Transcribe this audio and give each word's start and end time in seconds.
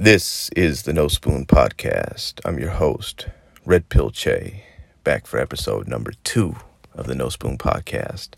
This 0.00 0.48
is 0.50 0.82
the 0.84 0.92
No 0.92 1.08
Spoon 1.08 1.44
Podcast. 1.44 2.34
I'm 2.44 2.60
your 2.60 2.70
host, 2.70 3.26
Red 3.64 3.88
Pill 3.88 4.12
Che, 4.12 4.62
back 5.02 5.26
for 5.26 5.40
episode 5.40 5.88
number 5.88 6.12
two 6.22 6.54
of 6.94 7.08
the 7.08 7.16
No 7.16 7.30
Spoon 7.30 7.58
Podcast. 7.58 8.28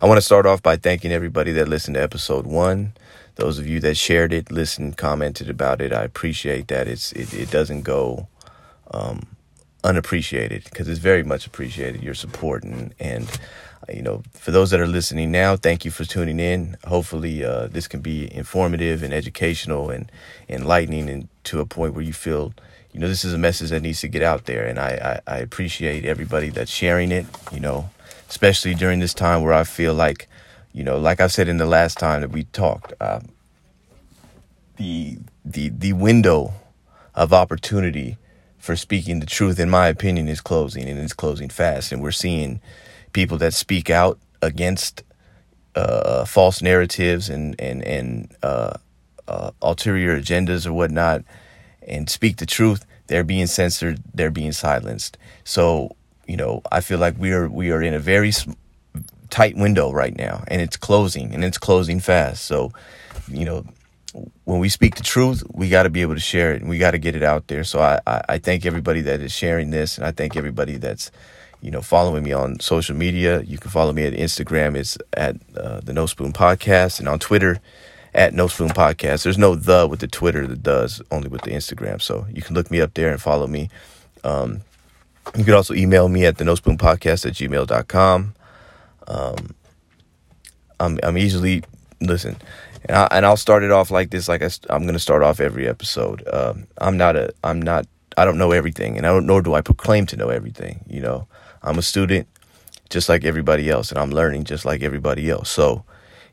I 0.00 0.06
want 0.06 0.18
to 0.18 0.22
start 0.22 0.46
off 0.46 0.62
by 0.62 0.76
thanking 0.76 1.10
everybody 1.10 1.50
that 1.50 1.66
listened 1.66 1.96
to 1.96 2.02
episode 2.02 2.46
one. 2.46 2.92
Those 3.34 3.58
of 3.58 3.66
you 3.66 3.80
that 3.80 3.96
shared 3.96 4.32
it, 4.32 4.52
listened, 4.52 4.96
commented 4.96 5.50
about 5.50 5.80
it, 5.80 5.92
I 5.92 6.04
appreciate 6.04 6.68
that. 6.68 6.86
It's 6.86 7.10
it, 7.10 7.34
it 7.34 7.50
doesn't 7.50 7.82
go 7.82 8.28
um, 8.92 9.26
unappreciated 9.82 10.62
because 10.70 10.88
it's 10.88 11.00
very 11.00 11.24
much 11.24 11.48
appreciated 11.48 12.00
your 12.00 12.14
support 12.14 12.62
and 12.62 12.94
and 13.00 13.28
you 13.92 14.02
know 14.02 14.22
for 14.32 14.50
those 14.50 14.70
that 14.70 14.80
are 14.80 14.86
listening 14.86 15.30
now 15.30 15.56
thank 15.56 15.84
you 15.84 15.90
for 15.90 16.04
tuning 16.04 16.40
in 16.40 16.76
hopefully 16.86 17.44
uh, 17.44 17.66
this 17.68 17.88
can 17.88 18.00
be 18.00 18.32
informative 18.34 19.02
and 19.02 19.12
educational 19.12 19.90
and 19.90 20.10
enlightening 20.48 21.08
and 21.08 21.28
to 21.44 21.60
a 21.60 21.66
point 21.66 21.94
where 21.94 22.04
you 22.04 22.12
feel 22.12 22.52
you 22.92 23.00
know 23.00 23.08
this 23.08 23.24
is 23.24 23.32
a 23.32 23.38
message 23.38 23.70
that 23.70 23.82
needs 23.82 24.00
to 24.00 24.08
get 24.08 24.22
out 24.22 24.46
there 24.46 24.66
and 24.66 24.78
I, 24.78 25.20
I, 25.26 25.36
I 25.36 25.38
appreciate 25.38 26.04
everybody 26.04 26.50
that's 26.50 26.70
sharing 26.70 27.12
it 27.12 27.26
you 27.52 27.60
know 27.60 27.90
especially 28.28 28.74
during 28.74 29.00
this 29.00 29.14
time 29.14 29.42
where 29.42 29.54
I 29.54 29.64
feel 29.64 29.94
like 29.94 30.28
you 30.72 30.84
know 30.84 30.98
like 30.98 31.20
I 31.20 31.26
said 31.26 31.48
in 31.48 31.58
the 31.58 31.66
last 31.66 31.98
time 31.98 32.20
that 32.20 32.30
we 32.30 32.44
talked 32.44 32.92
uh, 33.00 33.20
the 34.76 35.18
the 35.44 35.70
the 35.70 35.92
window 35.92 36.52
of 37.14 37.32
opportunity 37.32 38.16
for 38.58 38.76
speaking 38.76 39.20
the 39.20 39.26
truth, 39.26 39.58
in 39.58 39.70
my 39.70 39.88
opinion, 39.88 40.28
is 40.28 40.40
closing 40.40 40.88
and 40.88 40.98
it's 40.98 41.12
closing 41.12 41.48
fast. 41.48 41.90
And 41.90 42.02
we're 42.02 42.10
seeing 42.10 42.60
people 43.12 43.38
that 43.38 43.54
speak 43.54 43.90
out 43.90 44.18
against 44.42 45.02
uh, 45.74 46.24
false 46.24 46.62
narratives 46.62 47.28
and 47.28 47.58
and 47.60 47.82
and 47.84 48.34
uh, 48.42 48.74
uh, 49.26 49.50
ulterior 49.62 50.18
agendas 50.18 50.66
or 50.66 50.72
whatnot, 50.72 51.22
and 51.86 52.08
speak 52.10 52.38
the 52.38 52.46
truth. 52.46 52.84
They're 53.06 53.24
being 53.24 53.46
censored. 53.46 54.02
They're 54.12 54.30
being 54.30 54.52
silenced. 54.52 55.16
So 55.44 55.96
you 56.26 56.36
know, 56.36 56.62
I 56.70 56.80
feel 56.80 56.98
like 56.98 57.18
we 57.18 57.32
are 57.32 57.48
we 57.48 57.70
are 57.70 57.82
in 57.82 57.94
a 57.94 57.98
very 57.98 58.32
tight 59.30 59.56
window 59.56 59.92
right 59.92 60.16
now, 60.16 60.44
and 60.48 60.60
it's 60.60 60.76
closing 60.76 61.34
and 61.34 61.44
it's 61.44 61.58
closing 61.58 62.00
fast. 62.00 62.44
So 62.44 62.72
you 63.28 63.44
know, 63.44 63.64
when 64.44 64.58
we 64.58 64.68
speak 64.68 64.96
the 64.96 65.02
truth, 65.02 65.42
we 65.52 65.68
got 65.68 65.84
to 65.84 65.90
be 65.90 66.02
able 66.02 66.14
to 66.14 66.20
share 66.20 66.52
it 66.52 66.60
and 66.60 66.70
we 66.70 66.78
got 66.78 66.92
to 66.92 66.98
get 66.98 67.14
it 67.14 67.22
out 67.22 67.48
there. 67.48 67.64
So 67.64 67.80
I, 67.80 68.00
I, 68.06 68.22
I, 68.28 68.38
thank 68.38 68.64
everybody 68.64 69.02
that 69.02 69.20
is 69.20 69.32
sharing 69.32 69.70
this 69.70 69.98
and 69.98 70.06
I 70.06 70.12
thank 70.12 70.36
everybody 70.36 70.76
that's, 70.76 71.10
you 71.60 71.70
know, 71.70 71.82
following 71.82 72.24
me 72.24 72.32
on 72.32 72.60
social 72.60 72.96
media. 72.96 73.42
You 73.42 73.58
can 73.58 73.70
follow 73.70 73.92
me 73.92 74.04
at 74.04 74.12
Instagram. 74.12 74.76
It's 74.76 74.98
at 75.12 75.36
uh, 75.56 75.80
the 75.80 75.92
No 75.92 76.06
Spoon 76.06 76.32
Podcast 76.32 76.98
and 76.98 77.08
on 77.08 77.18
Twitter 77.18 77.60
at 78.14 78.34
No 78.34 78.46
Spoon 78.46 78.70
Podcast. 78.70 79.24
There's 79.24 79.38
no 79.38 79.54
the 79.54 79.86
with 79.88 80.00
the 80.00 80.08
Twitter 80.08 80.46
that 80.46 80.62
does, 80.62 81.02
only 81.10 81.28
with 81.28 81.42
the 81.42 81.50
Instagram. 81.50 82.00
So 82.00 82.26
you 82.32 82.42
can 82.42 82.54
look 82.54 82.70
me 82.70 82.80
up 82.80 82.94
there 82.94 83.10
and 83.10 83.20
follow 83.20 83.46
me. 83.46 83.70
Um, 84.24 84.62
you 85.36 85.44
can 85.44 85.54
also 85.54 85.74
email 85.74 86.08
me 86.08 86.24
at 86.26 86.38
the 86.38 86.44
No 86.44 86.54
Spoon 86.54 86.78
Podcast 86.78 87.26
at 87.26 87.34
gmail.com. 87.34 88.34
Um, 89.06 89.54
I'm, 90.80 90.98
I'm 91.02 91.18
easily, 91.18 91.62
listen, 92.00 92.36
and, 92.84 92.96
I, 92.96 93.08
and 93.10 93.26
I'll 93.26 93.36
start 93.36 93.62
it 93.62 93.70
off 93.70 93.90
like 93.90 94.10
this. 94.10 94.28
Like 94.28 94.42
I, 94.42 94.50
am 94.70 94.82
going 94.82 94.94
to 94.94 94.98
start 94.98 95.22
off 95.22 95.40
every 95.40 95.68
episode. 95.68 96.26
Um, 96.32 96.66
I'm 96.78 96.96
not 96.96 97.16
a. 97.16 97.32
I'm 97.42 97.60
not. 97.60 97.86
I 98.16 98.24
don't 98.24 98.38
know 98.38 98.52
everything, 98.52 98.96
and 98.96 99.06
I 99.06 99.10
don't. 99.10 99.26
Nor 99.26 99.42
do 99.42 99.54
I 99.54 99.60
proclaim 99.60 100.06
to 100.06 100.16
know 100.16 100.28
everything. 100.28 100.84
You 100.88 101.00
know, 101.00 101.28
I'm 101.62 101.78
a 101.78 101.82
student, 101.82 102.28
just 102.90 103.08
like 103.08 103.24
everybody 103.24 103.70
else, 103.70 103.90
and 103.90 103.98
I'm 103.98 104.10
learning 104.10 104.44
just 104.44 104.64
like 104.64 104.82
everybody 104.82 105.30
else. 105.30 105.50
So, 105.50 105.84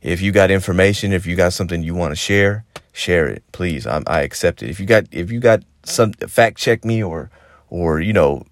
if 0.02 0.22
you 0.22 0.32
got 0.32 0.52
information, 0.52 1.14
if 1.14 1.26
you 1.26 1.36
got 1.36 1.54
something 1.54 1.84
you 1.84 1.96
want 1.96 2.12
to 2.12 2.16
share, 2.16 2.66
share 2.94 3.28
it, 3.28 3.44
please. 3.52 3.88
I'm, 3.88 4.04
I 4.08 4.22
accept 4.22 4.62
it. 4.62 4.70
If 4.70 4.80
you 4.80 4.86
got, 4.86 5.06
if 5.12 5.32
you 5.32 5.40
got 5.40 5.64
some 5.84 6.14
fact 6.14 6.58
check 6.58 6.86
me 6.86 7.04
or, 7.04 7.30
or 7.70 8.00
you 8.00 8.14
know, 8.14 8.46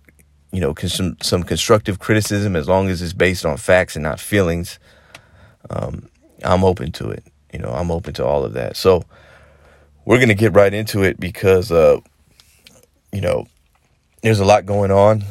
you 0.52 0.62
know, 0.62 0.74
some 0.76 1.18
some 1.22 1.44
constructive 1.44 2.00
criticism, 2.00 2.56
as 2.56 2.68
long 2.68 2.90
as 2.90 3.02
it's 3.02 3.14
based 3.14 3.46
on 3.46 3.58
facts 3.58 3.96
and 3.96 4.04
not 4.04 4.20
feelings. 4.20 4.80
Um, 5.70 6.10
I'm 6.44 6.64
open 6.64 6.92
to 6.94 7.10
it 7.10 7.24
you 7.54 7.60
know, 7.60 7.70
I'm 7.70 7.92
open 7.92 8.14
to 8.16 8.26
all 8.26 8.44
of 8.44 8.54
that. 8.54 8.76
So 8.76 9.04
we're 10.06 10.18
to 10.28 10.34
get 10.34 10.54
right 10.54 10.74
into 10.74 11.04
it 11.04 11.20
because, 11.20 11.72
uh, 11.72 12.00
you 13.12 13.22
know, 13.22 13.46
there's 14.24 14.40
a 14.40 14.46
lot 14.46 14.66
going 14.66 14.92
on. 14.92 15.24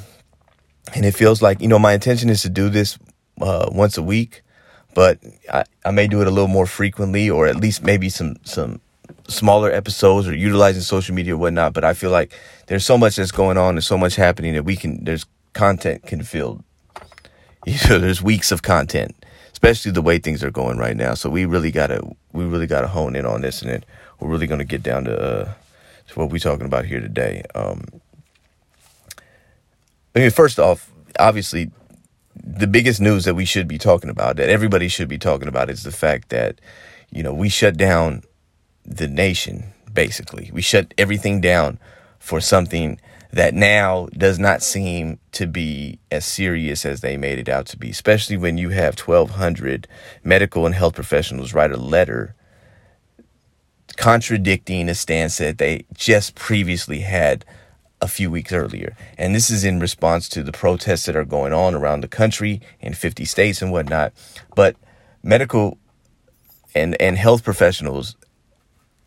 And 0.95 1.05
it 1.05 1.13
feels 1.13 1.43
like, 1.43 1.61
you 1.61 1.69
know, 1.69 1.79
my 1.79 1.93
intention 1.93 2.29
is 2.29 2.43
to 2.43 2.49
do 2.49 2.69
this 2.69 2.99
uh, 3.41 3.69
once 3.73 3.97
a 3.97 4.03
week, 4.03 4.43
but 4.95 5.19
I, 5.53 5.65
I 5.85 5.91
may 5.91 6.07
do 6.07 6.21
it 6.21 6.27
a 6.27 6.31
little 6.31 6.49
more 6.49 6.67
frequently 6.67 7.31
or 7.31 7.47
at 7.47 7.57
least 7.57 7.83
maybe 7.83 8.09
some, 8.09 8.37
some 8.45 8.81
smaller 9.29 9.71
episodes 9.71 10.29
or 10.29 10.35
utilizing 10.35 10.83
social 10.83 11.15
media 11.15 11.35
or 11.35 11.39
whatnot. 11.39 11.73
But 11.73 11.85
I 11.85 11.95
feel 11.95 12.11
like 12.11 12.33
there's 12.67 12.85
so 12.85 12.99
much 12.99 13.17
that's 13.17 13.33
going 13.33 13.57
on 13.59 13.77
and 13.77 13.85
so 13.85 13.97
much 13.97 14.17
happening 14.17 14.55
that 14.55 14.65
we 14.65 14.77
can, 14.77 15.05
there's 15.05 15.25
content 15.53 16.05
can 16.07 16.23
fill, 16.23 16.65
you 17.67 17.79
know, 17.89 17.99
there's 17.99 18.23
weeks 18.23 18.53
of 18.53 18.63
content 18.63 19.15
especially 19.63 19.93
the 19.93 20.03
way 20.03 20.19
things 20.19 20.43
are 20.43 20.51
going 20.51 20.77
right 20.77 20.97
now. 20.97 21.15
So 21.15 21.31
we 21.31 21.45
really 21.45 21.71
gotta 21.71 22.03
we 22.33 22.45
really 22.45 22.67
gotta 22.67 22.89
hone 22.89 23.15
in 23.15 23.25
on 23.25 23.43
this, 23.43 23.63
and 23.63 23.71
then 23.71 23.85
we're 24.19 24.29
really 24.29 24.49
gonna 24.49 24.65
get 24.65 24.83
down 24.83 25.05
to, 25.05 25.17
uh, 25.17 25.53
to 26.09 26.19
what 26.19 26.31
we're 26.31 26.39
talking 26.39 26.67
about 26.67 26.85
here 26.85 27.01
today. 27.01 27.45
Um, 27.55 27.85
I 30.15 30.21
mean, 30.21 30.31
first 30.31 30.59
off, 30.59 30.91
obviously, 31.19 31.71
the 32.35 32.67
biggest 32.67 33.01
news 33.01 33.25
that 33.25 33.35
we 33.35 33.45
should 33.45 33.69
be 33.69 33.79
talking 33.79 34.11
about, 34.11 34.37
that 34.37 34.49
everybody 34.49 34.89
should 34.89 35.09
be 35.09 35.19
talking 35.19 35.49
about, 35.49 35.71
is 35.71 35.83
the 35.83 35.93
fact 35.93 36.29
that 36.31 36.61
you 37.11 37.23
know 37.23 37.33
we 37.33 37.49
shut 37.49 37.77
down 37.77 38.23
the 38.85 39.09
nation. 39.09 39.65
Basically, 39.93 40.51
we 40.53 40.63
shut 40.63 40.95
everything 40.97 41.41
down 41.41 41.79
for 42.19 42.41
something 42.41 42.99
that 43.33 43.55
now 43.55 44.09
does 44.13 44.39
not 44.39 44.63
seem 44.63 45.19
to 45.33 45.47
be 45.47 45.99
as 46.11 46.25
serious 46.25 46.85
as 46.85 47.01
they 47.01 47.17
made 47.17 47.39
it 47.39 47.49
out 47.49 47.67
to 47.67 47.79
be, 47.79 47.91
especially 47.91 48.37
when 48.37 48.59
you 48.59 48.69
have 48.71 48.99
1,200 48.99 49.89
medical 50.23 50.67
and 50.67 50.75
health 50.75 50.95
professionals 50.95 51.55
write 51.55 51.73
a 51.73 51.77
letter 51.77 52.35
contradicting 53.97 54.89
a 54.89 54.95
stance 54.95 55.39
that 55.39 55.59
they 55.59 55.85
just 55.95 56.35
previously 56.35 57.01
had 57.01 57.45
a 58.03 58.09
few 58.09 58.31
weeks 58.31 58.53
earlier. 58.53 58.97
And 59.17 59.35
this 59.35 59.49
is 59.49 59.65
in 59.65 59.79
response 59.79 60.29
to 60.31 60.43
the 60.43 60.53
protests 60.53 61.07
that 61.07 61.17
are 61.17 61.25
going 61.25 61.53
on 61.53 61.75
around 61.75 62.03
the 62.03 62.09
country 62.09 62.61
in 62.81 62.93
50 62.93 63.25
states 63.25 63.63
and 63.63 63.71
whatnot. 63.71 64.13
But 64.57 64.77
medical 65.23 65.79
and, 66.75 67.01
and 67.01 67.17
health 67.17 67.45
professionals 67.45 68.17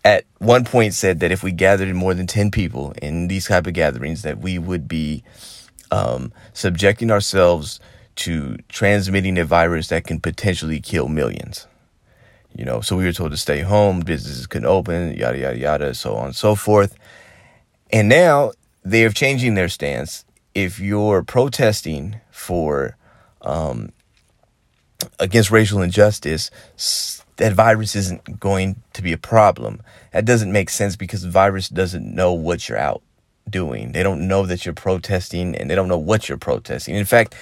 at 0.06 0.24
one 0.38 0.64
point 0.64 0.94
said 0.94 1.20
that 1.20 1.32
if 1.32 1.44
we 1.44 1.52
gathered 1.52 1.94
more 1.94 2.14
than 2.14 2.26
10 2.26 2.52
people 2.52 2.94
in 3.02 3.28
these 3.28 3.48
type 3.48 3.68
of 3.68 3.74
gatherings 3.74 4.22
that 4.22 4.40
we 4.40 4.58
would 4.58 4.88
be 4.88 5.24
um, 5.92 6.32
subjecting 6.54 7.12
ourselves 7.12 7.80
to 8.16 8.58
transmitting 8.70 9.38
a 9.38 9.44
virus 9.44 9.90
that 9.90 10.06
can 10.06 10.20
potentially 10.20 10.80
kill 10.80 11.10
millions 11.10 11.68
you 12.56 12.64
know 12.64 12.82
so 12.82 12.96
we 12.96 13.04
were 13.04 13.12
told 13.12 13.32
to 13.32 13.38
stay 13.38 13.60
home 13.60 14.00
businesses 14.00 14.48
couldn't 14.48 14.68
open 14.68 15.14
yada 15.18 15.38
yada 15.38 15.58
yada 15.58 15.94
so 15.94 16.16
on 16.16 16.28
and 16.28 16.36
so 16.36 16.56
forth 16.56 16.96
and 17.92 18.08
now 18.08 18.52
they 18.86 19.04
are 19.04 19.10
changing 19.10 19.56
their 19.56 19.68
stance 19.68 20.24
if 20.54 20.80
you're 20.80 21.24
protesting 21.24 22.22
for 22.32 22.96
um, 23.42 23.92
against 25.20 25.52
racial 25.52 25.82
injustice 25.82 26.52
that 27.38 27.54
virus 27.54 27.96
isn't 27.96 28.40
going 28.40 28.82
to 28.94 29.02
be 29.02 29.12
a 29.12 29.18
problem. 29.18 29.82
That 30.14 30.24
doesn't 30.24 30.52
make 30.52 30.70
sense 30.70 30.96
because 30.96 31.24
the 31.24 31.30
virus 31.30 31.68
doesn't 31.68 32.16
know 32.16 32.32
what 32.32 32.70
you're 32.70 32.78
out 32.78 33.02
doing. 33.50 33.92
They 33.92 34.04
don't 34.04 34.28
know 34.28 34.46
that 34.46 34.66
you're 34.66 34.74
protesting 34.74 35.56
and 35.56 35.70
they 35.70 35.76
don't 35.76 35.90
know 35.90 35.98
what 35.98 36.30
you're 36.30 36.38
protesting. 36.38 36.96
In 36.96 37.06
fact, 37.06 37.36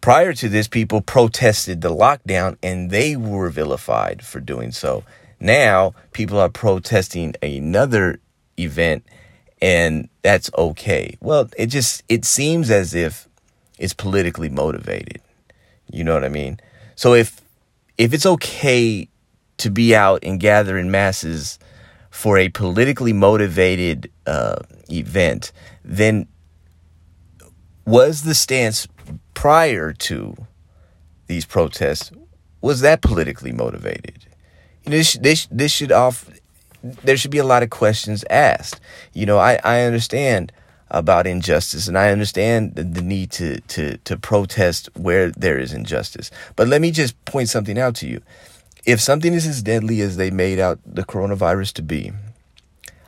prior 0.00 0.34
to 0.34 0.48
this, 0.48 0.68
people 0.68 1.00
protested 1.00 1.80
the 1.80 1.94
lockdown 1.94 2.58
and 2.62 2.90
they 2.90 3.16
were 3.16 3.48
vilified 3.48 4.22
for 4.22 4.40
doing 4.40 4.70
so. 4.70 5.04
Now, 5.40 5.94
people 6.12 6.38
are 6.38 6.50
protesting 6.50 7.34
another 7.42 8.20
event 8.58 9.04
and 9.60 10.08
that's 10.22 10.50
okay. 10.56 11.16
Well, 11.20 11.48
it 11.56 11.66
just 11.66 12.02
it 12.08 12.24
seems 12.24 12.70
as 12.70 12.94
if 12.94 13.28
it's 13.78 13.94
politically 13.94 14.48
motivated. 14.48 15.20
You 15.90 16.04
know 16.04 16.14
what 16.14 16.24
I 16.24 16.28
mean? 16.28 16.60
So 16.94 17.14
if 17.14 17.40
if 17.98 18.12
it's 18.14 18.26
okay 18.26 19.08
to 19.58 19.70
be 19.70 19.94
out 19.94 20.20
and 20.22 20.40
gather 20.40 20.78
in 20.78 20.90
masses 20.90 21.58
for 22.10 22.38
a 22.38 22.48
politically 22.48 23.12
motivated 23.12 24.10
uh, 24.26 24.56
event, 24.90 25.52
then 25.84 26.26
was 27.84 28.22
the 28.22 28.34
stance 28.34 28.88
prior 29.34 29.92
to 29.92 30.34
these 31.26 31.44
protests 31.44 32.10
was 32.60 32.80
that 32.80 33.00
politically 33.00 33.52
motivated? 33.52 34.26
This 34.84 35.14
this 35.14 35.46
this 35.50 35.72
should 35.72 35.92
off. 35.92 36.28
There 36.82 37.16
should 37.16 37.30
be 37.30 37.38
a 37.38 37.44
lot 37.44 37.62
of 37.62 37.70
questions 37.70 38.24
asked. 38.30 38.80
You 39.12 39.26
know, 39.26 39.38
I 39.38 39.58
I 39.64 39.82
understand 39.82 40.52
about 40.90 41.26
injustice 41.26 41.86
and 41.86 41.96
I 41.96 42.10
understand 42.10 42.74
the, 42.74 42.82
the 42.82 43.02
need 43.02 43.30
to, 43.32 43.60
to, 43.60 43.96
to 43.98 44.16
protest 44.16 44.88
where 44.96 45.30
there 45.30 45.58
is 45.58 45.72
injustice. 45.72 46.30
But 46.56 46.68
let 46.68 46.80
me 46.80 46.90
just 46.90 47.22
point 47.24 47.48
something 47.48 47.78
out 47.78 47.94
to 47.96 48.08
you. 48.08 48.20
If 48.84 49.00
something 49.00 49.32
is 49.32 49.46
as 49.46 49.62
deadly 49.62 50.00
as 50.00 50.16
they 50.16 50.30
made 50.30 50.58
out 50.58 50.80
the 50.84 51.04
coronavirus 51.04 51.74
to 51.74 51.82
be, 51.82 52.12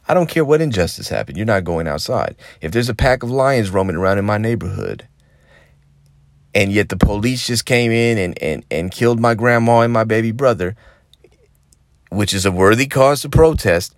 I 0.07 0.15
don't 0.15 0.29
care 0.29 0.45
what 0.45 0.61
injustice 0.61 1.09
happened. 1.09 1.37
You're 1.37 1.47
not 1.47 1.65
going 1.65 1.89
outside. 1.89 2.37
If 2.61 2.73
there's 2.73 2.89
a 2.89 2.95
pack 2.95 3.23
of 3.23 3.31
lions 3.31 3.71
roaming 3.71 3.97
around 3.97 4.19
in 4.19 4.25
my 4.25 4.39
neighborhood, 4.39 5.09
and 6.55 6.71
yet 6.71 6.91
the 6.91 6.97
police 6.97 7.47
just 7.47 7.65
came 7.65 7.91
in 7.91 8.19
and, 8.19 8.41
and, 8.43 8.65
and 8.71 8.91
killed 8.91 9.19
my 9.19 9.35
grandma 9.35 9.81
and 9.81 9.93
my 9.93 10.05
baby 10.05 10.31
brother, 10.31 10.77
which 12.13 12.35
is 12.35 12.45
a 12.45 12.53
worthy 12.53 12.87
cause 12.87 13.23
to 13.23 13.29
protest, 13.29 13.95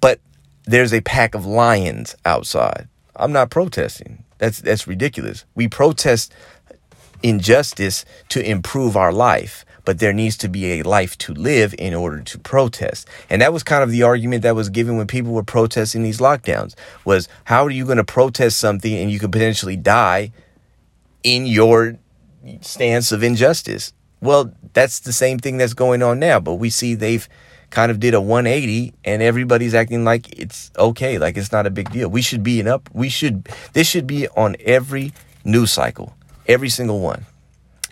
but 0.00 0.20
there's 0.64 0.94
a 0.94 1.00
pack 1.00 1.34
of 1.34 1.44
lions 1.44 2.14
outside. 2.24 2.88
I'm 3.16 3.32
not 3.32 3.50
protesting. 3.50 4.24
That's 4.38 4.60
that's 4.60 4.86
ridiculous. 4.86 5.44
We 5.54 5.68
protest 5.68 6.32
injustice 7.22 8.04
to 8.30 8.44
improve 8.44 8.96
our 8.96 9.12
life, 9.12 9.64
but 9.84 9.98
there 9.98 10.12
needs 10.12 10.36
to 10.38 10.48
be 10.48 10.80
a 10.80 10.82
life 10.82 11.16
to 11.18 11.34
live 11.34 11.74
in 11.78 11.94
order 11.94 12.20
to 12.20 12.38
protest. 12.38 13.08
And 13.30 13.42
that 13.42 13.52
was 13.52 13.62
kind 13.62 13.82
of 13.82 13.90
the 13.90 14.02
argument 14.02 14.42
that 14.42 14.56
was 14.56 14.68
given 14.68 14.96
when 14.96 15.06
people 15.06 15.32
were 15.32 15.42
protesting 15.42 16.02
these 16.02 16.18
lockdowns 16.18 16.74
was 17.04 17.28
how 17.44 17.64
are 17.64 17.70
you 17.70 17.84
going 17.84 17.98
to 17.98 18.04
protest 18.04 18.58
something 18.58 18.92
and 18.92 19.10
you 19.10 19.18
could 19.18 19.32
potentially 19.32 19.76
die 19.76 20.32
in 21.22 21.46
your 21.46 21.98
stance 22.60 23.12
of 23.12 23.22
injustice? 23.22 23.92
Well, 24.22 24.54
that's 24.72 25.00
the 25.00 25.12
same 25.12 25.38
thing 25.38 25.58
that's 25.58 25.74
going 25.74 26.02
on 26.02 26.20
now, 26.20 26.38
but 26.38 26.54
we 26.54 26.70
see 26.70 26.94
they've 26.94 27.28
kind 27.70 27.90
of 27.90 27.98
did 27.98 28.14
a 28.14 28.20
180 28.20 28.94
and 29.04 29.20
everybody's 29.20 29.74
acting 29.74 30.04
like 30.04 30.38
it's 30.38 30.70
okay, 30.78 31.18
like 31.18 31.36
it's 31.36 31.50
not 31.50 31.66
a 31.66 31.70
big 31.70 31.90
deal. 31.90 32.08
We 32.08 32.22
should 32.22 32.44
be 32.44 32.60
an 32.60 32.68
up 32.68 32.88
we 32.94 33.08
should 33.08 33.48
this 33.72 33.88
should 33.88 34.06
be 34.06 34.28
on 34.28 34.56
every 34.60 35.12
news 35.44 35.72
cycle. 35.72 36.14
Every 36.46 36.68
single 36.68 37.00
one. 37.00 37.26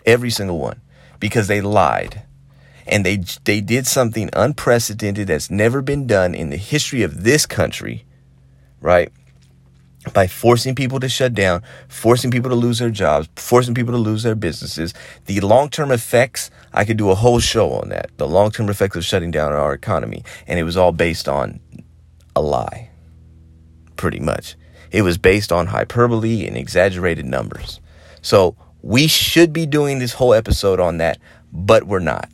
Every 0.05 0.29
single 0.29 0.57
one 0.57 0.79
because 1.19 1.47
they 1.47 1.59
lied. 1.59 2.23
And 2.87 3.05
they 3.05 3.17
they 3.43 3.59
did 3.59 3.85
something 3.85 4.29
unprecedented 4.33 5.27
that's 5.27 5.51
never 5.51 5.81
been 5.81 6.07
done 6.07 6.33
in 6.33 6.49
the 6.49 6.57
history 6.57 7.03
of 7.03 7.23
this 7.23 7.45
country, 7.45 8.05
right? 8.79 9.11
By 10.13 10.27
forcing 10.27 10.73
people 10.73 10.99
to 10.99 11.07
shut 11.07 11.33
down, 11.33 11.61
forcing 11.87 12.31
people 12.31 12.49
to 12.49 12.55
lose 12.55 12.79
their 12.79 12.89
jobs, 12.89 13.29
forcing 13.35 13.75
people 13.75 13.93
to 13.93 13.99
lose 13.99 14.23
their 14.23 14.35
businesses. 14.35 14.93
The 15.25 15.39
long 15.41 15.69
term 15.69 15.91
effects, 15.91 16.49
I 16.73 16.85
could 16.85 16.97
do 16.97 17.11
a 17.11 17.15
whole 17.15 17.39
show 17.39 17.71
on 17.71 17.89
that. 17.89 18.09
The 18.17 18.27
long 18.27 18.51
term 18.51 18.69
effects 18.69 18.95
of 18.95 19.05
shutting 19.05 19.31
down 19.31 19.53
our 19.53 19.73
economy. 19.73 20.23
And 20.47 20.59
it 20.59 20.63
was 20.63 20.75
all 20.75 20.91
based 20.91 21.29
on 21.29 21.59
a 22.35 22.41
lie, 22.41 22.89
pretty 23.95 24.19
much. 24.19 24.55
It 24.91 25.03
was 25.03 25.17
based 25.17 25.51
on 25.51 25.67
hyperbole 25.67 26.47
and 26.47 26.57
exaggerated 26.57 27.25
numbers. 27.25 27.79
So 28.21 28.55
we 28.81 29.07
should 29.07 29.53
be 29.53 29.65
doing 29.65 29.99
this 29.99 30.13
whole 30.13 30.33
episode 30.33 30.79
on 30.79 30.97
that, 30.97 31.19
but 31.53 31.83
we're 31.85 31.99
not. 31.99 32.29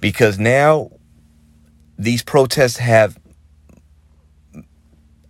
Because 0.00 0.38
now 0.38 0.90
these 1.98 2.22
protests 2.22 2.76
have. 2.78 3.18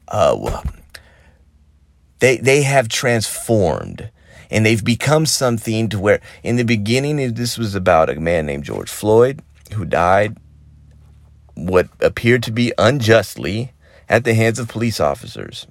Uh, 0.09 0.63
they 2.23 2.37
they 2.37 2.63
have 2.63 2.89
transformed 2.89 4.09
and 4.49 4.65
they've 4.65 4.85
become 4.85 5.27
something 5.27 5.89
to 5.89 5.99
where 5.99 6.21
in 6.45 6.55
the 6.55 6.63
beginning 6.63 7.35
this 7.35 7.59
was 7.59 7.75
about 7.75 8.09
a 8.09 8.15
man 8.15 8.47
named 8.47 8.63
George 8.63 8.89
Floyd 8.89 9.43
who 9.75 9.85
died 9.85 10.37
what 11.55 11.89
appeared 12.01 12.45
to 12.45 12.53
be 12.53 12.73
unjustly 12.79 13.73
at 14.09 14.23
the 14.23 14.35
hands 14.35 14.61
of 14.61 14.69
police 14.69 15.01
officers. 15.01 15.67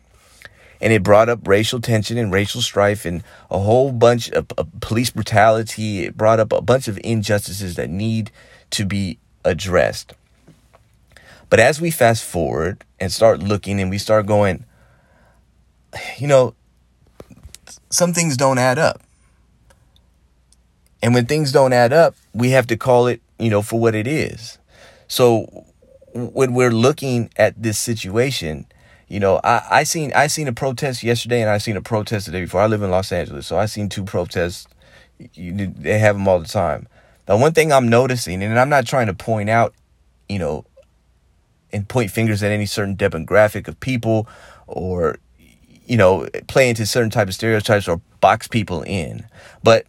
And 0.81 0.91
it 0.91 1.03
brought 1.03 1.29
up 1.29 1.47
racial 1.47 1.79
tension 1.79 2.17
and 2.17 2.33
racial 2.33 2.61
strife 2.61 3.05
and 3.05 3.23
a 3.49 3.59
whole 3.59 3.93
bunch 3.93 4.29
of, 4.31 4.47
of 4.57 4.67
police 4.81 5.11
brutality. 5.11 6.03
It 6.03 6.17
brought 6.17 6.41
up 6.41 6.51
a 6.51 6.61
bunch 6.61 6.89
of 6.89 6.99
injustices 7.01 7.75
that 7.75 7.89
need 7.89 8.29
to 8.71 8.83
be 8.83 9.19
addressed. 9.45 10.15
But 11.49 11.61
as 11.61 11.79
we 11.79 11.91
fast 11.91 12.25
forward 12.25 12.83
and 12.99 13.11
start 13.11 13.39
looking 13.39 13.79
and 13.79 13.89
we 13.89 13.99
start 13.99 14.25
going, 14.25 14.65
you 16.17 16.27
know, 16.27 16.55
some 17.89 18.13
things 18.13 18.37
don't 18.37 18.57
add 18.57 18.79
up. 18.79 19.01
And 21.03 21.13
when 21.13 21.25
things 21.25 21.51
don't 21.51 21.73
add 21.73 21.93
up, 21.93 22.15
we 22.33 22.51
have 22.51 22.67
to 22.67 22.77
call 22.77 23.07
it, 23.07 23.21
you 23.39 23.49
know, 23.49 23.61
for 23.61 23.79
what 23.79 23.95
it 23.95 24.07
is. 24.07 24.59
So 25.07 25.65
when 26.13 26.53
we're 26.53 26.71
looking 26.71 27.31
at 27.37 27.61
this 27.61 27.79
situation, 27.79 28.65
you 29.07 29.19
know, 29.19 29.41
I, 29.43 29.61
I 29.69 29.83
seen 29.83 30.13
I 30.13 30.27
seen 30.27 30.47
a 30.47 30.53
protest 30.53 31.03
yesterday 31.03 31.41
and 31.41 31.49
I 31.49 31.57
seen 31.57 31.75
a 31.75 31.81
protest 31.81 32.27
the 32.27 32.31
day 32.31 32.41
before. 32.41 32.61
I 32.61 32.67
live 32.67 32.81
in 32.81 32.91
Los 32.91 33.11
Angeles, 33.11 33.47
so 33.47 33.57
I 33.57 33.65
seen 33.65 33.89
two 33.89 34.05
protests. 34.05 34.67
You, 35.33 35.67
they 35.67 35.99
have 35.99 36.15
them 36.15 36.27
all 36.27 36.39
the 36.39 36.47
time. 36.47 36.87
The 37.25 37.37
one 37.37 37.53
thing 37.53 37.71
I'm 37.71 37.89
noticing, 37.89 38.41
and 38.41 38.57
I'm 38.57 38.69
not 38.69 38.87
trying 38.87 39.07
to 39.07 39.13
point 39.13 39.49
out, 39.49 39.73
you 40.29 40.39
know, 40.39 40.65
and 41.73 41.87
point 41.87 42.11
fingers 42.11 42.41
at 42.41 42.51
any 42.51 42.65
certain 42.65 42.95
demographic 42.95 43.67
of 43.67 43.79
people 43.79 44.27
or 44.67 45.17
you 45.85 45.97
know, 45.97 46.27
play 46.47 46.69
into 46.69 46.85
certain 46.85 47.09
type 47.09 47.27
of 47.27 47.33
stereotypes 47.33 47.87
or 47.87 48.01
box 48.19 48.47
people 48.47 48.83
in. 48.83 49.25
But 49.63 49.85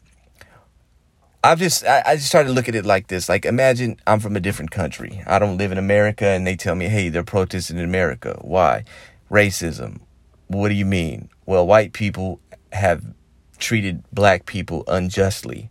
I've 1.44 1.58
just 1.58 1.84
I, 1.84 2.02
I 2.06 2.14
just 2.16 2.28
started 2.28 2.48
to 2.48 2.54
look 2.54 2.68
at 2.68 2.74
it 2.74 2.84
like 2.84 3.08
this. 3.08 3.28
Like 3.28 3.44
imagine 3.44 3.98
I'm 4.06 4.20
from 4.20 4.36
a 4.36 4.40
different 4.40 4.70
country. 4.70 5.22
I 5.26 5.38
don't 5.38 5.58
live 5.58 5.72
in 5.72 5.78
America 5.78 6.26
and 6.26 6.46
they 6.46 6.56
tell 6.56 6.74
me, 6.74 6.88
hey, 6.88 7.08
they're 7.08 7.24
protesting 7.24 7.78
in 7.78 7.84
America. 7.84 8.38
Why? 8.42 8.84
Racism. 9.30 10.00
What 10.46 10.68
do 10.68 10.74
you 10.74 10.84
mean? 10.84 11.30
Well, 11.46 11.66
white 11.66 11.92
people 11.92 12.40
have 12.72 13.04
treated 13.58 14.04
black 14.12 14.46
people 14.46 14.84
unjustly. 14.86 15.70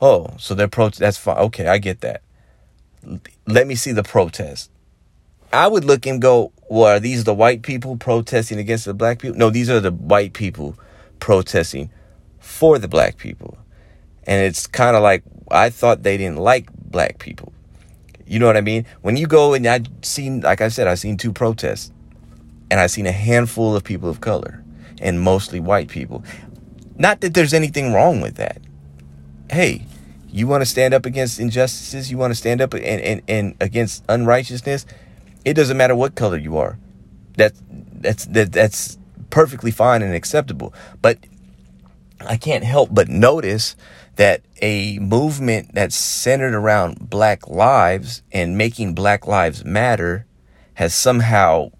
Oh, 0.00 0.34
so 0.38 0.54
they're 0.54 0.68
pro 0.68 0.90
that's 0.90 1.16
fine. 1.16 1.38
Okay, 1.38 1.66
I 1.66 1.78
get 1.78 2.00
that. 2.00 2.22
Let 3.46 3.66
me 3.66 3.74
see 3.74 3.92
the 3.92 4.02
protest. 4.02 4.70
I 5.52 5.68
would 5.68 5.84
look 5.84 6.06
and 6.06 6.20
go, 6.20 6.52
well, 6.72 6.96
are 6.96 7.00
these 7.00 7.24
the 7.24 7.34
white 7.34 7.60
people 7.60 7.98
protesting 7.98 8.58
against 8.58 8.86
the 8.86 8.94
black 8.94 9.18
people? 9.18 9.36
No, 9.36 9.50
these 9.50 9.68
are 9.68 9.78
the 9.78 9.90
white 9.90 10.32
people 10.32 10.74
protesting 11.20 11.90
for 12.38 12.78
the 12.78 12.88
black 12.88 13.18
people. 13.18 13.58
And 14.24 14.42
it's 14.42 14.66
kind 14.66 14.96
of 14.96 15.02
like 15.02 15.22
I 15.50 15.68
thought 15.68 16.02
they 16.02 16.16
didn't 16.16 16.38
like 16.38 16.72
black 16.72 17.18
people. 17.18 17.52
You 18.26 18.38
know 18.38 18.46
what 18.46 18.56
I 18.56 18.62
mean? 18.62 18.86
When 19.02 19.18
you 19.18 19.26
go 19.26 19.52
and 19.52 19.66
I've 19.66 19.86
seen, 20.00 20.40
like 20.40 20.62
I 20.62 20.68
said, 20.68 20.86
I've 20.86 20.98
seen 20.98 21.18
two 21.18 21.30
protests 21.30 21.92
and 22.70 22.80
I've 22.80 22.90
seen 22.90 23.06
a 23.06 23.12
handful 23.12 23.76
of 23.76 23.84
people 23.84 24.08
of 24.08 24.22
color 24.22 24.64
and 24.98 25.20
mostly 25.20 25.60
white 25.60 25.88
people. 25.88 26.24
Not 26.96 27.20
that 27.20 27.34
there's 27.34 27.52
anything 27.52 27.92
wrong 27.92 28.22
with 28.22 28.36
that. 28.36 28.62
Hey, 29.50 29.84
you 30.30 30.46
want 30.46 30.62
to 30.62 30.66
stand 30.66 30.94
up 30.94 31.04
against 31.04 31.38
injustices? 31.38 32.10
You 32.10 32.16
want 32.16 32.30
to 32.30 32.34
stand 32.34 32.62
up 32.62 32.72
and, 32.72 32.82
and, 32.82 33.22
and 33.28 33.56
against 33.60 34.04
unrighteousness? 34.08 34.86
It 35.44 35.54
doesn't 35.54 35.76
matter 35.76 35.94
what 35.94 36.14
color 36.14 36.36
you 36.36 36.56
are. 36.56 36.78
That 37.36 37.52
that's 37.68 38.26
that, 38.26 38.52
that's 38.52 38.98
perfectly 39.30 39.70
fine 39.70 40.02
and 40.02 40.14
acceptable. 40.14 40.74
But 41.00 41.18
I 42.20 42.36
can't 42.36 42.64
help 42.64 42.90
but 42.92 43.08
notice 43.08 43.76
that 44.16 44.42
a 44.60 44.98
movement 44.98 45.74
that's 45.74 45.96
centered 45.96 46.54
around 46.54 47.10
black 47.10 47.48
lives 47.48 48.22
and 48.30 48.58
making 48.58 48.94
black 48.94 49.26
lives 49.26 49.64
matter 49.64 50.26
has 50.74 50.94
somehow 50.94 51.70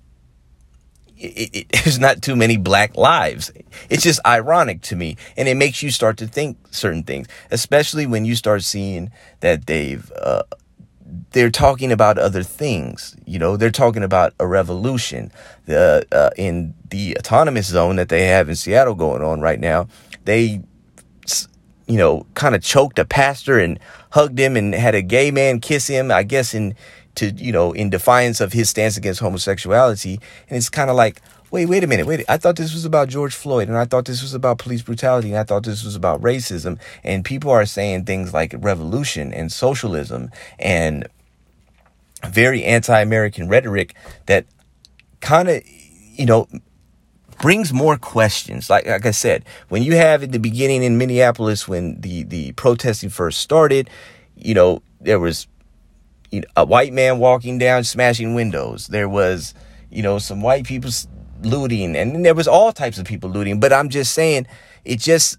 it, 1.17 1.51
it, 1.55 1.69
there's 1.85 1.99
not 1.99 2.23
too 2.23 2.37
many 2.37 2.57
black 2.57 2.97
lives. 2.97 3.53
It's 3.89 4.03
just 4.03 4.21
ironic 4.27 4.83
to 4.83 4.97
me. 4.97 5.17
And 5.37 5.49
it 5.49 5.57
makes 5.57 5.83
you 5.83 5.91
start 5.91 6.17
to 6.19 6.27
think 6.27 6.59
certain 6.71 7.03
things, 7.03 7.29
especially 7.51 8.07
when 8.07 8.25
you 8.25 8.35
start 8.35 8.63
seeing 8.63 9.11
that 9.41 9.67
they've 9.67 10.11
uh, 10.21 10.43
they're 11.33 11.51
talking 11.51 11.93
about 11.93 12.19
other 12.19 12.43
things. 12.43 13.17
You 13.27 13.39
know, 13.39 13.57
they're 13.57 13.71
talking 13.71 14.03
about 14.03 14.35
a 14.39 14.47
revolution. 14.47 15.31
The 15.67 16.07
uh, 16.13 16.31
in 16.37 16.75
the 16.91 17.17
autonomous 17.19 17.67
zone 17.67 17.97
that 17.97 18.09
they 18.09 18.27
have 18.27 18.49
in 18.49 18.57
Seattle 18.57 18.95
going 18.95 19.23
on 19.23 19.41
right 19.41 19.61
now, 19.61 19.89
they, 20.25 20.63
you 21.87 21.99
know, 21.99 22.27
kind 22.35 22.55
of 22.55 22.63
choked 22.63 22.99
a 22.99 23.05
pastor 23.05 23.59
and 23.59 23.79
hugged 24.11 24.39
him 24.39 24.57
and 24.57 24.75
had 24.75 24.95
a 24.95 25.03
gay 25.03 25.31
man 25.31 25.61
kiss 25.61 25.87
him. 25.87 26.11
I 26.11 26.23
guess 26.23 26.55
in 26.55 26.75
to 27.17 27.31
you 27.31 27.53
know 27.53 27.73
in 27.73 27.91
defiance 27.91 28.41
of 28.41 28.53
his 28.53 28.71
stance 28.71 28.97
against 28.97 29.21
homosexuality. 29.21 30.21
And 30.49 30.57
it's 30.57 30.71
kind 30.71 30.91
of 30.91 30.97
like, 30.97 31.21
wait, 31.53 31.67
wait 31.67 31.85
a 31.85 31.87
minute, 31.87 32.07
wait. 32.07 32.25
I 32.29 32.39
thought 32.39 32.57
this 32.57 32.73
was 32.73 32.87
about 32.87 33.09
George 33.09 33.35
Floyd 33.35 33.69
and 33.69 33.77
I 33.77 33.85
thought 33.85 34.07
this 34.07 34.23
was 34.23 34.33
about 34.33 34.59
police 34.59 34.83
brutality 34.83 35.29
and 35.29 35.39
I 35.39 35.45
thought 35.45 35.65
this 35.65 35.85
was 35.85 35.95
about 35.95 36.23
racism. 36.23 36.81
And 37.05 37.25
people 37.25 37.51
are 37.51 37.67
saying 37.67 38.07
things 38.07 38.33
like 38.33 38.55
revolution 38.59 39.33
and 39.35 39.53
socialism 39.53 40.31
and 40.59 41.07
very 42.27 42.65
anti-American 42.65 43.49
rhetoric 43.49 43.95
that 44.27 44.47
kind 45.21 45.49
of, 45.51 45.63
you 45.67 46.25
know, 46.25 46.49
brings 47.43 47.71
more 47.73 47.99
questions. 47.99 48.71
Like 48.71 48.87
like 48.87 49.05
I 49.05 49.11
said, 49.11 49.45
when 49.69 49.83
you 49.83 49.95
have 49.97 50.23
at 50.23 50.33
the 50.33 50.39
beginning 50.39 50.83
in 50.83 50.97
Minneapolis 50.97 51.69
when 51.69 52.01
the 52.01 52.23
the 52.23 52.53
protesting 52.53 53.11
first 53.11 53.41
started, 53.41 53.91
you 54.37 54.55
know, 54.55 54.83
there 55.03 55.21
was 55.21 55.49
you 56.31 56.41
know, 56.41 56.47
a 56.57 56.65
white 56.65 56.95
man 56.95 57.19
walking 57.19 57.59
down 57.59 57.85
smashing 57.85 58.35
windows. 58.35 58.87
There 58.87 59.09
was, 59.09 59.53
you 59.91 60.03
know, 60.03 60.19
some 60.19 60.41
white 60.41 60.65
people 60.65 60.91
looting 61.45 61.97
and 61.97 62.25
there 62.25 62.35
was 62.35 62.49
all 62.49 62.73
types 62.73 62.99
of 62.99 63.07
people 63.07 63.31
looting 63.31 63.61
but 63.61 63.73
i'm 63.73 63.89
just 63.89 64.13
saying 64.15 64.47
it 64.85 64.99
just 64.99 65.39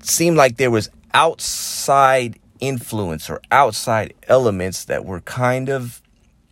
seemed 0.00 0.36
like 0.36 0.56
there 0.56 0.70
was 0.70 0.90
outside 1.14 2.38
influence 2.60 3.28
or 3.28 3.40
outside 3.50 4.14
elements 4.28 4.84
that 4.84 5.04
were 5.04 5.20
kind 5.20 5.68
of 5.68 6.02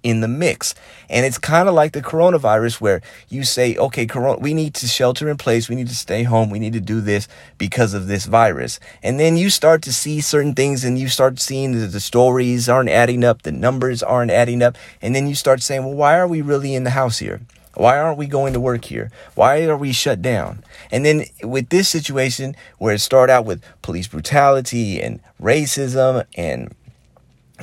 in 0.03 0.21
the 0.21 0.29
mix. 0.29 0.75
And 1.09 1.27
it's 1.27 1.39
kind 1.39 1.69
of 1.69 1.75
like 1.75 1.93
the 1.93 2.03
coronavirus 2.03 2.81
where 2.81 3.03
you 3.29 3.45
say, 3.45 3.77
okay, 3.77 4.07
corona, 4.07 4.39
we 4.39 4.55
need 4.55 4.75
to 4.75 4.87
shelter 4.87 5.29
in 5.29 5.37
place. 5.37 5.69
We 5.69 5.77
need 5.77 5.89
to 5.89 5.95
stay 5.95 6.23
home. 6.23 6.51
We 6.51 6.59
need 6.59 6.73
to 6.73 6.81
do 6.81 7.01
this 7.01 7.29
because 7.59 7.95
of 7.95 8.07
this 8.07 8.27
virus. 8.27 8.81
And 9.03 9.21
then 9.21 9.37
you 9.37 9.51
start 9.51 9.83
to 9.83 9.93
see 9.93 10.21
certain 10.21 10.55
things 10.55 10.85
and 10.85 10.99
you 10.99 11.09
start 11.09 11.39
seeing 11.39 11.79
that 11.79 11.89
the 11.89 12.01
stories 12.01 12.69
aren't 12.69 12.89
adding 12.91 13.25
up. 13.25 13.43
The 13.43 13.53
numbers 13.53 14.03
aren't 14.03 14.31
adding 14.31 14.63
up. 14.63 14.77
And 15.03 15.15
then 15.15 15.27
you 15.27 15.35
start 15.35 15.63
saying, 15.63 15.85
well, 15.85 15.95
why 15.95 16.19
are 16.19 16.29
we 16.29 16.41
really 16.41 16.75
in 16.75 16.85
the 16.85 16.91
house 16.91 17.19
here? 17.19 17.41
Why 17.81 17.99
aren't 17.99 18.19
we 18.19 18.27
going 18.27 18.53
to 18.53 18.61
work 18.61 18.85
here? 18.85 19.11
Why 19.37 19.65
are 19.65 19.77
we 19.77 19.93
shut 19.93 20.21
down? 20.21 20.63
And 20.91 21.03
then 21.03 21.25
with 21.43 21.71
this 21.71 21.89
situation 21.89 22.55
where 22.77 22.93
it 22.93 22.99
started 22.99 23.33
out 23.33 23.47
with 23.47 23.65
police 23.81 24.07
brutality 24.07 25.01
and 25.01 25.19
racism 25.41 26.27
and 26.37 26.75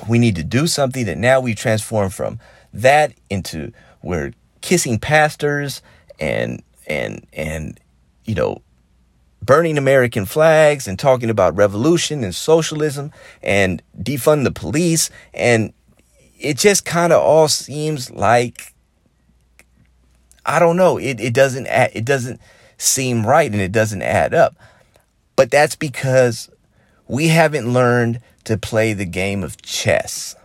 we 0.09 0.17
need 0.17 0.35
to 0.37 0.43
do 0.43 0.65
something 0.65 1.05
that 1.05 1.19
now 1.19 1.39
we 1.39 1.53
transform 1.53 2.09
from 2.09 2.39
that 2.73 3.13
into 3.29 3.71
we're 4.01 4.33
kissing 4.61 4.97
pastors 4.97 5.83
and 6.19 6.63
and 6.87 7.27
and 7.33 7.79
you 8.25 8.33
know 8.33 8.63
burning 9.43 9.77
American 9.77 10.25
flags 10.25 10.87
and 10.87 10.97
talking 10.97 11.29
about 11.29 11.55
revolution 11.55 12.23
and 12.23 12.33
socialism 12.33 13.11
and 13.43 13.83
defund 14.01 14.45
the 14.45 14.51
police 14.51 15.11
and 15.35 15.73
it 16.39 16.57
just 16.57 16.85
kind 16.85 17.13
of 17.13 17.21
all 17.21 17.47
seems 17.47 18.09
like 18.09 18.73
I 20.47 20.59
don't 20.59 20.77
know 20.77 20.97
it 20.97 21.19
it 21.19 21.33
doesn't 21.33 21.67
add, 21.67 21.91
it 21.93 22.05
doesn't 22.05 22.39
seem 22.77 23.25
right 23.25 23.51
and 23.51 23.61
it 23.61 23.71
doesn't 23.71 24.01
add 24.01 24.33
up 24.33 24.55
but 25.35 25.51
that's 25.51 25.75
because 25.75 26.49
we 27.07 27.27
haven't 27.29 27.71
learned 27.71 28.19
to 28.43 28.57
play 28.57 28.93
the 28.93 29.05
game 29.05 29.43
of 29.43 29.61
chess. 29.61 30.35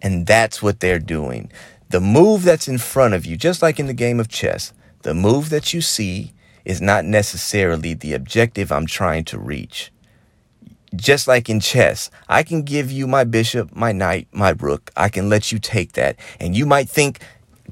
And 0.00 0.26
that's 0.26 0.62
what 0.62 0.80
they're 0.80 0.98
doing. 0.98 1.52
The 1.90 2.00
move 2.00 2.42
that's 2.42 2.66
in 2.66 2.78
front 2.78 3.14
of 3.14 3.26
you, 3.26 3.36
just 3.36 3.62
like 3.62 3.78
in 3.78 3.86
the 3.86 3.92
game 3.92 4.18
of 4.18 4.28
chess, 4.28 4.72
the 5.02 5.14
move 5.14 5.50
that 5.50 5.72
you 5.74 5.80
see 5.80 6.32
is 6.64 6.80
not 6.80 7.04
necessarily 7.04 7.94
the 7.94 8.14
objective 8.14 8.72
I'm 8.72 8.86
trying 8.86 9.24
to 9.26 9.38
reach. 9.38 9.92
Just 10.94 11.28
like 11.28 11.50
in 11.50 11.60
chess, 11.60 12.10
I 12.28 12.42
can 12.42 12.62
give 12.62 12.90
you 12.90 13.06
my 13.06 13.24
bishop, 13.24 13.74
my 13.74 13.92
knight, 13.92 14.28
my 14.32 14.50
rook. 14.50 14.90
I 14.96 15.08
can 15.08 15.28
let 15.28 15.52
you 15.52 15.58
take 15.58 15.92
that. 15.92 16.16
And 16.40 16.56
you 16.56 16.64
might 16.64 16.88
think, 16.88 17.20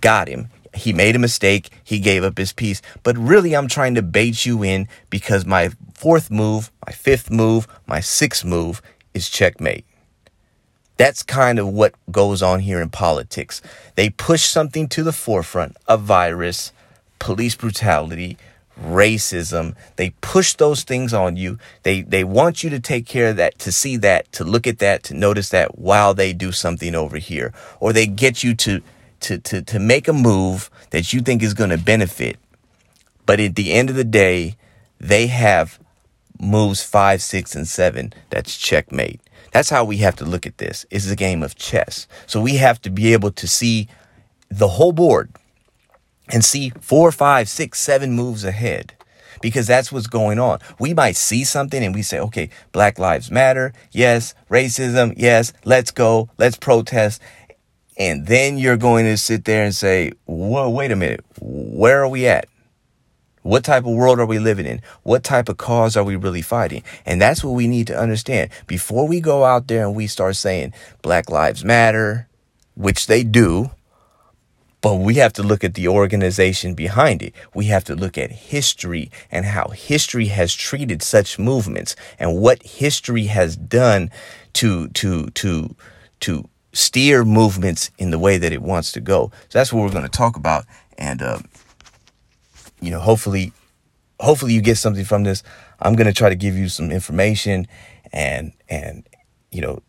got 0.00 0.28
him. 0.28 0.48
He 0.74 0.92
made 0.92 1.16
a 1.16 1.18
mistake. 1.18 1.70
He 1.82 1.98
gave 1.98 2.24
up 2.24 2.38
his 2.38 2.52
piece. 2.52 2.80
But 3.02 3.18
really, 3.18 3.54
I'm 3.54 3.68
trying 3.68 3.94
to 3.96 4.02
bait 4.02 4.46
you 4.46 4.62
in 4.62 4.88
because 5.08 5.44
my 5.44 5.70
fourth 5.94 6.30
move, 6.30 6.70
my 6.86 6.92
fifth 6.92 7.30
move, 7.30 7.66
my 7.86 8.00
sixth 8.00 8.44
move 8.44 8.80
is 9.12 9.28
checkmate. 9.28 9.84
That's 10.96 11.22
kind 11.22 11.58
of 11.58 11.68
what 11.68 11.94
goes 12.10 12.42
on 12.42 12.60
here 12.60 12.80
in 12.80 12.90
politics. 12.90 13.62
They 13.94 14.10
push 14.10 14.44
something 14.44 14.86
to 14.88 15.02
the 15.02 15.12
forefront 15.12 15.76
a 15.88 15.96
virus, 15.96 16.72
police 17.18 17.54
brutality, 17.54 18.36
racism. 18.78 19.74
They 19.96 20.10
push 20.20 20.54
those 20.54 20.82
things 20.82 21.14
on 21.14 21.36
you. 21.36 21.58
They 21.84 22.02
they 22.02 22.22
want 22.22 22.62
you 22.62 22.70
to 22.70 22.80
take 22.80 23.06
care 23.06 23.28
of 23.28 23.36
that, 23.36 23.58
to 23.60 23.72
see 23.72 23.96
that, 23.98 24.30
to 24.32 24.44
look 24.44 24.66
at 24.66 24.78
that, 24.80 25.02
to 25.04 25.14
notice 25.14 25.48
that 25.50 25.78
while 25.78 26.14
they 26.14 26.32
do 26.32 26.52
something 26.52 26.94
over 26.94 27.16
here. 27.16 27.52
Or 27.80 27.92
they 27.92 28.06
get 28.06 28.42
you 28.42 28.54
to 28.56 28.82
to 29.20 29.38
to, 29.38 29.62
to 29.62 29.78
make 29.78 30.08
a 30.08 30.12
move 30.12 30.70
that 30.90 31.12
you 31.12 31.20
think 31.20 31.42
is 31.42 31.54
going 31.54 31.70
to 31.70 31.78
benefit. 31.78 32.38
But 33.26 33.40
at 33.40 33.54
the 33.54 33.72
end 33.72 33.90
of 33.90 33.96
the 33.96 34.04
day, 34.04 34.56
they 34.98 35.28
have 35.28 35.78
moves 36.40 36.82
five, 36.82 37.22
six, 37.22 37.54
and 37.54 37.68
seven, 37.68 38.12
that's 38.30 38.56
checkmate. 38.56 39.20
That's 39.52 39.70
how 39.70 39.84
we 39.84 39.98
have 39.98 40.16
to 40.16 40.24
look 40.24 40.46
at 40.46 40.58
this. 40.58 40.86
It's 40.90 41.10
a 41.10 41.16
game 41.16 41.42
of 41.42 41.56
chess. 41.56 42.06
So 42.26 42.40
we 42.40 42.56
have 42.56 42.80
to 42.82 42.90
be 42.90 43.12
able 43.12 43.32
to 43.32 43.48
see 43.48 43.88
the 44.48 44.68
whole 44.68 44.92
board 44.92 45.30
and 46.28 46.44
see 46.44 46.70
four, 46.80 47.12
five, 47.12 47.48
six, 47.48 47.80
seven 47.80 48.12
moves 48.12 48.44
ahead 48.44 48.94
because 49.40 49.66
that's 49.66 49.90
what's 49.90 50.06
going 50.06 50.38
on. 50.38 50.60
We 50.78 50.94
might 50.94 51.16
see 51.16 51.44
something 51.44 51.82
and 51.82 51.94
we 51.94 52.02
say, 52.02 52.18
okay, 52.20 52.50
Black 52.72 52.98
Lives 52.98 53.30
Matter. 53.30 53.72
Yes. 53.90 54.34
Racism. 54.50 55.14
Yes. 55.16 55.52
Let's 55.64 55.90
go. 55.90 56.28
Let's 56.38 56.56
protest. 56.56 57.20
And 58.00 58.26
then 58.26 58.56
you're 58.56 58.78
going 58.78 59.04
to 59.04 59.18
sit 59.18 59.44
there 59.44 59.62
and 59.62 59.74
say, 59.74 60.12
whoa, 60.24 60.70
wait 60.70 60.90
a 60.90 60.96
minute. 60.96 61.22
Where 61.38 62.02
are 62.02 62.08
we 62.08 62.26
at? 62.26 62.48
What 63.42 63.62
type 63.62 63.84
of 63.84 63.92
world 63.92 64.18
are 64.18 64.26
we 64.26 64.38
living 64.38 64.64
in? 64.64 64.80
What 65.02 65.22
type 65.22 65.50
of 65.50 65.58
cause 65.58 65.98
are 65.98 66.04
we 66.04 66.16
really 66.16 66.40
fighting? 66.40 66.82
And 67.04 67.20
that's 67.20 67.44
what 67.44 67.52
we 67.52 67.68
need 67.68 67.86
to 67.88 67.98
understand. 67.98 68.52
Before 68.66 69.06
we 69.06 69.20
go 69.20 69.44
out 69.44 69.68
there 69.68 69.84
and 69.84 69.94
we 69.94 70.06
start 70.06 70.36
saying 70.36 70.72
Black 71.02 71.28
Lives 71.28 71.62
Matter, 71.62 72.26
which 72.74 73.06
they 73.06 73.22
do, 73.22 73.70
but 74.80 74.94
we 74.94 75.16
have 75.16 75.34
to 75.34 75.42
look 75.42 75.62
at 75.62 75.74
the 75.74 75.88
organization 75.88 76.72
behind 76.72 77.22
it. 77.22 77.34
We 77.54 77.66
have 77.66 77.84
to 77.84 77.94
look 77.94 78.16
at 78.16 78.30
history 78.30 79.10
and 79.30 79.44
how 79.44 79.68
history 79.68 80.26
has 80.26 80.54
treated 80.54 81.02
such 81.02 81.38
movements 81.38 81.96
and 82.18 82.40
what 82.40 82.62
history 82.62 83.24
has 83.24 83.56
done 83.56 84.10
to, 84.54 84.88
to, 84.88 85.26
to, 85.26 85.76
to 86.20 86.48
steer 86.72 87.24
movements 87.24 87.90
in 87.98 88.10
the 88.10 88.18
way 88.18 88.38
that 88.38 88.52
it 88.52 88.62
wants 88.62 88.92
to 88.92 89.00
go. 89.00 89.30
So 89.48 89.58
that's 89.58 89.72
what 89.72 89.82
we're 89.82 89.90
going 89.90 90.04
to 90.04 90.08
talk 90.08 90.36
about. 90.36 90.66
And, 90.98 91.22
uh, 91.22 91.38
you 92.80 92.90
know, 92.90 93.00
hopefully, 93.00 93.52
hopefully 94.20 94.52
you 94.52 94.62
get 94.62 94.76
something 94.76 95.04
from 95.04 95.24
this. 95.24 95.42
I'm 95.80 95.94
going 95.94 96.06
to 96.06 96.12
try 96.12 96.28
to 96.28 96.36
give 96.36 96.56
you 96.56 96.68
some 96.68 96.90
information 96.90 97.66
and, 98.12 98.52
and, 98.68 99.08
you 99.50 99.60
know, 99.60 99.82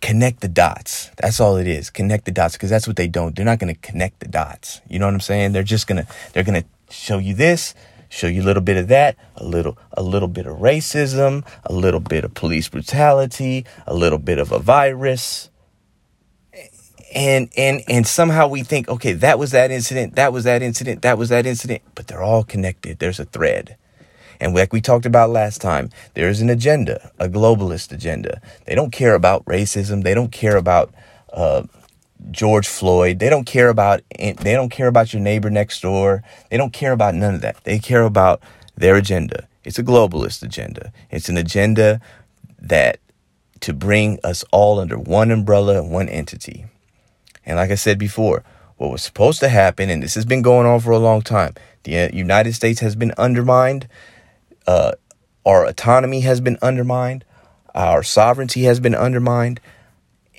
connect 0.00 0.40
the 0.40 0.48
dots. 0.48 1.10
That's 1.16 1.40
all 1.40 1.56
it 1.56 1.68
is. 1.68 1.88
Connect 1.88 2.24
the 2.24 2.32
dots 2.32 2.54
because 2.54 2.70
that's 2.70 2.86
what 2.86 2.96
they 2.96 3.08
don't. 3.08 3.36
They're 3.36 3.44
not 3.44 3.60
going 3.60 3.72
to 3.72 3.80
connect 3.80 4.20
the 4.20 4.28
dots. 4.28 4.80
You 4.88 4.98
know 4.98 5.06
what 5.06 5.14
I'm 5.14 5.20
saying? 5.20 5.52
They're 5.52 5.62
just 5.62 5.86
going 5.86 6.04
to, 6.04 6.12
they're 6.32 6.44
going 6.44 6.62
to 6.62 6.68
show 6.94 7.18
you 7.18 7.34
this, 7.34 7.74
show 8.12 8.26
you 8.26 8.42
a 8.42 8.44
little 8.44 8.62
bit 8.62 8.76
of 8.76 8.88
that, 8.88 9.16
a 9.36 9.44
little, 9.44 9.78
a 9.92 10.02
little 10.02 10.28
bit 10.28 10.46
of 10.46 10.58
racism, 10.58 11.46
a 11.64 11.72
little 11.72 11.98
bit 11.98 12.24
of 12.24 12.34
police 12.34 12.68
brutality, 12.68 13.64
a 13.86 13.94
little 13.94 14.18
bit 14.18 14.38
of 14.38 14.52
a 14.52 14.58
virus, 14.58 15.48
and 17.14 17.50
and 17.56 17.82
and 17.88 18.06
somehow 18.06 18.46
we 18.46 18.62
think 18.62 18.88
okay 18.88 19.12
that 19.12 19.38
was 19.38 19.50
that 19.50 19.70
incident 19.70 20.16
that 20.16 20.32
was 20.32 20.44
that 20.44 20.62
incident 20.62 21.02
that 21.02 21.18
was 21.18 21.28
that 21.28 21.44
incident 21.44 21.82
but 21.94 22.06
they're 22.06 22.22
all 22.22 22.44
connected. 22.44 22.98
There's 22.98 23.20
a 23.20 23.24
thread. 23.24 23.76
And 24.40 24.54
like 24.54 24.72
we 24.72 24.80
talked 24.80 25.06
about 25.06 25.30
last 25.30 25.60
time 25.60 25.90
there's 26.14 26.40
an 26.40 26.48
agenda 26.50 27.10
a 27.18 27.28
globalist 27.28 27.92
agenda. 27.92 28.40
They 28.64 28.74
don't 28.74 28.92
care 28.92 29.14
about 29.14 29.44
racism. 29.44 30.04
They 30.04 30.14
don't 30.14 30.32
care 30.32 30.56
about 30.56 30.94
uh, 31.32 31.64
george 32.30 32.68
floyd. 32.68 33.18
They 33.18 33.28
don't 33.28 33.44
care 33.44 33.68
about 33.68 34.02
they 34.10 34.34
don't 34.34 34.70
care 34.70 34.86
about 34.86 35.12
your 35.12 35.22
neighbor 35.22 35.50
next 35.50 35.80
door. 35.80 36.22
They 36.50 36.56
don't 36.56 36.72
care 36.72 36.92
about 36.92 37.14
none 37.14 37.34
of 37.34 37.40
that. 37.42 37.62
They 37.64 37.78
care 37.78 38.02
about 38.02 38.42
their 38.76 38.96
agenda. 38.96 39.48
It's 39.64 39.78
a 39.78 39.84
globalist 39.84 40.42
agenda. 40.42 40.92
It's 41.10 41.28
an 41.28 41.36
agenda 41.36 42.00
that 42.58 42.98
to 43.60 43.72
bring 43.72 44.18
us 44.24 44.44
all 44.50 44.80
under 44.80 44.98
one 44.98 45.30
umbrella 45.30 45.78
and 45.78 45.90
one 45.90 46.08
entity. 46.08 46.66
And 47.46 47.56
like 47.56 47.70
I 47.70 47.76
said 47.76 47.98
before, 47.98 48.44
what 48.76 48.90
was 48.90 49.02
supposed 49.02 49.40
to 49.40 49.48
happen, 49.48 49.88
and 49.90 50.02
this 50.02 50.14
has 50.14 50.24
been 50.24 50.42
going 50.42 50.66
on 50.66 50.80
for 50.80 50.90
a 50.90 50.98
long 50.98 51.22
time, 51.22 51.54
the 51.84 52.10
United 52.12 52.54
States 52.54 52.80
has 52.80 52.96
been 52.96 53.12
undermined, 53.16 53.88
uh, 54.66 54.92
our 55.44 55.64
autonomy 55.64 56.20
has 56.20 56.40
been 56.40 56.58
undermined, 56.62 57.24
our 57.74 58.02
sovereignty 58.02 58.64
has 58.64 58.80
been 58.80 58.94
undermined, 58.94 59.60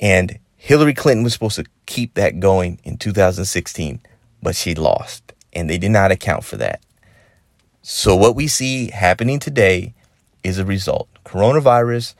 and 0.01 0.39
Hillary 0.63 0.93
Clinton 0.93 1.25
was 1.25 1.34
supposed 1.34 1.58
to 1.58 1.65
keep 1.88 2.13
that 2.13 2.39
going 2.39 2.79
in 2.86 2.96
2016, 2.96 4.00
but 4.41 4.55
she 4.55 4.74
lost, 4.74 5.34
and 5.51 5.70
they 5.70 5.77
did 5.77 5.91
not 5.91 6.10
account 6.10 6.46
for 6.46 6.55
that. 6.55 6.82
So, 7.82 8.15
what 8.15 8.34
we 8.34 8.48
see 8.48 8.89
happening 8.89 9.39
today 9.39 9.93
is 10.41 10.60
a 10.60 10.65
result. 10.65 11.10
Coronavirus 11.25 12.15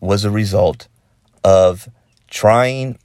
was 0.00 0.24
a 0.24 0.32
result 0.32 0.88
of 1.44 1.88
trying 2.28 2.98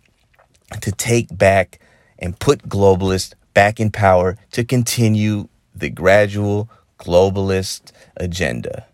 to 0.81 0.91
take 0.91 1.37
back 1.37 1.79
and 2.17 2.39
put 2.39 2.67
globalists 2.67 3.35
back 3.53 3.79
in 3.79 3.91
power 3.91 4.35
to 4.53 4.63
continue 4.63 5.47
the 5.75 5.91
gradual 5.91 6.71
globalist 6.97 7.91
agenda. 8.17 8.87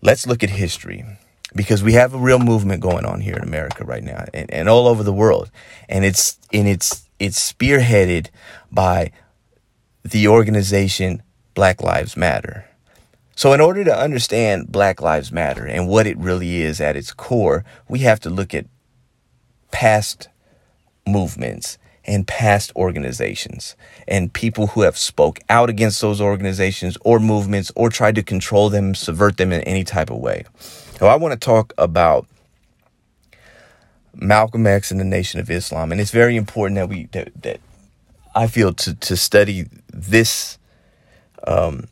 Let's 0.00 0.28
look 0.28 0.44
at 0.44 0.50
history 0.50 1.04
because 1.56 1.82
we 1.82 1.94
have 1.94 2.14
a 2.14 2.18
real 2.18 2.38
movement 2.38 2.80
going 2.80 3.04
on 3.04 3.20
here 3.20 3.34
in 3.34 3.42
America 3.42 3.84
right 3.84 4.04
now 4.04 4.24
and, 4.32 4.52
and 4.52 4.68
all 4.68 4.86
over 4.86 5.02
the 5.02 5.12
world. 5.12 5.50
And 5.88 6.04
it's 6.04 6.38
and 6.52 6.68
it's 6.68 7.08
it's 7.18 7.52
spearheaded 7.52 8.28
by 8.70 9.10
the 10.04 10.28
organization 10.28 11.22
Black 11.54 11.82
Lives 11.82 12.16
Matter. 12.16 12.66
So, 13.34 13.52
in 13.52 13.60
order 13.60 13.84
to 13.84 13.94
understand 13.94 14.72
Black 14.72 15.02
Lives 15.02 15.32
Matter 15.32 15.66
and 15.66 15.88
what 15.88 16.06
it 16.06 16.16
really 16.16 16.62
is 16.62 16.80
at 16.80 16.96
its 16.96 17.12
core, 17.12 17.64
we 17.88 17.98
have 18.00 18.20
to 18.20 18.30
look 18.30 18.54
at 18.54 18.66
past 19.70 20.28
movements 21.06 21.76
and 22.06 22.26
past 22.26 22.72
organizations 22.76 23.76
and 24.06 24.32
people 24.32 24.68
who 24.68 24.82
have 24.82 24.96
spoke 24.96 25.40
out 25.50 25.68
against 25.68 26.00
those 26.00 26.20
organizations 26.20 26.96
or 27.02 27.18
movements 27.18 27.70
or 27.74 27.90
tried 27.90 28.14
to 28.14 28.22
control 28.22 28.70
them, 28.70 28.94
subvert 28.94 29.36
them 29.36 29.52
in 29.52 29.60
any 29.62 29.84
type 29.84 30.10
of 30.10 30.18
way. 30.18 30.44
So 30.98 31.08
I 31.08 31.16
want 31.16 31.38
to 31.38 31.44
talk 31.44 31.74
about 31.76 32.26
Malcolm 34.14 34.66
X 34.66 34.90
and 34.90 34.98
the 34.98 35.04
Nation 35.04 35.40
of 35.40 35.50
Islam, 35.50 35.92
and 35.92 36.00
it's 36.00 36.10
very 36.10 36.36
important 36.36 36.76
that 36.76 36.88
we 36.88 37.04
that, 37.12 37.42
that 37.42 37.60
I 38.34 38.46
feel 38.46 38.72
to 38.72 38.94
to 38.94 39.14
study 39.14 39.66
this 39.92 40.56
um, 41.46 41.88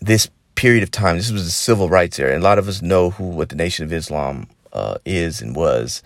this 0.00 0.30
period 0.54 0.84
of 0.84 0.92
time. 0.92 1.16
This 1.16 1.32
was 1.32 1.46
the 1.46 1.50
civil 1.50 1.88
rights 1.88 2.20
era, 2.20 2.32
and 2.32 2.40
a 2.40 2.44
lot 2.44 2.60
of 2.60 2.68
us 2.68 2.80
know 2.80 3.10
who 3.10 3.24
what 3.24 3.48
the 3.48 3.56
Nation 3.56 3.84
of 3.84 3.92
Islam 3.92 4.46
uh, 4.72 4.98
is 5.04 5.42
and 5.42 5.56
was 5.56 6.04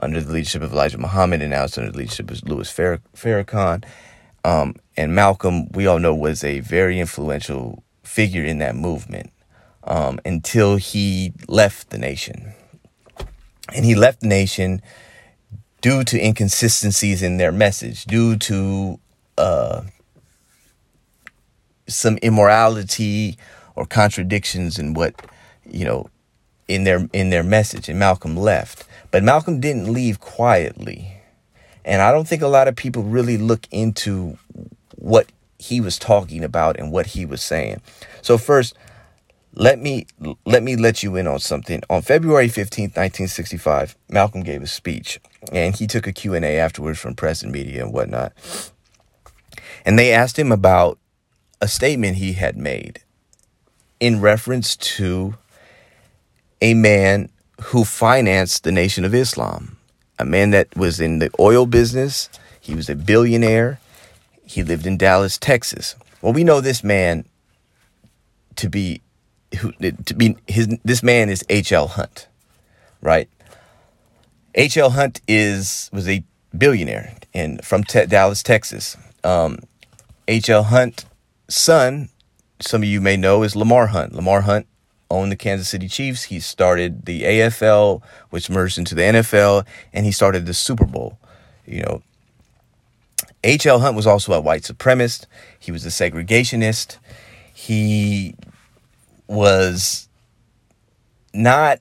under 0.00 0.20
the 0.20 0.32
leadership 0.32 0.62
of 0.62 0.72
Elijah 0.72 0.98
Muhammad, 0.98 1.42
and 1.42 1.50
now 1.50 1.64
it's 1.64 1.76
under 1.76 1.90
the 1.90 1.98
leadership 1.98 2.30
of 2.30 2.40
Louis 2.48 2.72
Farrakhan. 2.72 3.84
Um, 4.44 4.76
and 4.96 5.12
Malcolm, 5.12 5.68
we 5.72 5.88
all 5.88 5.98
know, 5.98 6.14
was 6.14 6.44
a 6.44 6.60
very 6.60 7.00
influential 7.00 7.82
figure 8.04 8.44
in 8.44 8.58
that 8.58 8.76
movement 8.76 9.32
um, 9.84 10.18
until 10.24 10.76
he 10.76 11.32
left 11.48 11.90
the 11.90 11.98
nation. 11.98 12.54
And 13.74 13.84
he 13.84 13.94
left 13.94 14.20
the 14.20 14.28
nation 14.28 14.82
due 15.80 16.04
to 16.04 16.18
inconsistencies 16.18 17.22
in 17.22 17.36
their 17.36 17.52
message, 17.52 18.04
due 18.04 18.36
to 18.36 18.98
uh, 19.36 19.82
some 21.86 22.16
immorality 22.18 23.36
or 23.76 23.86
contradictions 23.86 24.78
in 24.78 24.94
what 24.94 25.14
you 25.68 25.84
know 25.84 26.08
in 26.68 26.84
their 26.84 27.08
in 27.12 27.30
their 27.30 27.42
message. 27.42 27.88
And 27.88 27.98
Malcolm 27.98 28.36
left, 28.36 28.86
but 29.10 29.22
Malcolm 29.22 29.60
didn't 29.60 29.92
leave 29.92 30.20
quietly. 30.20 31.10
And 31.84 32.00
I 32.00 32.12
don't 32.12 32.26
think 32.26 32.40
a 32.40 32.48
lot 32.48 32.66
of 32.66 32.76
people 32.76 33.02
really 33.02 33.36
look 33.36 33.66
into 33.70 34.38
what 34.96 35.30
he 35.58 35.80
was 35.80 35.98
talking 35.98 36.42
about 36.42 36.78
and 36.78 36.90
what 36.90 37.08
he 37.08 37.26
was 37.26 37.42
saying. 37.42 37.82
So 38.22 38.38
first, 38.38 38.74
let 39.56 39.78
me 39.78 40.06
let 40.44 40.62
me 40.62 40.76
let 40.76 41.02
you 41.02 41.16
in 41.16 41.26
on 41.26 41.38
something. 41.38 41.82
On 41.88 42.02
February 42.02 42.48
15th, 42.48 42.96
1965, 42.96 43.96
Malcolm 44.08 44.42
gave 44.42 44.62
a 44.62 44.66
speech 44.66 45.20
and 45.52 45.74
he 45.74 45.86
took 45.86 46.06
a 46.06 46.12
Q&A 46.12 46.58
afterwards 46.58 46.98
from 46.98 47.14
press 47.14 47.42
and 47.42 47.52
media 47.52 47.84
and 47.84 47.92
whatnot. 47.92 48.32
And 49.84 49.98
they 49.98 50.12
asked 50.12 50.38
him 50.38 50.50
about 50.50 50.98
a 51.60 51.68
statement 51.68 52.16
he 52.16 52.32
had 52.32 52.56
made 52.56 53.02
in 54.00 54.20
reference 54.20 54.76
to 54.76 55.36
a 56.60 56.74
man 56.74 57.28
who 57.60 57.84
financed 57.84 58.64
the 58.64 58.72
Nation 58.72 59.04
of 59.04 59.14
Islam, 59.14 59.76
a 60.18 60.24
man 60.24 60.50
that 60.50 60.74
was 60.76 61.00
in 61.00 61.20
the 61.20 61.30
oil 61.38 61.66
business. 61.66 62.28
He 62.60 62.74
was 62.74 62.88
a 62.88 62.94
billionaire. 62.96 63.78
He 64.44 64.62
lived 64.62 64.86
in 64.86 64.96
Dallas, 64.96 65.38
Texas. 65.38 65.94
Well, 66.22 66.32
we 66.32 66.44
know 66.44 66.60
this 66.60 66.82
man 66.82 67.24
to 68.56 68.68
be 68.68 69.00
who 69.54 69.72
to 69.72 70.14
be 70.14 70.36
his 70.46 70.68
this 70.84 71.02
man 71.02 71.28
is 71.28 71.44
H.L. 71.48 71.88
Hunt, 71.88 72.28
right? 73.00 73.28
H.L. 74.54 74.90
Hunt 74.90 75.20
is 75.26 75.90
was 75.92 76.08
a 76.08 76.24
billionaire 76.56 77.16
and 77.32 77.64
from 77.64 77.84
te- 77.84 78.06
Dallas, 78.06 78.42
Texas. 78.42 78.96
Um, 79.22 79.58
H.L. 80.28 80.64
Hunt 80.64 81.04
son, 81.48 82.08
some 82.60 82.82
of 82.82 82.88
you 82.88 83.00
may 83.00 83.16
know, 83.16 83.42
is 83.42 83.56
Lamar 83.56 83.88
Hunt. 83.88 84.14
Lamar 84.14 84.42
Hunt 84.42 84.66
owned 85.10 85.32
the 85.32 85.36
Kansas 85.36 85.68
City 85.68 85.88
Chiefs. 85.88 86.24
He 86.24 86.40
started 86.40 87.06
the 87.06 87.22
AFL, 87.22 88.02
which 88.30 88.48
merged 88.48 88.78
into 88.78 88.94
the 88.94 89.02
NFL, 89.02 89.66
and 89.92 90.06
he 90.06 90.12
started 90.12 90.46
the 90.46 90.54
Super 90.54 90.86
Bowl. 90.86 91.18
You 91.66 91.82
know, 91.82 92.02
H.L. 93.42 93.80
Hunt 93.80 93.96
was 93.96 94.06
also 94.06 94.32
a 94.32 94.40
white 94.40 94.62
supremacist. 94.62 95.26
He 95.58 95.72
was 95.72 95.84
a 95.84 95.88
segregationist. 95.88 96.98
He 97.52 98.34
was 99.26 100.08
not 101.32 101.80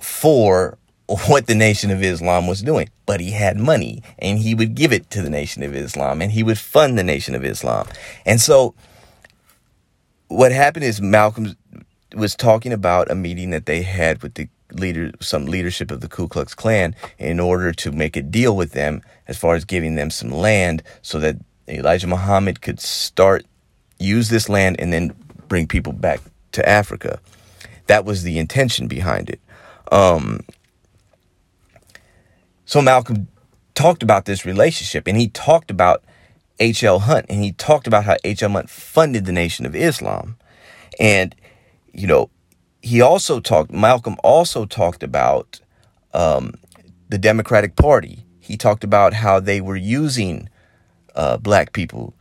for 0.00 0.78
what 1.26 1.46
the 1.46 1.54
Nation 1.54 1.90
of 1.90 2.02
Islam 2.02 2.46
was 2.46 2.62
doing, 2.62 2.90
but 3.06 3.20
he 3.20 3.30
had 3.30 3.56
money 3.56 4.02
and 4.18 4.38
he 4.38 4.54
would 4.54 4.74
give 4.74 4.92
it 4.92 5.10
to 5.10 5.22
the 5.22 5.30
Nation 5.30 5.62
of 5.62 5.74
Islam 5.74 6.20
and 6.20 6.32
he 6.32 6.42
would 6.42 6.58
fund 6.58 6.98
the 6.98 7.04
Nation 7.04 7.34
of 7.34 7.44
Islam. 7.44 7.86
And 8.26 8.40
so 8.40 8.74
what 10.28 10.52
happened 10.52 10.84
is 10.84 11.00
Malcolm 11.00 11.56
was 12.14 12.34
talking 12.34 12.72
about 12.72 13.10
a 13.10 13.14
meeting 13.14 13.50
that 13.50 13.66
they 13.66 13.82
had 13.82 14.22
with 14.22 14.34
the 14.34 14.48
leader, 14.72 15.12
some 15.20 15.46
leadership 15.46 15.90
of 15.90 16.00
the 16.00 16.08
Ku 16.08 16.28
Klux 16.28 16.54
Klan 16.54 16.94
in 17.18 17.40
order 17.40 17.72
to 17.72 17.90
make 17.90 18.16
a 18.16 18.22
deal 18.22 18.54
with 18.54 18.72
them 18.72 19.02
as 19.26 19.38
far 19.38 19.54
as 19.54 19.64
giving 19.64 19.94
them 19.94 20.10
some 20.10 20.30
land 20.30 20.82
so 21.00 21.18
that 21.18 21.36
Elijah 21.68 22.06
Muhammad 22.06 22.60
could 22.60 22.80
start 22.80 23.44
use 23.98 24.28
this 24.28 24.48
land 24.48 24.76
and 24.78 24.92
then 24.92 25.14
bring 25.48 25.66
people 25.66 25.92
back 25.92 26.20
to 26.52 26.68
Africa. 26.68 27.20
That 27.86 28.04
was 28.04 28.22
the 28.22 28.38
intention 28.38 28.88
behind 28.88 29.30
it. 29.30 29.40
Um, 29.90 30.40
so 32.64 32.82
Malcolm 32.82 33.28
talked 33.74 34.02
about 34.02 34.26
this 34.26 34.44
relationship 34.44 35.06
and 35.06 35.16
he 35.16 35.28
talked 35.28 35.70
about 35.70 36.04
H.L. 36.58 37.00
Hunt 37.00 37.26
and 37.28 37.42
he 37.42 37.52
talked 37.52 37.86
about 37.86 38.04
how 38.04 38.16
H.L. 38.24 38.50
Hunt 38.50 38.68
funded 38.68 39.24
the 39.24 39.32
Nation 39.32 39.64
of 39.64 39.74
Islam. 39.74 40.36
And, 40.98 41.34
you 41.92 42.06
know, 42.06 42.30
he 42.82 43.00
also 43.00 43.40
talked, 43.40 43.70
Malcolm 43.70 44.16
also 44.22 44.66
talked 44.66 45.02
about 45.02 45.60
um, 46.12 46.54
the 47.08 47.18
Democratic 47.18 47.76
Party. 47.76 48.24
He 48.40 48.56
talked 48.56 48.84
about 48.84 49.14
how 49.14 49.40
they 49.40 49.60
were 49.60 49.76
using 49.76 50.48
uh, 51.14 51.36
black 51.38 51.72
people 51.72 52.14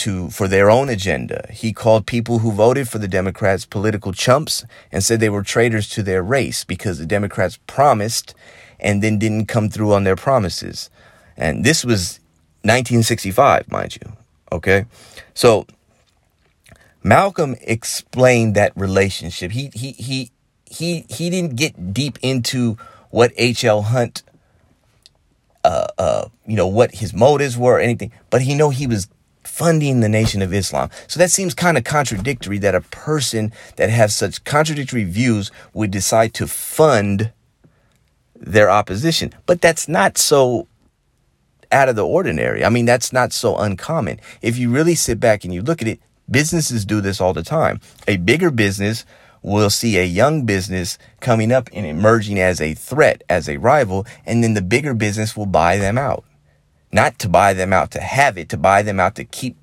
to 0.00 0.30
for 0.30 0.48
their 0.48 0.70
own 0.70 0.88
agenda. 0.88 1.46
He 1.52 1.72
called 1.72 2.06
people 2.06 2.38
who 2.38 2.52
voted 2.52 2.88
for 2.88 2.98
the 2.98 3.08
Democrats 3.08 3.66
political 3.66 4.12
chumps 4.12 4.64
and 4.90 5.04
said 5.04 5.20
they 5.20 5.28
were 5.28 5.42
traitors 5.42 5.88
to 5.90 6.02
their 6.02 6.22
race 6.22 6.64
because 6.64 6.98
the 6.98 7.06
Democrats 7.06 7.58
promised 7.66 8.34
and 8.78 9.02
then 9.02 9.18
didn't 9.18 9.46
come 9.46 9.68
through 9.68 9.92
on 9.92 10.04
their 10.04 10.16
promises. 10.16 10.88
And 11.36 11.64
this 11.64 11.84
was 11.84 12.18
1965, 12.62 13.70
mind 13.70 13.96
you. 13.96 14.12
Okay. 14.50 14.86
So 15.34 15.66
Malcolm 17.02 17.56
explained 17.60 18.54
that 18.54 18.72
relationship. 18.76 19.52
He, 19.52 19.70
he, 19.74 19.92
he, 19.92 20.30
he, 20.64 21.04
he 21.10 21.28
didn't 21.28 21.56
get 21.56 21.92
deep 21.92 22.18
into 22.22 22.78
what 23.10 23.32
H.L. 23.36 23.82
Hunt, 23.82 24.22
uh, 25.62 25.88
uh, 25.98 26.28
you 26.46 26.56
know, 26.56 26.66
what 26.66 26.94
his 26.94 27.12
motives 27.12 27.58
were 27.58 27.74
or 27.74 27.80
anything, 27.80 28.12
but 28.30 28.42
he 28.42 28.54
know 28.54 28.70
he 28.70 28.86
was 28.86 29.08
funding 29.50 30.00
the 30.00 30.08
Nation 30.08 30.40
of 30.40 30.54
Islam. 30.54 30.88
So 31.08 31.18
that 31.18 31.30
seems 31.30 31.52
kind 31.54 31.76
of 31.76 31.84
contradictory 31.84 32.58
that 32.58 32.74
a 32.74 32.80
person 32.80 33.52
that 33.76 33.90
has 33.90 34.14
such 34.14 34.44
contradictory 34.44 35.04
views 35.04 35.50
would 35.74 35.90
decide 35.90 36.32
to 36.34 36.46
fund 36.46 37.32
their 38.34 38.70
opposition. 38.70 39.34
But 39.46 39.60
that's 39.60 39.88
not 39.88 40.16
so 40.16 40.68
out 41.72 41.88
of 41.88 41.96
the 41.96 42.06
ordinary. 42.06 42.64
I 42.64 42.68
mean, 42.68 42.86
that's 42.86 43.12
not 43.12 43.32
so 43.32 43.56
uncommon. 43.56 44.20
If 44.40 44.56
you 44.56 44.70
really 44.70 44.94
sit 44.94 45.20
back 45.20 45.44
and 45.44 45.52
you 45.52 45.62
look 45.62 45.82
at 45.82 45.88
it, 45.88 46.00
businesses 46.30 46.84
do 46.84 47.00
this 47.00 47.20
all 47.20 47.32
the 47.32 47.42
time. 47.42 47.80
A 48.08 48.16
bigger 48.16 48.50
business 48.50 49.04
will 49.42 49.70
see 49.70 49.98
a 49.98 50.04
young 50.04 50.44
business 50.44 50.98
coming 51.20 51.50
up 51.52 51.68
and 51.72 51.86
emerging 51.86 52.38
as 52.38 52.60
a 52.60 52.74
threat, 52.74 53.22
as 53.28 53.48
a 53.48 53.56
rival, 53.56 54.06
and 54.26 54.42
then 54.42 54.54
the 54.54 54.62
bigger 54.62 54.94
business 54.94 55.36
will 55.36 55.46
buy 55.46 55.76
them 55.76 55.98
out. 55.98 56.24
Not 56.92 57.18
to 57.20 57.28
buy 57.28 57.52
them 57.52 57.72
out 57.72 57.90
to 57.92 58.00
have 58.00 58.36
it, 58.36 58.48
to 58.48 58.56
buy 58.56 58.82
them 58.82 58.98
out 58.98 59.14
to 59.16 59.24
keep 59.24 59.56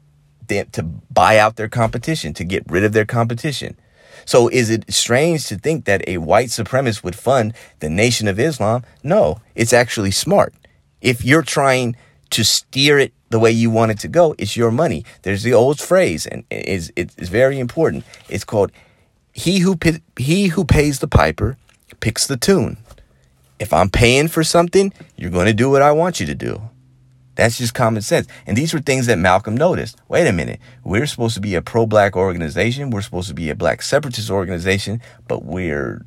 them, 0.47 0.67
to 0.71 0.83
buy 0.83 1.37
out 1.37 1.57
their 1.57 1.67
competition, 1.67 2.33
to 2.35 2.43
get 2.43 2.63
rid 2.69 2.83
of 2.83 2.93
their 2.93 3.05
competition. 3.05 3.77
So 4.25 4.47
is 4.49 4.69
it 4.69 4.91
strange 4.91 5.47
to 5.47 5.57
think 5.57 5.85
that 5.85 6.07
a 6.07 6.17
white 6.17 6.49
supremacist 6.49 7.03
would 7.03 7.15
fund 7.15 7.53
the 7.79 7.89
Nation 7.89 8.27
of 8.27 8.39
Islam? 8.39 8.83
No, 9.03 9.39
it's 9.55 9.73
actually 9.73 10.11
smart. 10.11 10.53
If 11.01 11.23
you're 11.23 11.43
trying 11.43 11.95
to 12.31 12.43
steer 12.43 12.97
it 12.99 13.13
the 13.29 13.39
way 13.39 13.51
you 13.51 13.69
want 13.69 13.91
it 13.91 13.99
to 13.99 14.07
go, 14.07 14.35
it's 14.37 14.57
your 14.57 14.71
money. 14.71 15.05
There's 15.21 15.43
the 15.43 15.53
old 15.53 15.79
phrase, 15.79 16.25
and 16.25 16.43
it's, 16.49 16.91
it's 16.95 17.29
very 17.29 17.59
important. 17.59 18.03
It's 18.29 18.43
called 18.43 18.71
"He 19.33 19.59
who 19.59 19.77
he 20.17 20.47
who 20.47 20.65
pays 20.65 20.99
the 20.99 21.07
piper 21.07 21.57
picks 21.99 22.25
the 22.27 22.37
tune." 22.37 22.77
If 23.59 23.73
I'm 23.73 23.89
paying 23.89 24.27
for 24.27 24.43
something, 24.43 24.93
you're 25.15 25.31
going 25.31 25.47
to 25.47 25.53
do 25.53 25.69
what 25.69 25.81
I 25.81 25.91
want 25.91 26.19
you 26.19 26.25
to 26.27 26.35
do. 26.35 26.61
That's 27.37 27.59
just 27.59 27.75
common 27.75 28.01
sense. 28.01 28.27
And 28.47 28.57
these 28.57 28.73
were 28.73 28.79
things 28.79 29.05
that 29.05 29.19
Malcolm 29.19 29.55
noticed. 29.55 30.01
Wait 30.07 30.27
a 30.27 30.33
minute. 30.33 30.59
We're 30.83 31.05
supposed 31.05 31.35
to 31.35 31.39
be 31.39 31.53
a 31.53 31.61
pro 31.61 31.85
black 31.85 32.15
organization. 32.15 32.89
We're 32.89 33.03
supposed 33.03 33.27
to 33.29 33.35
be 33.35 33.51
a 33.51 33.55
black 33.55 33.83
separatist 33.83 34.31
organization, 34.31 35.01
but 35.27 35.45
we're 35.45 36.03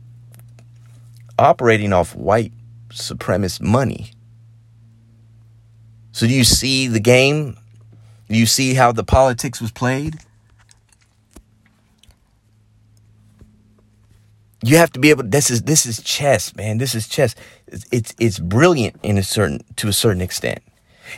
operating 1.39 1.93
off 1.93 2.17
white 2.17 2.53
supremacist 2.89 3.61
money. 3.61 4.11
So 6.11 6.27
do 6.27 6.35
you 6.35 6.43
see 6.43 6.89
the 6.89 6.99
game? 6.99 7.57
Do 8.29 8.37
you 8.37 8.47
see 8.47 8.75
how 8.75 8.91
the 8.91 9.05
politics 9.05 9.61
was 9.61 9.71
played? 9.71 10.19
You 14.65 14.79
have 14.79 14.93
to 14.93 14.99
be 15.01 15.11
able 15.11 15.23
this 15.23 15.49
is 15.49 15.63
this 15.63 15.87
is 15.87 16.03
chess, 16.03 16.57
man. 16.57 16.79
This 16.79 16.97
is 16.97 17.07
chess. 17.07 17.37
It's 17.69 17.87
it's, 17.93 18.15
it's 18.19 18.39
brilliant 18.41 18.97
in 19.05 19.17
a 19.17 19.23
certain 19.23 19.61
to 19.77 19.87
a 19.87 19.93
certain 19.93 20.21
extent. 20.21 20.61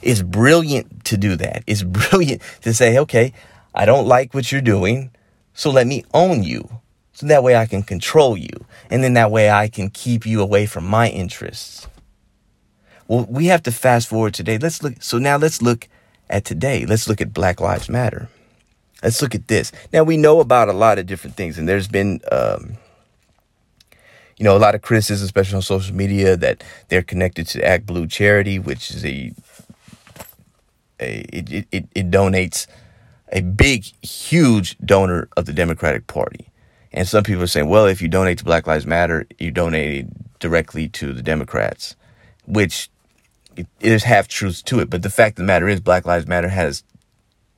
It's 0.00 0.22
brilliant 0.22 1.04
to 1.06 1.16
do 1.16 1.36
that. 1.36 1.64
It's 1.66 1.82
brilliant 2.10 2.42
to 2.62 2.72
say, 2.72 2.98
okay, 2.98 3.32
I 3.74 3.84
don't 3.84 4.06
like 4.06 4.34
what 4.34 4.52
you're 4.52 4.60
doing, 4.60 5.10
so 5.54 5.70
let 5.70 5.86
me 5.86 6.04
own 6.14 6.42
you. 6.42 6.68
So 7.12 7.26
that 7.26 7.42
way 7.42 7.56
I 7.56 7.66
can 7.66 7.82
control 7.82 8.36
you. 8.36 8.64
And 8.90 9.04
then 9.04 9.14
that 9.14 9.30
way 9.30 9.50
I 9.50 9.68
can 9.68 9.90
keep 9.90 10.26
you 10.26 10.40
away 10.40 10.66
from 10.66 10.86
my 10.86 11.08
interests. 11.08 11.86
Well, 13.06 13.26
we 13.28 13.46
have 13.46 13.62
to 13.64 13.72
fast 13.72 14.08
forward 14.08 14.34
today. 14.34 14.58
Let's 14.58 14.82
look. 14.82 15.02
So 15.02 15.18
now 15.18 15.36
let's 15.36 15.60
look 15.60 15.88
at 16.30 16.44
today. 16.44 16.86
Let's 16.86 17.08
look 17.08 17.20
at 17.20 17.34
Black 17.34 17.60
Lives 17.60 17.88
Matter. 17.88 18.28
Let's 19.02 19.20
look 19.20 19.34
at 19.34 19.48
this. 19.48 19.72
Now 19.92 20.04
we 20.04 20.16
know 20.16 20.40
about 20.40 20.68
a 20.68 20.72
lot 20.72 20.98
of 20.98 21.06
different 21.06 21.36
things, 21.36 21.58
and 21.58 21.68
there's 21.68 21.88
been, 21.88 22.20
um, 22.30 22.76
you 24.38 24.44
know, 24.44 24.56
a 24.56 24.58
lot 24.58 24.74
of 24.74 24.82
criticism, 24.82 25.24
especially 25.24 25.56
on 25.56 25.62
social 25.62 25.94
media, 25.94 26.36
that 26.36 26.62
they're 26.88 27.02
connected 27.02 27.46
to 27.48 27.60
ActBlue 27.60 28.10
charity, 28.10 28.58
which 28.58 28.90
is 28.90 29.04
a, 29.04 29.32
a 31.02 31.24
it, 31.32 31.66
it, 31.72 31.88
it 31.94 32.10
donates 32.10 32.66
a 33.32 33.40
big, 33.40 33.84
huge 34.04 34.76
donor 34.78 35.28
of 35.36 35.46
the 35.46 35.52
Democratic 35.52 36.06
Party. 36.06 36.50
And 36.92 37.08
some 37.08 37.24
people 37.24 37.42
are 37.42 37.46
saying, 37.46 37.68
well, 37.68 37.86
if 37.86 38.02
you 38.02 38.08
donate 38.08 38.38
to 38.38 38.44
Black 38.44 38.66
Lives 38.66 38.86
Matter, 38.86 39.26
you 39.38 39.50
donate 39.50 40.06
directly 40.38 40.88
to 40.88 41.14
the 41.14 41.22
Democrats, 41.22 41.96
which 42.44 42.90
there's 43.78 44.04
half 44.04 44.28
truths 44.28 44.62
to 44.62 44.80
it. 44.80 44.90
But 44.90 45.02
the 45.02 45.10
fact 45.10 45.38
of 45.38 45.44
the 45.44 45.46
matter 45.46 45.68
is, 45.68 45.80
Black 45.80 46.04
Lives 46.04 46.26
Matter 46.26 46.48
has 46.48 46.84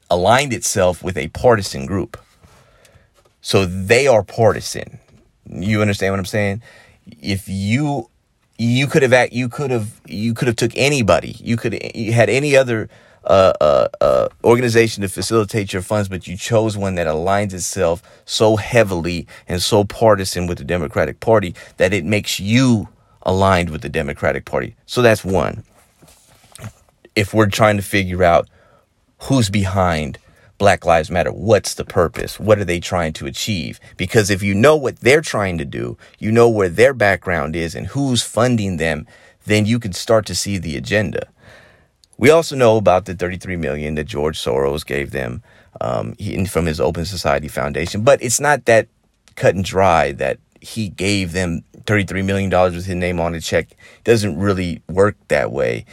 aligned 0.08 0.52
itself 0.52 1.02
with 1.02 1.16
a 1.16 1.28
partisan 1.28 1.86
group. 1.86 2.16
So 3.40 3.66
they 3.66 4.06
are 4.06 4.22
partisan. 4.22 5.00
You 5.50 5.82
understand 5.82 6.12
what 6.12 6.20
I'm 6.20 6.24
saying? 6.24 6.62
If 7.20 7.48
you 7.48 8.08
you 8.56 8.86
could 8.86 9.02
have 9.02 9.32
you 9.32 9.48
could 9.48 9.70
have 9.70 10.00
you 10.06 10.32
could 10.32 10.48
have 10.48 10.56
took 10.56 10.72
anybody. 10.76 11.36
You 11.40 11.56
could 11.56 11.78
you 11.94 12.12
had 12.12 12.30
any 12.30 12.56
other 12.56 12.88
uh, 13.26 14.28
organization 14.42 15.02
to 15.02 15.08
facilitate 15.08 15.72
your 15.72 15.82
funds, 15.82 16.08
but 16.08 16.26
you 16.26 16.36
chose 16.36 16.76
one 16.76 16.94
that 16.96 17.06
aligns 17.06 17.52
itself 17.52 18.02
so 18.24 18.56
heavily 18.56 19.26
and 19.48 19.62
so 19.62 19.84
partisan 19.84 20.46
with 20.46 20.58
the 20.58 20.64
Democratic 20.64 21.20
Party 21.20 21.54
that 21.76 21.92
it 21.92 22.04
makes 22.04 22.38
you 22.38 22.88
aligned 23.22 23.70
with 23.70 23.82
the 23.82 23.88
Democratic 23.88 24.44
Party. 24.44 24.76
So 24.86 25.02
that's 25.02 25.24
one. 25.24 25.64
If 27.16 27.32
we're 27.32 27.48
trying 27.48 27.76
to 27.76 27.82
figure 27.82 28.22
out 28.22 28.48
who's 29.22 29.48
behind 29.48 30.18
Black 30.58 30.84
Lives 30.84 31.10
Matter, 31.10 31.32
what's 31.32 31.74
the 31.74 31.84
purpose? 31.84 32.38
What 32.38 32.58
are 32.58 32.64
they 32.64 32.80
trying 32.80 33.12
to 33.14 33.26
achieve? 33.26 33.80
Because 33.96 34.30
if 34.30 34.42
you 34.42 34.54
know 34.54 34.76
what 34.76 35.00
they're 35.00 35.20
trying 35.20 35.58
to 35.58 35.64
do, 35.64 35.96
you 36.18 36.30
know 36.30 36.48
where 36.48 36.68
their 36.68 36.94
background 36.94 37.56
is 37.56 37.74
and 37.74 37.88
who's 37.88 38.22
funding 38.22 38.76
them, 38.76 39.06
then 39.46 39.66
you 39.66 39.78
can 39.78 39.92
start 39.92 40.26
to 40.26 40.34
see 40.34 40.58
the 40.58 40.76
agenda. 40.76 41.28
We 42.16 42.30
also 42.30 42.56
know 42.56 42.76
about 42.76 43.06
the 43.06 43.14
33 43.14 43.56
million 43.56 43.94
that 43.96 44.04
George 44.04 44.38
Soros 44.38 44.86
gave 44.86 45.10
them 45.10 45.42
um, 45.80 46.14
he, 46.18 46.44
from 46.46 46.66
his 46.66 46.80
Open 46.80 47.04
Society 47.04 47.48
Foundation, 47.48 48.02
but 48.02 48.22
it's 48.22 48.40
not 48.40 48.64
that 48.66 48.88
cut 49.34 49.54
and 49.54 49.64
dry 49.64 50.12
that 50.12 50.38
he 50.60 50.88
gave 50.88 51.32
them 51.32 51.62
33 51.86 52.22
million 52.22 52.50
dollars 52.50 52.74
with 52.74 52.86
his 52.86 52.94
name 52.94 53.20
on 53.20 53.32
the 53.32 53.40
check. 53.40 53.72
It 53.72 54.04
doesn't 54.04 54.38
really 54.38 54.82
work 54.88 55.16
that 55.28 55.50
way. 55.50 55.84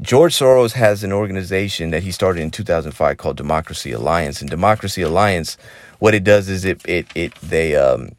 George 0.00 0.34
Soros 0.34 0.72
has 0.72 1.04
an 1.04 1.12
organization 1.12 1.90
that 1.90 2.02
he 2.02 2.10
started 2.10 2.40
in 2.40 2.50
2005 2.50 3.16
called 3.18 3.36
Democracy 3.36 3.92
Alliance, 3.92 4.40
and 4.40 4.50
Democracy 4.50 5.02
Alliance, 5.02 5.56
what 6.00 6.14
it 6.14 6.24
does 6.24 6.48
is 6.48 6.64
it 6.64 6.80
it 6.88 7.06
it 7.14 7.34
they 7.36 7.76
um, 7.76 8.10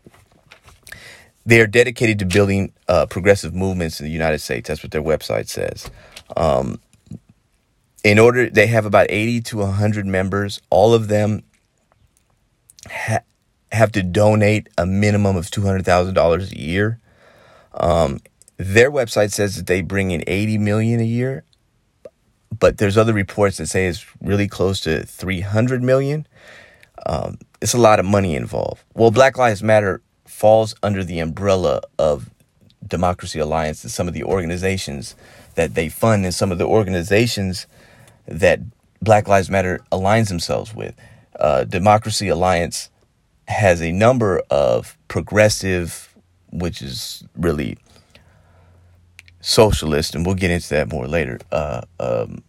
they 1.46 1.60
are 1.60 1.68
dedicated 1.68 2.20
to 2.20 2.26
building 2.26 2.72
uh, 2.88 3.06
progressive 3.08 3.54
movements 3.54 4.00
in 4.00 4.06
the 4.06 4.12
United 4.12 4.40
States. 4.40 4.70
That's 4.70 4.82
what 4.82 4.92
their 4.92 5.04
website 5.04 5.50
says. 5.50 5.90
Um, 6.38 6.80
in 8.04 8.20
order, 8.20 8.50
they 8.50 8.68
have 8.68 8.86
about 8.86 9.08
80 9.10 9.42
to 9.42 9.58
100 9.58 10.06
members. 10.06 10.62
All 10.70 10.94
of 10.94 11.08
them 11.08 11.44
ha- 12.90 13.24
have 13.72 13.92
to 13.94 14.04
donate 14.04 14.68
a 14.78 14.86
minimum 14.86 15.36
of 15.36 15.46
$200,000 15.50 16.52
a 16.52 16.60
year. 16.60 17.00
Um, 17.74 18.20
their 18.58 18.92
website 18.92 19.32
says 19.32 19.56
that 19.56 19.68
they 19.68 19.82
bring 19.82 20.12
in 20.12 20.24
80 20.28 20.58
million 20.60 21.00
a 21.00 21.06
year, 21.06 21.44
but 22.58 22.78
there's 22.78 22.98
other 22.98 23.14
reports 23.14 23.58
that 23.58 23.68
say 23.68 23.88
it's 23.88 24.06
really 24.22 24.48
close 24.48 24.80
to 24.82 25.06
300 25.06 25.82
million. 25.82 26.28
Um, 27.06 27.40
it's 27.62 27.74
a 27.74 27.80
lot 27.80 28.00
of 28.00 28.06
money 28.06 28.36
involved. 28.36 28.84
Well, 28.94 29.12
Black 29.12 29.38
Lives 29.38 29.64
Matter 29.64 30.02
falls 30.26 30.76
under 30.84 31.04
the 31.04 31.20
umbrella 31.20 31.82
of 31.98 32.30
Democracy 32.86 33.40
Alliance 33.40 33.84
and 33.84 33.92
some 33.92 34.08
of 34.08 34.14
the 34.14 34.24
organizations 34.24 35.16
that 35.56 35.74
they 35.74 35.90
fund 35.90 36.26
and 36.26 36.34
some 36.34 36.52
of 36.52 36.58
the 36.58 36.66
organizations 36.66 37.66
that 38.28 38.60
Black 39.02 39.28
Lives 39.28 39.50
Matter 39.50 39.80
aligns 39.92 40.30
themselves 40.30 40.74
with. 40.74 40.96
Uh, 41.40 41.64
Democracy 41.66 42.30
Alliance 42.30 42.90
has 43.48 43.82
a 43.82 43.92
number 43.92 44.42
of 44.50 44.98
progressive, 45.08 46.16
which 46.52 46.82
is 46.82 47.24
really 47.36 47.78
socialist, 49.42 50.16
and 50.16 50.26
we'll 50.26 50.36
get 50.36 50.52
into 50.52 50.70
that 50.70 50.90
more 50.90 51.08
later. 51.08 51.40
Uh, 51.52 51.82
um, 52.00 52.44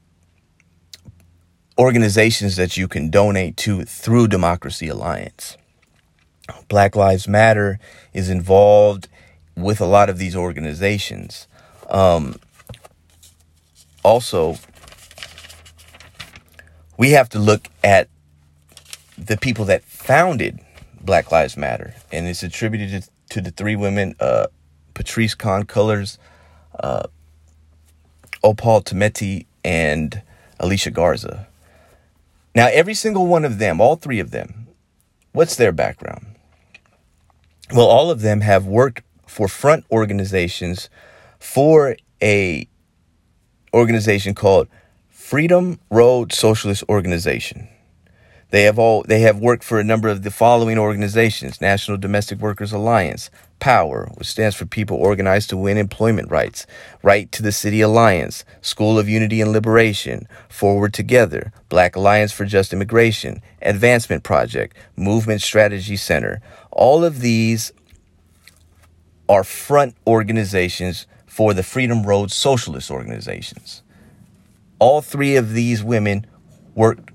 organizations 1.79 2.57
that 2.57 2.77
you 2.77 2.87
can 2.87 3.11
donate 3.11 3.57
to 3.57 3.85
through 3.85 4.29
Democracy 4.29 4.89
Alliance. 4.89 5.57
Black 6.69 6.95
Lives 6.95 7.27
Matter 7.27 7.79
is 8.13 8.31
involved 8.31 9.09
with 9.57 9.81
a 9.81 9.87
lot 9.87 10.09
of 10.09 10.19
these 10.19 10.37
organizations. 10.37 11.49
Um, 11.89 12.37
also, 14.05 14.57
we 16.97 17.11
have 17.11 17.29
to 17.31 17.39
look 17.39 17.69
at 17.83 18.09
the 19.17 19.37
people 19.37 19.65
that 19.67 19.85
founded 19.85 20.61
Black 21.01 21.31
Lives 21.31 21.57
Matter, 21.57 21.95
and 22.13 22.27
it's 22.27 22.43
attributed 22.43 23.07
to 23.31 23.41
the 23.41 23.51
three 23.51 23.77
women: 23.77 24.15
uh, 24.21 24.47
Patrisse 24.95 25.37
Khan-Cullors, 25.37 26.19
uh, 26.79 27.05
Opal 28.43 28.83
Tometi, 28.83 29.47
and 29.65 30.23
Alicia 30.61 30.91
Garza. 30.91 31.47
Now, 32.55 32.69
every 32.71 32.95
single 32.95 33.27
one 33.27 33.45
of 33.45 33.59
them, 33.59 33.81
all 33.81 33.97
three 33.97 34.21
of 34.21 34.31
them, 34.31 34.69
what's 35.33 35.57
their 35.57 35.73
background? 35.73 36.27
Well, 37.73 37.87
all 37.87 38.11
of 38.11 38.21
them 38.21 38.43
have 38.43 38.67
worked 38.67 39.03
for 39.27 39.49
front 39.49 39.85
organizations 39.91 40.89
for 41.41 41.97
a 42.23 42.69
organization 43.73 44.35
called 44.35 44.69
Freedom 45.35 45.81
Road 45.91 46.33
Socialist 46.33 46.85
Organization. 46.89 47.67
They 48.51 48.63
have 48.63 48.79
all 48.79 49.03
they 49.03 49.23
have 49.23 49.41
worked 49.41 49.65
for 49.65 49.81
a 49.81 49.83
number 49.83 50.09
of 50.09 50.23
the 50.23 50.31
following 50.31 50.79
organizations: 50.79 51.61
National 51.61 51.97
Domestic 51.97 52.39
Workers 52.39 52.71
Alliance, 52.71 53.31
Power, 53.59 54.09
which 54.15 54.29
stands 54.29 54.55
for 54.55 54.65
People 54.65 54.97
Organized 54.97 55.51
to 55.51 55.57
Win 55.57 55.77
Employment 55.77 56.31
Rights, 56.31 56.69
Right 57.03 57.33
to 57.33 57.43
the 57.43 57.51
City 57.51 57.81
Alliance, 57.81 58.45
School 58.61 58.97
of 58.97 59.09
Unity 59.09 59.41
and 59.41 59.51
Liberation, 59.51 60.29
Forward 60.49 60.95
Together, 60.95 61.53
Black 61.69 61.97
Alliance 61.97 62.31
for 62.31 62.45
Just 62.45 62.73
Immigration, 62.73 63.43
Advancement 63.61 64.23
Project, 64.23 64.77
Movement 64.95 65.43
Strategy 65.43 65.97
Center. 65.97 66.41
All 66.71 67.05
of 67.05 67.23
these 67.23 67.73
are 69.29 69.43
front 69.43 69.97
organizations 70.07 71.09
for 71.27 71.53
the 71.53 71.65
Freedom 71.65 72.07
Road 72.07 72.31
Socialist 72.31 72.89
organizations 72.89 73.83
all 74.85 75.01
three 75.01 75.37
of 75.37 75.55
these 75.55 75.83
women 75.83 76.27
worked 76.75 77.11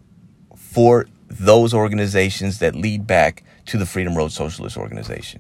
for 0.56 1.06
those 1.28 1.72
organizations 1.72 2.58
that 2.58 2.74
lead 2.74 3.06
back 3.06 3.44
to 3.68 3.78
the 3.78 3.86
Freedom 3.86 4.18
Road 4.18 4.32
Socialist 4.32 4.76
Organization. 4.76 5.40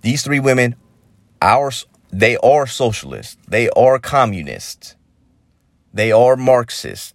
These 0.00 0.22
three 0.22 0.40
women, 0.40 0.76
our, 1.42 1.70
they 2.08 2.38
are 2.38 2.66
socialists. 2.66 3.36
They 3.46 3.68
are 3.76 3.98
communists. 3.98 4.96
They 5.92 6.12
are 6.12 6.34
Marxists. 6.34 7.12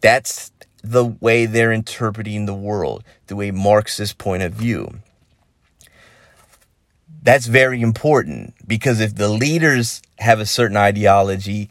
That's 0.00 0.50
the 0.82 1.04
way 1.04 1.44
they're 1.44 1.72
interpreting 1.72 2.46
the 2.46 2.54
world 2.54 3.04
through 3.26 3.42
a 3.42 3.50
Marxist 3.50 4.16
point 4.16 4.42
of 4.42 4.54
view. 4.54 5.00
That's 7.22 7.44
very 7.44 7.82
important 7.82 8.54
because 8.66 9.00
if 9.00 9.16
the 9.16 9.28
leaders 9.28 10.00
have 10.18 10.40
a 10.40 10.46
certain 10.46 10.78
ideology, 10.78 11.68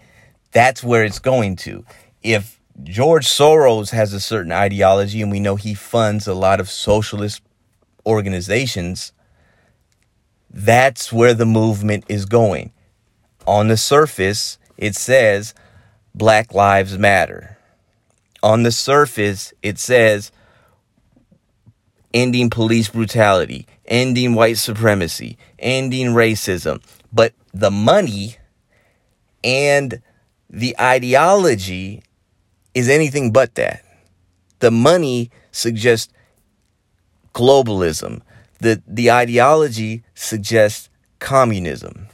that's 0.51 0.83
where 0.83 1.03
it's 1.03 1.19
going 1.19 1.55
to. 1.57 1.85
If 2.21 2.59
George 2.83 3.27
Soros 3.27 3.91
has 3.91 4.13
a 4.13 4.19
certain 4.19 4.51
ideology 4.51 5.21
and 5.21 5.31
we 5.31 5.39
know 5.39 5.55
he 5.55 5.73
funds 5.73 6.27
a 6.27 6.33
lot 6.33 6.59
of 6.59 6.69
socialist 6.69 7.41
organizations, 8.05 9.11
that's 10.49 11.11
where 11.11 11.33
the 11.33 11.45
movement 11.45 12.05
is 12.07 12.25
going. 12.25 12.71
On 13.45 13.67
the 13.67 13.77
surface, 13.77 14.57
it 14.77 14.95
says 14.95 15.53
Black 16.15 16.53
Lives 16.53 16.97
Matter. 16.97 17.57
On 18.41 18.63
the 18.63 18.71
surface, 18.71 19.53
it 19.61 19.77
says 19.77 20.31
ending 22.13 22.49
police 22.49 22.89
brutality, 22.89 23.67
ending 23.85 24.33
white 24.33 24.57
supremacy, 24.57 25.37
ending 25.59 26.07
racism. 26.07 26.81
But 27.11 27.33
the 27.53 27.71
money 27.71 28.37
and 29.43 30.01
the 30.49 30.75
ideology 30.79 32.03
is 32.73 32.89
anything 32.89 33.31
but 33.31 33.55
that. 33.55 33.83
The 34.59 34.71
money 34.71 35.31
suggests 35.51 36.11
globalism. 37.33 38.21
The, 38.59 38.81
the 38.87 39.11
ideology 39.11 40.03
suggests 40.15 40.89
communism. 41.19 42.07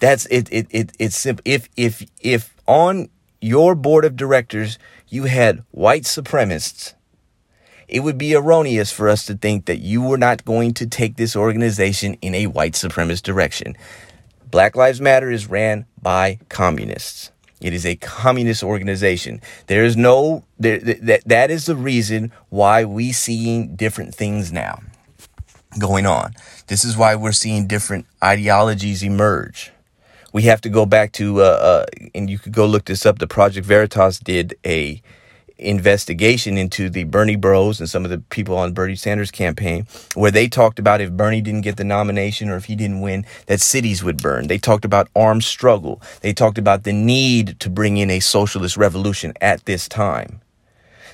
That's 0.00 0.26
it. 0.26 0.48
It 0.50 0.66
it 0.70 0.92
it's 0.98 1.16
simple. 1.16 1.42
If 1.46 1.68
if 1.76 2.04
if 2.20 2.54
on 2.66 3.08
your 3.40 3.74
board 3.74 4.04
of 4.04 4.16
directors 4.16 4.78
you 5.08 5.24
had 5.24 5.64
white 5.70 6.02
supremacists, 6.02 6.94
it 7.88 8.00
would 8.00 8.18
be 8.18 8.34
erroneous 8.34 8.90
for 8.90 9.08
us 9.08 9.24
to 9.26 9.34
think 9.34 9.66
that 9.66 9.78
you 9.78 10.02
were 10.02 10.18
not 10.18 10.44
going 10.44 10.74
to 10.74 10.86
take 10.86 11.16
this 11.16 11.36
organization 11.36 12.14
in 12.20 12.34
a 12.34 12.48
white 12.48 12.72
supremacist 12.74 13.22
direction. 13.22 13.76
Black 14.50 14.76
Lives 14.76 15.00
Matter 15.00 15.30
is 15.30 15.48
ran 15.48 15.86
by 16.00 16.38
communists. 16.48 17.30
It 17.64 17.72
is 17.72 17.86
a 17.86 17.96
communist 17.96 18.62
organization. 18.62 19.40
There 19.68 19.84
is 19.84 19.96
no 19.96 20.44
there, 20.58 20.78
that 20.80 21.22
that 21.24 21.50
is 21.50 21.64
the 21.64 21.74
reason 21.74 22.30
why 22.50 22.84
we 22.84 23.10
seeing 23.10 23.74
different 23.74 24.14
things 24.14 24.52
now 24.52 24.82
going 25.78 26.04
on. 26.04 26.34
This 26.66 26.84
is 26.84 26.94
why 26.94 27.14
we're 27.14 27.32
seeing 27.32 27.66
different 27.66 28.04
ideologies 28.22 29.02
emerge. 29.02 29.72
We 30.34 30.42
have 30.42 30.60
to 30.60 30.68
go 30.68 30.84
back 30.84 31.12
to 31.12 31.40
uh, 31.40 31.44
uh, 31.44 31.86
and 32.14 32.28
you 32.28 32.38
could 32.38 32.52
go 32.52 32.66
look 32.66 32.84
this 32.84 33.06
up. 33.06 33.18
The 33.18 33.26
Project 33.26 33.66
Veritas 33.66 34.18
did 34.18 34.54
a 34.66 35.00
investigation 35.58 36.58
into 36.58 36.90
the 36.90 37.04
Bernie 37.04 37.36
bros 37.36 37.80
and 37.80 37.88
some 37.88 38.04
of 38.04 38.10
the 38.10 38.18
people 38.18 38.56
on 38.56 38.72
Bernie 38.72 38.96
Sanders 38.96 39.30
campaign 39.30 39.86
where 40.14 40.30
they 40.30 40.48
talked 40.48 40.78
about 40.78 41.00
if 41.00 41.12
Bernie 41.12 41.40
didn't 41.40 41.62
get 41.62 41.76
the 41.76 41.84
nomination 41.84 42.48
or 42.48 42.56
if 42.56 42.64
he 42.64 42.74
didn't 42.74 43.00
win 43.00 43.24
that 43.46 43.60
cities 43.60 44.02
would 44.02 44.20
burn. 44.20 44.48
They 44.48 44.58
talked 44.58 44.84
about 44.84 45.08
armed 45.14 45.44
struggle. 45.44 46.02
They 46.20 46.32
talked 46.32 46.58
about 46.58 46.82
the 46.82 46.92
need 46.92 47.60
to 47.60 47.70
bring 47.70 47.96
in 47.96 48.10
a 48.10 48.20
socialist 48.20 48.76
revolution 48.76 49.32
at 49.40 49.64
this 49.64 49.88
time. 49.88 50.40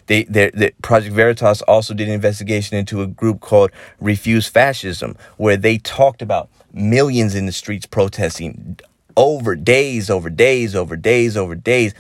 They, 0.07 0.24
the 0.24 0.72
Project 0.83 1.14
Veritas 1.14 1.62
also 1.62 1.94
did 1.94 2.09
an 2.09 2.14
investigation 2.14 2.76
into 2.76 3.00
a 3.00 3.07
group 3.07 3.40
called 3.40 3.70
Refuse 4.00 4.48
Fascism, 4.48 5.16
where 5.37 5.57
they 5.57 5.79
talked 5.79 6.20
about 6.20 6.48
millions 6.72 7.37
in 7.37 7.46
the 7.46 7.53
streets 7.53 7.87
protesting 7.87 8.81
over 9.16 9.57
days, 9.57 10.11
over 10.11 10.31
days, 10.31 10.75
over 10.75 10.96
days, 10.96 11.37
over 11.37 11.55
days, 11.55 11.94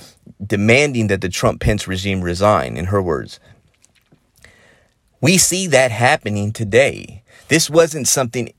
demanding 0.44 1.08
that 1.08 1.20
the 1.20 1.28
Trump 1.28 1.60
Pence 1.60 1.86
regime 1.86 2.22
resign, 2.22 2.76
in 2.76 2.86
her 2.86 3.02
words. 3.02 3.40
We 5.20 5.36
see 5.36 5.66
that 5.68 5.90
happening 5.90 6.52
today. 6.52 7.22
This 7.48 7.68
wasn't 7.68 8.08
something, 8.08 8.52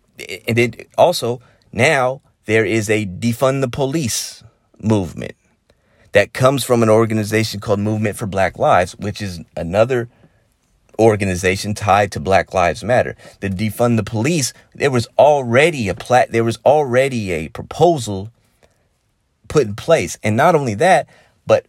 and 0.47 0.59
it 0.59 0.89
also 0.97 1.41
now 1.71 2.21
there 2.45 2.65
is 2.65 2.89
a 2.89 3.05
defund 3.05 3.61
the 3.61 3.67
police 3.67 4.43
movement 4.79 5.35
that 6.11 6.33
comes 6.33 6.63
from 6.63 6.83
an 6.83 6.89
organization 6.89 7.59
called 7.59 7.79
Movement 7.79 8.17
for 8.17 8.27
Black 8.27 8.59
Lives, 8.59 8.95
which 8.97 9.21
is 9.21 9.39
another 9.55 10.09
organization 10.99 11.73
tied 11.73 12.11
to 12.11 12.19
Black 12.19 12.53
Lives 12.53 12.83
Matter. 12.83 13.15
The 13.39 13.49
defund 13.49 13.97
the 13.97 14.03
police, 14.03 14.53
there 14.75 14.91
was 14.91 15.07
already 15.17 15.89
a 15.89 15.95
plat 15.95 16.31
there 16.31 16.43
was 16.43 16.59
already 16.65 17.31
a 17.31 17.49
proposal 17.49 18.29
put 19.51 19.67
in 19.67 19.75
place. 19.75 20.17
And 20.23 20.37
not 20.37 20.55
only 20.55 20.75
that, 20.75 21.07
but 21.45 21.65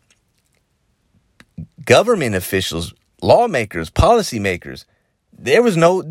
government 1.84 2.36
officials, 2.36 2.94
lawmakers, 3.20 3.90
policymakers, 3.90 4.84
there 5.36 5.62
was 5.62 5.76
no 5.76 6.02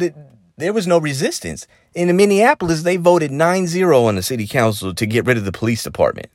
there 0.58 0.74
was 0.74 0.86
no 0.86 1.00
resistance. 1.00 1.66
In 1.96 2.16
Minneapolis, 2.16 2.84
they 2.84 2.98
voted 2.98 3.32
9-0 3.32 4.06
on 4.06 4.16
the 4.16 4.22
city 4.22 4.46
council 4.46 4.94
to 4.94 5.06
get 5.06 5.26
rid 5.26 5.38
of 5.38 5.46
the 5.46 5.52
police 5.52 5.82
department. 5.82 6.28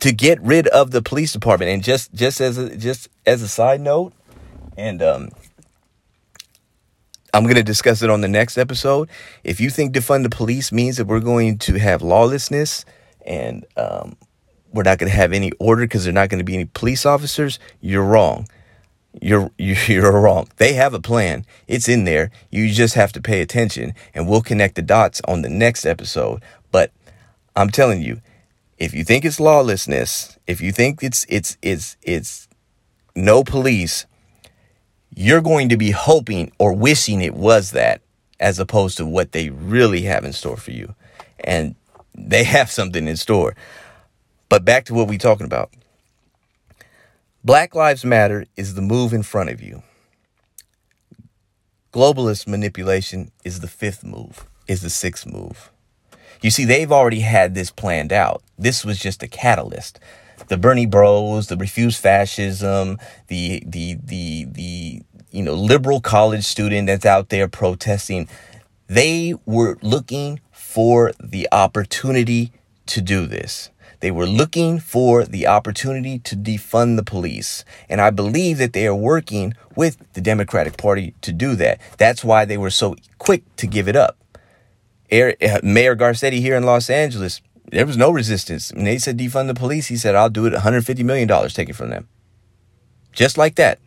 To 0.00 0.12
get 0.12 0.42
rid 0.42 0.66
of 0.68 0.90
the 0.90 1.02
police 1.02 1.32
department. 1.32 1.70
And 1.70 1.84
just 1.84 2.14
just 2.14 2.40
as 2.40 2.56
a 2.56 2.74
just 2.74 3.08
as 3.26 3.42
a 3.42 3.48
side 3.48 3.82
note, 3.82 4.14
and 4.78 5.02
um 5.02 5.28
I'm 7.34 7.44
going 7.44 7.56
to 7.56 7.62
discuss 7.62 8.02
it 8.02 8.10
on 8.10 8.20
the 8.20 8.28
next 8.28 8.58
episode. 8.58 9.08
If 9.42 9.58
you 9.58 9.70
think 9.70 9.94
defund 9.94 10.22
the 10.22 10.28
police 10.28 10.70
means 10.70 10.96
that 10.98 11.06
we're 11.06 11.20
going 11.20 11.56
to 11.58 11.78
have 11.78 12.02
lawlessness 12.02 12.84
and 13.26 13.64
um, 13.76 14.16
we're 14.72 14.82
not 14.82 14.98
going 14.98 15.10
to 15.10 15.16
have 15.16 15.32
any 15.32 15.52
order 15.52 15.82
because 15.82 16.04
there's 16.04 16.14
not 16.14 16.28
going 16.28 16.38
to 16.38 16.44
be 16.44 16.54
any 16.54 16.64
police 16.64 17.04
officers, 17.06 17.58
you're 17.80 18.04
wrong. 18.04 18.48
You're 19.20 19.50
you're 19.58 20.20
wrong. 20.20 20.48
They 20.56 20.72
have 20.74 20.94
a 20.94 21.00
plan. 21.00 21.44
It's 21.68 21.88
in 21.88 22.04
there. 22.04 22.30
You 22.50 22.70
just 22.72 22.94
have 22.94 23.12
to 23.12 23.20
pay 23.20 23.40
attention, 23.40 23.94
and 24.14 24.28
we'll 24.28 24.42
connect 24.42 24.74
the 24.74 24.82
dots 24.82 25.20
on 25.26 25.42
the 25.42 25.48
next 25.48 25.84
episode. 25.84 26.42
But 26.70 26.92
I'm 27.54 27.70
telling 27.70 28.02
you, 28.02 28.20
if 28.78 28.94
you 28.94 29.04
think 29.04 29.24
it's 29.24 29.38
lawlessness, 29.38 30.38
if 30.46 30.60
you 30.60 30.72
think 30.72 31.02
it's 31.02 31.26
it's 31.28 31.56
it's 31.62 31.96
it's 32.02 32.48
no 33.14 33.44
police, 33.44 34.06
you're 35.14 35.42
going 35.42 35.68
to 35.68 35.76
be 35.76 35.90
hoping 35.90 36.50
or 36.58 36.72
wishing 36.72 37.20
it 37.20 37.34
was 37.34 37.72
that, 37.72 38.00
as 38.40 38.58
opposed 38.58 38.96
to 38.96 39.06
what 39.06 39.32
they 39.32 39.50
really 39.50 40.02
have 40.02 40.24
in 40.24 40.32
store 40.32 40.56
for 40.56 40.70
you. 40.70 40.94
And 41.44 41.74
they 42.14 42.44
have 42.44 42.70
something 42.70 43.06
in 43.06 43.16
store. 43.16 43.54
But 44.48 44.64
back 44.64 44.84
to 44.86 44.94
what 44.94 45.08
we're 45.08 45.18
talking 45.18 45.46
about. 45.46 45.70
Black 47.44 47.74
Lives 47.74 48.04
Matter 48.04 48.44
is 48.56 48.74
the 48.74 48.82
move 48.82 49.12
in 49.12 49.22
front 49.22 49.50
of 49.50 49.60
you. 49.60 49.82
Globalist 51.92 52.46
manipulation 52.46 53.32
is 53.44 53.60
the 53.60 53.68
fifth 53.68 54.04
move, 54.04 54.46
is 54.68 54.82
the 54.82 54.90
sixth 54.90 55.26
move. 55.26 55.70
You 56.40 56.50
see, 56.50 56.64
they've 56.64 56.90
already 56.90 57.20
had 57.20 57.54
this 57.54 57.70
planned 57.70 58.12
out. 58.12 58.42
This 58.58 58.84
was 58.84 58.98
just 58.98 59.22
a 59.22 59.28
catalyst. 59.28 60.00
The 60.48 60.56
Bernie 60.56 60.86
Bros, 60.86 61.48
the 61.48 61.56
refuse 61.56 61.96
fascism, 61.98 62.98
the 63.28 63.62
the 63.66 63.96
the 64.02 64.44
the 64.44 65.02
you 65.30 65.42
know 65.42 65.54
liberal 65.54 66.00
college 66.00 66.44
student 66.44 66.86
that's 66.86 67.06
out 67.06 67.28
there 67.28 67.48
protesting, 67.48 68.28
they 68.86 69.34
were 69.46 69.78
looking 69.82 70.40
for 70.72 71.12
the 71.22 71.46
opportunity 71.52 72.50
to 72.86 73.02
do 73.02 73.26
this. 73.26 73.68
They 74.00 74.10
were 74.10 74.26
looking 74.26 74.80
for 74.80 75.24
the 75.24 75.46
opportunity 75.46 76.18
to 76.20 76.34
defund 76.34 76.96
the 76.96 77.04
police. 77.04 77.62
And 77.90 78.00
I 78.00 78.08
believe 78.08 78.56
that 78.56 78.72
they 78.72 78.86
are 78.86 78.94
working 78.94 79.52
with 79.76 79.98
the 80.14 80.22
Democratic 80.22 80.78
Party 80.78 81.14
to 81.20 81.30
do 81.30 81.54
that. 81.56 81.78
That's 81.98 82.24
why 82.24 82.46
they 82.46 82.56
were 82.56 82.70
so 82.70 82.96
quick 83.18 83.42
to 83.56 83.66
give 83.66 83.86
it 83.86 83.96
up. 83.96 84.16
Uh, 85.12 85.60
Mayor 85.62 85.94
Garcetti 85.94 86.40
here 86.40 86.56
in 86.56 86.64
Los 86.64 86.88
Angeles, 86.88 87.42
there 87.70 87.84
was 87.84 87.98
no 87.98 88.10
resistance. 88.10 88.72
When 88.72 88.84
they 88.84 88.96
said 88.96 89.18
defund 89.18 89.48
the 89.48 89.54
police, 89.54 89.88
he 89.88 89.96
said, 89.98 90.14
I'll 90.14 90.30
do 90.30 90.46
it 90.46 90.54
$150 90.54 91.04
million, 91.04 91.28
take 91.50 91.68
it 91.68 91.76
from 91.76 91.90
them. 91.90 92.08
Just 93.12 93.36
like 93.36 93.56
that. 93.56 93.78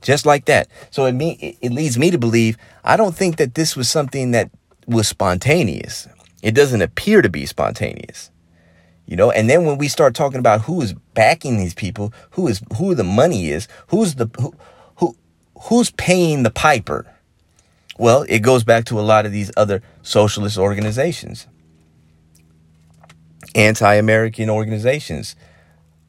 Just 0.00 0.26
like 0.26 0.46
that. 0.46 0.66
So 0.90 1.06
it, 1.06 1.12
me, 1.12 1.56
it 1.62 1.70
leads 1.70 1.96
me 1.96 2.10
to 2.10 2.18
believe 2.18 2.58
I 2.82 2.96
don't 2.96 3.14
think 3.14 3.36
that 3.36 3.54
this 3.54 3.76
was 3.76 3.88
something 3.88 4.32
that 4.32 4.50
was 4.92 5.08
spontaneous. 5.08 6.08
It 6.42 6.52
doesn't 6.54 6.82
appear 6.82 7.22
to 7.22 7.28
be 7.28 7.46
spontaneous. 7.46 8.30
You 9.06 9.16
know, 9.16 9.30
and 9.30 9.50
then 9.50 9.64
when 9.64 9.78
we 9.78 9.88
start 9.88 10.14
talking 10.14 10.38
about 10.38 10.62
who 10.62 10.80
is 10.80 10.94
backing 11.14 11.56
these 11.56 11.74
people, 11.74 12.12
who 12.30 12.46
is 12.48 12.62
who 12.76 12.94
the 12.94 13.04
money 13.04 13.50
is, 13.50 13.68
who's 13.88 14.14
the 14.14 14.30
who, 14.38 14.54
who 14.96 15.16
who's 15.58 15.90
paying 15.90 16.44
the 16.44 16.50
piper? 16.50 17.06
Well, 17.98 18.24
it 18.28 18.40
goes 18.40 18.64
back 18.64 18.84
to 18.86 18.98
a 18.98 19.02
lot 19.02 19.26
of 19.26 19.32
these 19.32 19.50
other 19.56 19.82
socialist 20.02 20.56
organizations, 20.56 21.46
anti-American 23.54 24.48
organizations, 24.48 25.36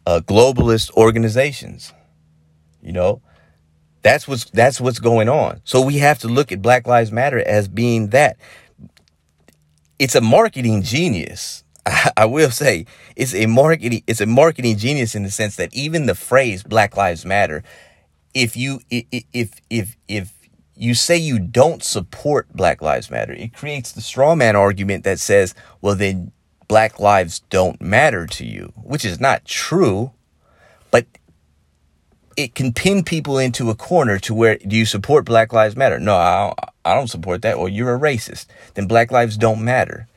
uh, 0.05 0.21
globalist 0.23 0.91
organizations. 0.91 1.93
You 2.81 2.93
know, 2.93 3.21
that's 4.01 4.27
what's 4.27 4.45
that's 4.51 4.79
what's 4.79 4.99
going 4.99 5.29
on. 5.29 5.61
So 5.65 5.81
we 5.81 5.97
have 5.97 6.19
to 6.19 6.27
look 6.27 6.51
at 6.51 6.61
Black 6.61 6.87
Lives 6.87 7.11
Matter 7.11 7.39
as 7.39 7.67
being 7.67 8.09
that 8.09 8.37
it's 10.03 10.15
a 10.15 10.21
marketing 10.21 10.81
genius. 10.81 11.63
I, 12.17 12.25
will 12.25 12.51
say 12.51 12.85
it's 13.15 13.33
a 13.33 13.45
marketing 13.45 14.03
it's 14.05 14.19
a 14.19 14.25
marketing 14.25 14.77
genius 14.77 15.15
in 15.15 15.23
the 15.23 15.31
sense 15.31 15.55
that 15.55 15.73
even 15.73 16.07
the 16.07 16.15
phrase 16.15 16.61
Black 16.61 16.97
Lives 16.97 17.25
Matter, 17.25 17.63
if 18.33 18.57
you 18.57 18.81
if 18.89 19.61
if 19.69 19.95
if 20.09 20.33
you 20.75 20.93
say 20.93 21.15
you 21.15 21.39
don't 21.39 21.81
support 21.81 22.51
Black 22.53 22.81
Lives 22.81 23.09
Matter, 23.09 23.31
it 23.31 23.53
creates 23.53 23.93
the 23.93 24.01
straw 24.01 24.35
man 24.35 24.57
argument 24.57 25.05
that 25.05 25.21
says, 25.21 25.55
well 25.79 25.95
then 25.95 26.33
Black 26.67 26.99
lives 26.99 27.39
don't 27.49 27.81
matter 27.81 28.25
to 28.25 28.45
you, 28.45 28.73
which 28.75 29.05
is 29.05 29.21
not 29.21 29.45
true, 29.45 30.11
but 30.91 31.05
it 32.37 32.55
can 32.55 32.73
pin 32.73 33.03
people 33.03 33.37
into 33.37 33.69
a 33.69 33.75
corner 33.75 34.19
to 34.19 34.33
where 34.33 34.57
do 34.57 34.75
you 34.75 34.85
support 34.85 35.25
Black 35.25 35.53
Lives 35.53 35.75
Matter? 35.75 35.99
No, 35.99 36.15
I 36.15 36.47
don't, 36.47 36.59
I 36.85 36.93
don't 36.95 37.07
support 37.07 37.41
that. 37.43 37.55
Or 37.55 37.69
you're 37.69 37.95
a 37.95 37.99
racist. 37.99 38.47
Then 38.73 38.87
Black 38.87 39.11
lives 39.11 39.37
don't 39.37 39.63
matter. 39.63 40.07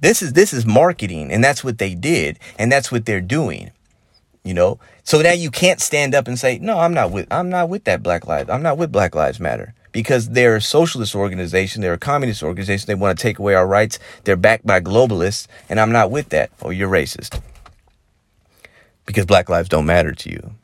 This 0.00 0.22
is 0.22 0.32
this 0.32 0.52
is 0.52 0.64
marketing, 0.64 1.32
and 1.32 1.42
that's 1.42 1.64
what 1.64 1.78
they 1.78 1.94
did, 1.94 2.38
and 2.58 2.70
that's 2.70 2.92
what 2.92 3.06
they're 3.06 3.20
doing. 3.20 3.70
You 4.44 4.54
know, 4.54 4.78
so 5.02 5.20
now 5.20 5.32
you 5.32 5.50
can't 5.50 5.80
stand 5.80 6.14
up 6.14 6.26
and 6.26 6.38
say, 6.38 6.58
"No, 6.58 6.78
I'm 6.78 6.94
not 6.94 7.10
with 7.10 7.26
I'm 7.30 7.50
not 7.50 7.68
with 7.68 7.84
that 7.84 8.02
Black 8.02 8.26
Lives. 8.26 8.48
I'm 8.48 8.62
not 8.62 8.78
with 8.78 8.92
Black 8.92 9.14
Lives 9.14 9.40
Matter." 9.40 9.74
Because 9.92 10.28
they're 10.28 10.54
a 10.54 10.60
socialist 10.60 11.16
organization, 11.16 11.82
they're 11.82 11.94
a 11.94 11.98
communist 11.98 12.44
organization, 12.44 12.86
they 12.86 12.94
want 12.94 13.18
to 13.18 13.20
take 13.20 13.40
away 13.40 13.54
our 13.54 13.66
rights, 13.66 13.98
they're 14.22 14.36
backed 14.36 14.64
by 14.64 14.80
globalists, 14.80 15.48
and 15.68 15.80
I'm 15.80 15.90
not 15.90 16.12
with 16.12 16.28
that. 16.28 16.52
Oh, 16.62 16.70
you're 16.70 16.88
racist. 16.88 17.40
Because 19.04 19.26
black 19.26 19.48
lives 19.48 19.68
don't 19.68 19.86
matter 19.86 20.12
to 20.12 20.30
you. 20.30 20.54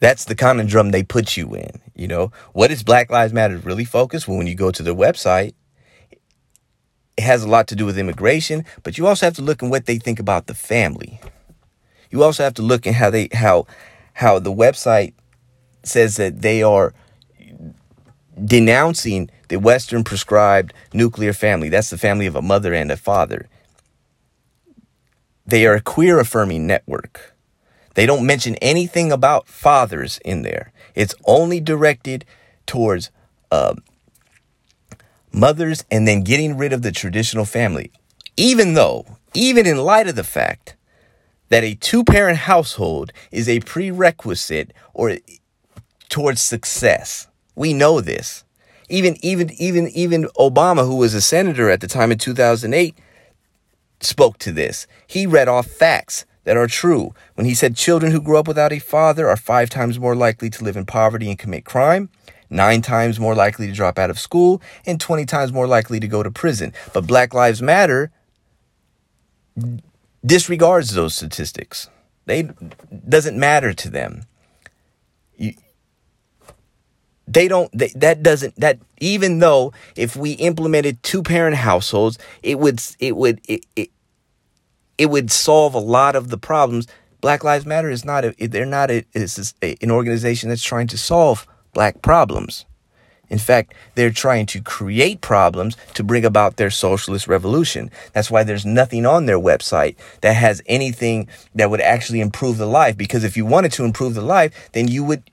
That's 0.00 0.24
the 0.26 0.34
conundrum 0.34 0.90
they 0.90 1.02
put 1.02 1.36
you 1.36 1.54
in. 1.54 1.80
You 1.94 2.08
know, 2.08 2.32
what 2.52 2.70
is 2.70 2.82
Black 2.82 3.10
Lives 3.10 3.32
Matter 3.32 3.56
really 3.58 3.84
focused? 3.84 4.28
Well, 4.28 4.36
when 4.36 4.46
you 4.46 4.54
go 4.54 4.70
to 4.70 4.82
their 4.82 4.94
website, 4.94 5.54
it 7.16 7.22
has 7.22 7.42
a 7.42 7.48
lot 7.48 7.66
to 7.68 7.76
do 7.76 7.86
with 7.86 7.98
immigration, 7.98 8.64
but 8.82 8.98
you 8.98 9.06
also 9.06 9.26
have 9.26 9.34
to 9.36 9.42
look 9.42 9.62
at 9.62 9.70
what 9.70 9.86
they 9.86 9.98
think 9.98 10.20
about 10.20 10.46
the 10.46 10.54
family. 10.54 11.20
You 12.10 12.22
also 12.22 12.44
have 12.44 12.54
to 12.54 12.62
look 12.62 12.86
at 12.86 12.94
how 12.94 13.10
they 13.10 13.28
how 13.32 13.66
how 14.14 14.38
the 14.38 14.52
website 14.52 15.14
says 15.82 16.16
that 16.16 16.42
they 16.42 16.62
are 16.62 16.92
denouncing 18.44 19.30
the 19.48 19.58
Western 19.58 20.04
prescribed 20.04 20.72
nuclear 20.92 21.32
family. 21.32 21.68
That's 21.68 21.90
the 21.90 21.98
family 21.98 22.26
of 22.26 22.36
a 22.36 22.42
mother 22.42 22.74
and 22.74 22.90
a 22.90 22.96
father. 22.96 23.48
They 25.46 25.66
are 25.66 25.74
a 25.74 25.80
queer 25.80 26.18
affirming 26.18 26.66
network. 26.66 27.35
They 27.96 28.04
don't 28.04 28.26
mention 28.26 28.56
anything 28.56 29.10
about 29.10 29.48
fathers 29.48 30.20
in 30.22 30.42
there. 30.42 30.70
It's 30.94 31.14
only 31.24 31.60
directed 31.60 32.26
towards 32.66 33.10
uh, 33.50 33.74
mothers 35.32 35.82
and 35.90 36.06
then 36.06 36.20
getting 36.22 36.58
rid 36.58 36.74
of 36.74 36.82
the 36.82 36.92
traditional 36.92 37.46
family. 37.46 37.90
Even 38.36 38.74
though, 38.74 39.06
even 39.32 39.66
in 39.66 39.78
light 39.78 40.08
of 40.08 40.14
the 40.14 40.24
fact 40.24 40.76
that 41.48 41.64
a 41.64 41.74
two 41.74 42.04
parent 42.04 42.36
household 42.36 43.14
is 43.30 43.48
a 43.48 43.60
prerequisite 43.60 44.74
or 44.92 45.16
towards 46.10 46.42
success. 46.42 47.28
We 47.54 47.72
know 47.72 48.02
this. 48.02 48.44
Even 48.90 49.16
even 49.22 49.50
even 49.52 49.88
even 49.88 50.24
Obama 50.38 50.86
who 50.86 50.96
was 50.96 51.14
a 51.14 51.22
senator 51.22 51.70
at 51.70 51.80
the 51.80 51.88
time 51.88 52.12
in 52.12 52.18
2008 52.18 52.94
spoke 54.00 54.36
to 54.40 54.52
this. 54.52 54.86
He 55.06 55.26
read 55.26 55.48
off 55.48 55.66
facts 55.66 56.26
that 56.46 56.56
are 56.56 56.68
true 56.68 57.12
when 57.34 57.44
he 57.44 57.54
said 57.54 57.76
children 57.76 58.12
who 58.12 58.20
grow 58.22 58.38
up 58.38 58.48
without 58.48 58.72
a 58.72 58.78
father 58.78 59.28
are 59.28 59.36
5 59.36 59.68
times 59.68 59.98
more 59.98 60.14
likely 60.14 60.48
to 60.48 60.64
live 60.64 60.76
in 60.76 60.86
poverty 60.86 61.28
and 61.28 61.38
commit 61.38 61.64
crime. 61.64 62.08
Nine 62.48 62.82
times 62.82 63.18
more 63.18 63.34
likely 63.34 63.66
to 63.66 63.72
drop 63.72 63.98
out 63.98 64.10
of 64.10 64.20
school 64.20 64.62
and 64.86 65.00
20 65.00 65.26
times 65.26 65.52
more 65.52 65.66
likely 65.66 65.98
to 65.98 66.06
go 66.06 66.22
to 66.22 66.30
prison. 66.30 66.72
But 66.94 67.06
Black 67.08 67.34
Lives 67.34 67.60
Matter 67.60 68.12
disregards 70.24 70.94
those 70.94 71.16
statistics. 71.16 71.90
They 72.26 72.48
doesn't 73.08 73.36
matter 73.36 73.72
to 73.72 73.90
them. 73.90 74.22
You, 75.36 75.54
they 77.26 77.48
don't 77.48 77.76
they, 77.76 77.88
that 77.96 78.22
doesn't 78.22 78.54
that 78.60 78.78
even 78.98 79.40
though 79.40 79.72
if 79.96 80.14
we 80.14 80.32
implemented 80.32 81.02
two 81.02 81.24
parent 81.24 81.56
households 81.56 82.18
it 82.44 82.60
would 82.60 82.80
it 83.00 83.16
would 83.16 83.40
it, 83.48 83.66
it, 83.74 83.90
it 84.98 85.06
would 85.06 85.30
solve 85.30 85.74
a 85.74 85.78
lot 85.78 86.16
of 86.16 86.28
the 86.28 86.38
problems 86.38 86.86
black 87.20 87.42
lives 87.42 87.66
matter 87.66 87.90
is 87.90 88.04
not 88.04 88.24
a 88.24 88.46
they're 88.46 88.66
not 88.66 88.90
a, 88.90 89.04
it's 89.12 89.54
an 89.62 89.90
organization 89.90 90.48
that's 90.48 90.62
trying 90.62 90.86
to 90.86 90.98
solve 90.98 91.46
black 91.72 92.02
problems 92.02 92.66
in 93.28 93.38
fact, 93.38 93.74
they're 93.94 94.10
trying 94.10 94.46
to 94.46 94.60
create 94.60 95.20
problems 95.20 95.76
to 95.94 96.04
bring 96.04 96.24
about 96.24 96.56
their 96.56 96.70
socialist 96.70 97.26
revolution. 97.26 97.90
That's 98.12 98.30
why 98.30 98.44
there's 98.44 98.64
nothing 98.64 99.04
on 99.04 99.26
their 99.26 99.38
website 99.38 99.96
that 100.20 100.34
has 100.34 100.62
anything 100.66 101.28
that 101.54 101.70
would 101.70 101.80
actually 101.80 102.20
improve 102.20 102.58
the 102.58 102.66
life. 102.66 102.96
Because 102.96 103.24
if 103.24 103.36
you 103.36 103.44
wanted 103.44 103.72
to 103.72 103.84
improve 103.84 104.14
the 104.14 104.22
life, 104.22 104.70
then 104.72 104.88
you 104.88 105.02
would 105.04 105.30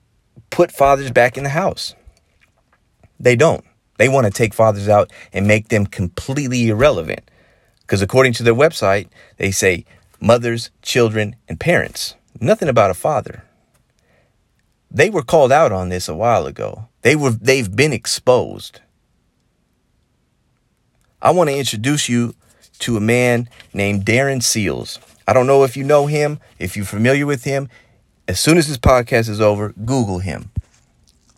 put 0.50 0.72
fathers 0.72 1.10
back 1.10 1.36
in 1.36 1.44
the 1.44 1.50
house. 1.50 1.94
They 3.20 3.36
don't. 3.36 3.64
They 3.96 4.08
want 4.08 4.26
to 4.26 4.32
take 4.32 4.54
fathers 4.54 4.88
out 4.88 5.12
and 5.32 5.46
make 5.46 5.68
them 5.68 5.86
completely 5.86 6.68
irrelevant. 6.68 7.30
Because 7.94 8.02
according 8.02 8.32
to 8.32 8.42
their 8.42 8.56
website, 8.56 9.06
they 9.36 9.52
say 9.52 9.84
mothers, 10.18 10.72
children, 10.82 11.36
and 11.48 11.60
parents. 11.60 12.16
Nothing 12.40 12.68
about 12.68 12.90
a 12.90 12.94
father. 12.94 13.44
They 14.90 15.10
were 15.10 15.22
called 15.22 15.52
out 15.52 15.70
on 15.70 15.90
this 15.90 16.08
a 16.08 16.16
while 16.16 16.46
ago. 16.46 16.88
They 17.02 17.14
were 17.14 17.30
they've 17.30 17.70
been 17.76 17.92
exposed. 17.92 18.80
I 21.22 21.30
want 21.30 21.50
to 21.50 21.56
introduce 21.56 22.08
you 22.08 22.34
to 22.80 22.96
a 22.96 23.00
man 23.00 23.48
named 23.72 24.04
Darren 24.04 24.42
Seals. 24.42 24.98
I 25.28 25.32
don't 25.32 25.46
know 25.46 25.62
if 25.62 25.76
you 25.76 25.84
know 25.84 26.06
him, 26.06 26.40
if 26.58 26.76
you're 26.76 26.84
familiar 26.84 27.26
with 27.26 27.44
him. 27.44 27.68
As 28.26 28.40
soon 28.40 28.58
as 28.58 28.66
this 28.66 28.76
podcast 28.76 29.28
is 29.28 29.40
over, 29.40 29.72
Google 29.84 30.18
him. 30.18 30.50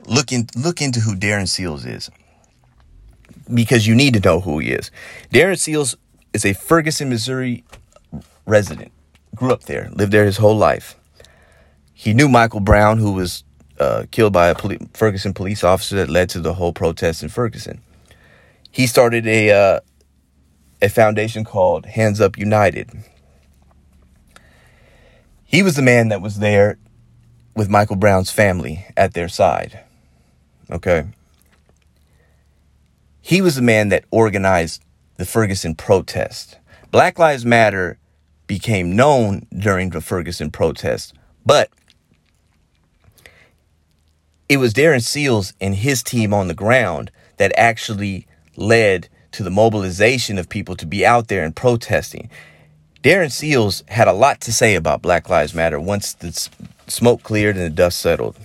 Look 0.07 0.33
in, 0.33 0.47
look 0.57 0.81
into 0.81 1.01
who 1.01 1.17
Darren 1.17 1.49
Seals 1.49 1.85
is. 1.85 2.11
Because 3.53 3.87
you 3.87 3.95
need 3.95 4.15
to 4.15 4.21
know 4.21 4.41
who 4.41 4.59
he 4.59 4.71
is. 4.71 4.91
Darren 5.31 5.59
Seals 5.59 5.97
is 6.33 6.45
a 6.45 6.53
Ferguson, 6.53 7.09
Missouri 7.09 7.65
resident. 8.47 8.93
Grew 9.35 9.53
up 9.53 9.65
there, 9.65 9.91
lived 9.93 10.13
there 10.13 10.25
his 10.25 10.39
whole 10.39 10.57
life. 10.57 10.97
He 11.93 12.15
knew 12.15 12.29
Michael 12.29 12.61
Brown, 12.61 12.99
who 12.99 13.13
was 13.13 13.45
uh, 13.79 14.05
killed 14.11 14.33
by 14.33 14.49
a 14.49 14.55
poli- 14.55 14.89
Ferguson 14.95 15.35
police 15.35 15.63
officer 15.63 15.97
that 15.97 16.09
led 16.09 16.29
to 16.31 16.41
the 16.41 16.55
whole 16.55 16.73
protest 16.73 17.23
in 17.23 17.29
Ferguson. 17.29 17.81
He 18.71 18.87
started 18.87 19.27
a 19.27 19.51
uh, 19.51 19.81
a 20.83 20.89
foundation 20.89 21.45
called 21.45 21.87
Hands 21.87 22.21
Up 22.21 22.39
United. 22.39 22.91
He 25.45 25.63
was 25.63 25.77
the 25.77 25.83
man 25.83 26.09
that 26.09 26.21
was 26.21 26.39
there 26.39 26.79
with 27.55 27.71
Michael 27.71 27.97
Brown's 27.97 28.31
family 28.31 28.87
at 28.97 29.15
their 29.15 29.29
side. 29.29 29.81
Okay. 30.71 31.07
He 33.21 33.41
was 33.41 33.57
the 33.57 33.63
man 33.63 33.89
that 33.89 34.05
organized 34.11 34.83
the 35.17 35.27
Ferguson 35.27 35.75
protest. 35.75 36.59
Black 36.91 37.19
Lives 37.19 37.45
Matter 37.45 37.99
became 38.47 38.95
known 38.95 39.47
during 39.57 39.91
the 39.91 40.01
Ferguson 40.01 40.51
protest, 40.51 41.15
but 41.45 41.71
it 44.49 44.59
was 44.59 44.73
Darren 44.73 45.03
Seals 45.03 45.53
and 45.61 45.75
his 45.75 46.03
team 46.03 46.33
on 46.33 46.49
the 46.49 46.55
ground 46.55 47.11
that 47.39 47.53
actually 47.57 48.27
led 48.57 49.09
to 49.33 49.43
the 49.43 49.51
mobilization 49.51 50.39
of 50.39 50.49
people 50.49 50.77
to 50.77 50.87
be 50.87 51.05
out 51.05 51.29
there 51.29 51.45
and 51.45 51.55
protesting. 51.55 52.31
Darren 53.03 53.31
Seals 53.31 53.85
had 53.89 54.09
a 54.09 54.13
lot 54.13 54.41
to 54.43 54.53
say 54.53 54.75
about 54.75 55.03
Black 55.03 55.29
Lives 55.29 55.55
Matter 55.55 55.79
once 55.79 56.13
the 56.15 56.49
smoke 56.87 57.23
cleared 57.23 57.57
and 57.57 57.65
the 57.65 57.71
dust 57.71 57.99
settled. 57.99 58.37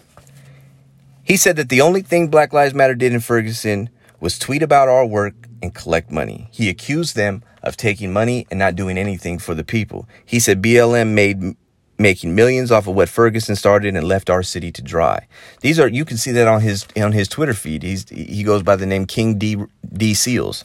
He 1.23 1.38
said 1.38 1.55
that 1.55 1.69
the 1.69 1.81
only 1.81 2.01
thing 2.01 2.27
Black 2.27 2.51
Lives 2.51 2.73
Matter 2.73 2.95
did 2.95 3.13
in 3.13 3.19
Ferguson 3.19 3.89
was 4.19 4.38
tweet 4.38 4.62
about 4.62 4.89
our 4.89 5.05
work 5.05 5.34
and 5.62 5.74
collect 5.74 6.12
money. 6.12 6.47
He 6.52 6.69
accused 6.69 7.15
them 7.15 7.43
of 7.63 7.78
taking 7.78 8.12
money 8.12 8.47
and 8.50 8.60
not 8.60 8.76
doing 8.76 8.97
anything 8.97 9.39
for 9.39 9.54
the 9.54 9.63
people. 9.63 10.08
He 10.26 10.39
said 10.39 10.62
BLM 10.62 11.13
made 11.13 11.56
making 12.02 12.34
millions 12.36 12.71
off 12.71 12.88
of 12.88 12.95
what 12.95 13.08
Ferguson 13.08 13.56
started 13.56 13.95
and 13.95 14.08
left 14.08 14.30
our 14.30 14.43
city 14.43 14.71
to 14.71 14.82
dry. 14.82 15.28
These 15.62 15.80
are 15.80 15.88
you 15.88 16.04
can 16.04 16.17
see 16.17 16.32
that 16.32 16.47
on 16.47 16.62
his 16.62 16.88
on 16.97 17.12
his 17.12 17.28
Twitter 17.28 17.54
feed. 17.54 17.84
He's 17.84 18.10
he 18.10 18.43
goes 18.43 18.63
by 18.63 18.76
the 18.76 18.86
name 18.86 19.06
King 19.06 19.38
D 19.38 19.58
D 19.93 20.13
Seals. 20.13 20.63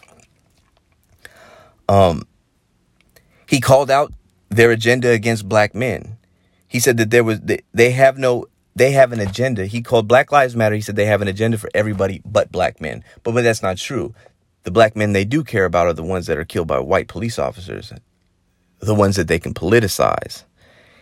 Um 1.88 2.26
he 3.48 3.60
called 3.60 3.90
out 3.90 4.12
their 4.48 4.70
agenda 4.70 5.10
against 5.10 5.48
black 5.48 5.74
men. 5.74 6.16
He 6.66 6.80
said 6.80 6.96
that 6.96 7.10
there 7.10 7.22
was 7.22 7.40
they, 7.40 7.90
have 7.92 8.18
no 8.18 8.46
they 8.74 8.90
have 8.92 9.12
an 9.12 9.20
agenda. 9.20 9.66
He 9.66 9.82
called 9.82 10.08
Black 10.08 10.32
Lives 10.32 10.56
Matter. 10.56 10.74
He 10.74 10.80
said 10.80 10.96
they 10.96 11.06
have 11.06 11.22
an 11.22 11.28
agenda 11.28 11.58
for 11.58 11.70
everybody 11.74 12.20
but 12.24 12.50
black 12.50 12.80
men. 12.80 13.04
But 13.22 13.32
but 13.32 13.44
that's 13.44 13.62
not 13.62 13.76
true. 13.76 14.14
The 14.66 14.72
black 14.72 14.96
men 14.96 15.12
they 15.12 15.24
do 15.24 15.44
care 15.44 15.64
about 15.64 15.86
are 15.86 15.92
the 15.92 16.02
ones 16.02 16.26
that 16.26 16.38
are 16.38 16.44
killed 16.44 16.66
by 16.66 16.80
white 16.80 17.06
police 17.06 17.38
officers. 17.38 17.92
The 18.80 18.96
ones 18.96 19.14
that 19.14 19.28
they 19.28 19.38
can 19.38 19.54
politicize. 19.54 20.42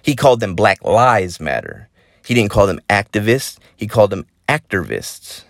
He 0.02 0.14
called 0.14 0.40
them 0.40 0.54
Black 0.54 0.84
Lives 0.84 1.40
Matter. 1.40 1.88
He 2.26 2.34
didn't 2.34 2.50
call 2.50 2.66
them 2.66 2.80
activists, 2.90 3.58
he 3.74 3.86
called 3.86 4.10
them 4.10 4.26
activists. 4.50 5.44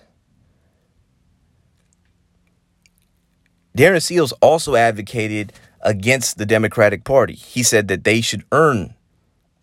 Darren 3.76 4.00
Seals 4.00 4.30
also 4.40 4.76
advocated 4.76 5.52
against 5.80 6.38
the 6.38 6.46
Democratic 6.46 7.02
Party. 7.02 7.34
He 7.34 7.64
said 7.64 7.88
that 7.88 8.04
they 8.04 8.20
should 8.20 8.44
earn 8.52 8.94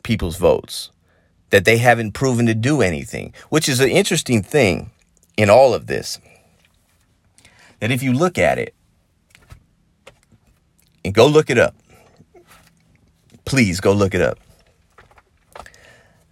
people's 0.03 0.35
votes, 0.35 0.91
that 1.51 1.63
they 1.63 1.77
haven't 1.77 2.11
proven 2.11 2.47
to 2.47 2.53
do 2.53 2.81
anything, 2.81 3.33
which 3.47 3.69
is 3.69 3.79
an 3.79 3.89
interesting 3.89 4.43
thing 4.43 4.91
in 5.37 5.49
all 5.49 5.73
of 5.73 5.87
this. 5.87 6.19
That 7.81 7.91
if 7.91 8.01
you 8.01 8.13
look 8.13 8.37
at 8.37 8.57
it, 8.57 8.73
and 11.03 11.13
go 11.13 11.27
look 11.27 11.49
it 11.49 11.57
up, 11.57 11.75
please 13.43 13.81
go 13.81 13.91
look 13.91 14.15
it 14.15 14.21
up 14.21 14.39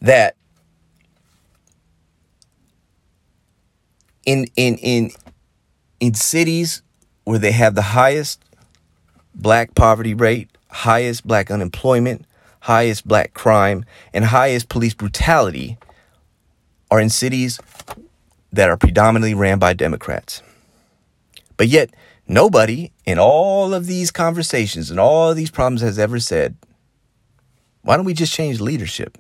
that 0.02 0.36
in 4.26 4.46
in 4.56 4.78
in 4.78 5.12
in 6.00 6.14
cities 6.14 6.82
where 7.26 7.40
they 7.40 7.52
have 7.52 7.76
the 7.76 7.82
highest 7.82 8.44
black 9.36 9.76
poverty 9.76 10.14
rate, 10.14 10.50
highest 10.70 11.26
black 11.28 11.52
unemployment, 11.52 12.26
highest 12.62 13.08
black 13.08 13.34
crime, 13.34 13.86
and 14.14 14.26
highest 14.26 14.70
police 14.70 14.94
brutality 14.94 15.78
are 16.90 17.00
in 17.00 17.10
cities 17.10 17.60
that 18.52 18.70
are 18.70 18.78
predominantly 18.78 19.34
ran 19.34 19.60
by 19.60 19.74
Democrats. 19.74 20.42
But 21.60 21.68
yet, 21.68 21.94
nobody 22.26 22.94
in 23.06 23.20
all 23.20 23.74
of 23.74 23.86
these 23.86 24.12
conversations 24.12 24.90
and 24.90 24.98
all 24.98 25.32
of 25.32 25.36
these 25.36 25.52
problems 25.52 25.82
has 25.82 26.00
ever 26.00 26.18
said, 26.18 26.56
why 27.82 27.98
don't 27.98 28.06
we 28.06 28.14
just 28.14 28.32
change 28.32 28.62
leadership? 28.62 29.18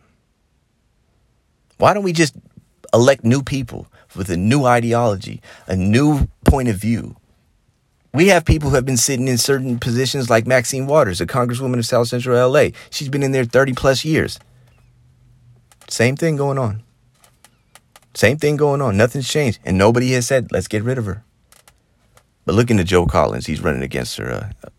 Why 1.79 1.93
don't 1.93 2.03
we 2.03 2.13
just 2.13 2.37
elect 2.93 3.25
new 3.25 3.43
people 3.43 3.87
with 4.15 4.29
a 4.29 4.37
new 4.37 4.63
ideology, 4.63 5.41
a 5.67 5.75
new 5.75 6.29
point 6.45 6.69
of 6.69 6.77
view? 6.77 7.17
We 8.13 8.29
have 8.29 8.45
people 8.45 8.69
who 8.69 8.75
have 8.75 8.85
been 8.85 8.95
sitting 8.95 9.27
in 9.27 9.37
certain 9.37 9.77
positions 9.77 10.29
like 10.29 10.47
Maxine 10.47 10.87
Waters, 10.87 11.19
a 11.19 11.27
congresswoman 11.27 11.79
of 11.79 11.85
South 11.85 12.07
Central 12.07 12.49
LA. 12.49 12.69
She's 12.89 13.09
been 13.09 13.21
in 13.21 13.33
there 13.33 13.43
30 13.43 13.73
plus 13.73 14.05
years. 14.05 14.39
Same 15.89 16.15
thing 16.15 16.37
going 16.37 16.57
on. 16.57 16.83
Same 18.13 18.37
thing 18.37 18.55
going 18.55 18.81
on. 18.81 18.95
Nothing's 18.95 19.27
changed. 19.27 19.59
And 19.65 19.77
nobody 19.77 20.13
has 20.13 20.25
said, 20.25 20.53
let's 20.53 20.69
get 20.69 20.83
rid 20.83 20.97
of 20.97 21.05
her. 21.05 21.25
But 22.49 22.55
look 22.55 22.71
into 22.71 22.83
Joe 22.83 23.05
Collins. 23.05 23.45
He's 23.45 23.61
running 23.61 23.83
against 23.83 24.17
her. 24.17 24.51
Uh, 24.63 24.69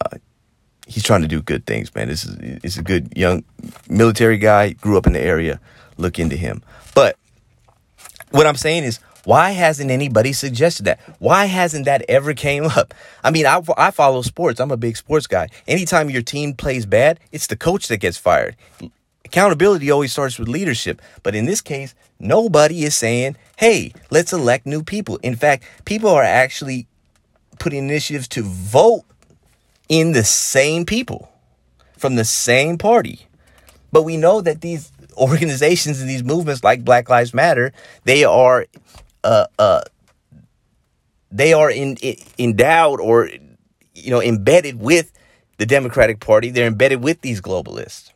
uh, 0.00 0.18
he's 0.86 1.02
trying 1.02 1.22
to 1.22 1.26
do 1.26 1.42
good 1.42 1.66
things, 1.66 1.92
man. 1.96 2.06
This 2.06 2.24
is 2.24 2.36
it's 2.62 2.76
a 2.76 2.82
good 2.84 3.12
young 3.16 3.42
military 3.90 4.38
guy. 4.38 4.74
Grew 4.74 4.96
up 4.96 5.08
in 5.08 5.14
the 5.14 5.20
area. 5.20 5.58
Look 5.96 6.20
into 6.20 6.36
him. 6.36 6.62
But 6.94 7.16
what 8.30 8.46
I'm 8.46 8.54
saying 8.54 8.84
is, 8.84 9.00
why 9.24 9.50
hasn't 9.50 9.90
anybody 9.90 10.32
suggested 10.32 10.84
that? 10.84 11.00
Why 11.18 11.46
hasn't 11.46 11.86
that 11.86 12.04
ever 12.08 12.34
came 12.34 12.66
up? 12.76 12.94
I 13.24 13.32
mean, 13.32 13.44
I, 13.44 13.60
I 13.76 13.90
follow 13.90 14.22
sports. 14.22 14.60
I'm 14.60 14.70
a 14.70 14.76
big 14.76 14.96
sports 14.96 15.26
guy. 15.26 15.48
Anytime 15.66 16.08
your 16.08 16.22
team 16.22 16.54
plays 16.54 16.86
bad, 16.86 17.18
it's 17.32 17.48
the 17.48 17.56
coach 17.56 17.88
that 17.88 17.96
gets 17.96 18.16
fired. 18.16 18.54
Accountability 19.28 19.90
always 19.90 20.10
starts 20.10 20.38
with 20.38 20.48
leadership. 20.48 21.02
But 21.22 21.34
in 21.34 21.44
this 21.44 21.60
case, 21.60 21.94
nobody 22.18 22.84
is 22.84 22.94
saying, 22.94 23.36
hey, 23.58 23.92
let's 24.10 24.32
elect 24.32 24.64
new 24.64 24.82
people. 24.82 25.16
In 25.22 25.36
fact, 25.36 25.64
people 25.84 26.08
are 26.08 26.22
actually 26.22 26.86
putting 27.58 27.84
initiatives 27.84 28.26
to 28.28 28.42
vote 28.42 29.04
in 29.90 30.12
the 30.12 30.24
same 30.24 30.86
people 30.86 31.30
from 31.98 32.14
the 32.14 32.24
same 32.24 32.78
party. 32.78 33.26
But 33.92 34.04
we 34.04 34.16
know 34.16 34.40
that 34.40 34.62
these 34.62 34.92
organizations 35.18 36.00
and 36.00 36.08
these 36.08 36.24
movements 36.24 36.64
like 36.64 36.82
Black 36.82 37.10
Lives 37.10 37.34
Matter, 37.34 37.74
they 38.04 38.24
are 38.24 38.64
uh, 39.24 39.46
uh, 39.58 39.82
they 41.30 41.52
are 41.52 41.70
in, 41.70 41.96
in, 41.96 42.16
endowed 42.38 42.98
or 42.98 43.28
you 43.94 44.10
know 44.10 44.22
embedded 44.22 44.80
with 44.80 45.12
the 45.58 45.66
Democratic 45.66 46.18
Party. 46.18 46.48
They're 46.48 46.66
embedded 46.66 47.02
with 47.02 47.20
these 47.20 47.42
globalists 47.42 48.12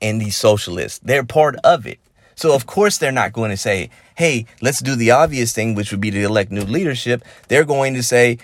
and 0.00 0.20
these 0.20 0.36
socialists. 0.36 0.98
They're 1.02 1.24
part 1.24 1.56
of 1.64 1.86
it. 1.86 1.98
So 2.34 2.54
of 2.54 2.66
course 2.66 2.98
they're 2.98 3.12
not 3.12 3.32
going 3.32 3.50
to 3.50 3.56
say, 3.56 3.90
"Hey, 4.16 4.46
let's 4.60 4.80
do 4.80 4.94
the 4.94 5.10
obvious 5.10 5.52
thing, 5.52 5.74
which 5.74 5.90
would 5.90 6.00
be 6.00 6.10
to 6.10 6.22
elect 6.22 6.50
new 6.50 6.62
leadership." 6.62 7.24
They're 7.48 7.64
going 7.64 7.94
to 7.94 8.02
say, 8.02 8.38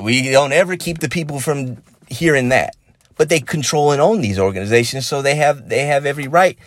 "We 0.00 0.30
don't 0.30 0.52
ever 0.52 0.76
keep 0.76 0.98
the 0.98 1.08
people 1.08 1.40
from 1.40 1.78
hearing 2.08 2.48
that." 2.50 2.74
But 3.16 3.28
they 3.28 3.40
control 3.40 3.92
and 3.92 4.00
own 4.00 4.22
these 4.22 4.38
organizations, 4.38 5.06
so 5.06 5.22
they 5.22 5.36
have 5.36 5.68
they 5.68 5.86
have 5.86 6.06
every 6.06 6.26
right 6.26 6.58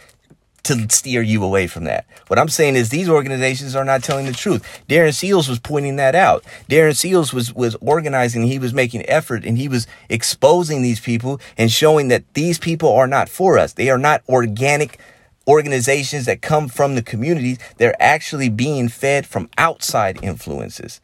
to 0.67 0.87
steer 0.89 1.21
you 1.21 1.43
away 1.43 1.67
from 1.67 1.85
that. 1.85 2.05
What 2.27 2.39
I'm 2.39 2.49
saying 2.49 2.75
is 2.75 2.89
these 2.89 3.09
organizations 3.09 3.75
are 3.75 3.85
not 3.85 4.03
telling 4.03 4.25
the 4.25 4.31
truth. 4.31 4.63
Darren 4.87 5.13
Seals 5.13 5.47
was 5.47 5.59
pointing 5.59 5.95
that 5.97 6.15
out. 6.15 6.43
Darren 6.69 6.95
Seals 6.95 7.33
was 7.33 7.53
was 7.53 7.75
organizing, 7.81 8.43
he 8.43 8.59
was 8.59 8.73
making 8.73 9.07
effort 9.09 9.45
and 9.45 9.57
he 9.57 9.67
was 9.67 9.87
exposing 10.09 10.81
these 10.81 10.99
people 10.99 11.39
and 11.57 11.71
showing 11.71 12.09
that 12.09 12.23
these 12.33 12.59
people 12.59 12.93
are 12.93 13.07
not 13.07 13.29
for 13.29 13.57
us. 13.57 13.73
They 13.73 13.89
are 13.89 13.97
not 13.97 14.23
organic 14.29 14.99
organizations 15.47 16.25
that 16.25 16.41
come 16.41 16.67
from 16.67 16.95
the 16.95 17.01
communities. 17.01 17.57
They're 17.77 18.01
actually 18.01 18.49
being 18.49 18.89
fed 18.89 19.25
from 19.25 19.49
outside 19.57 20.19
influences. 20.21 20.99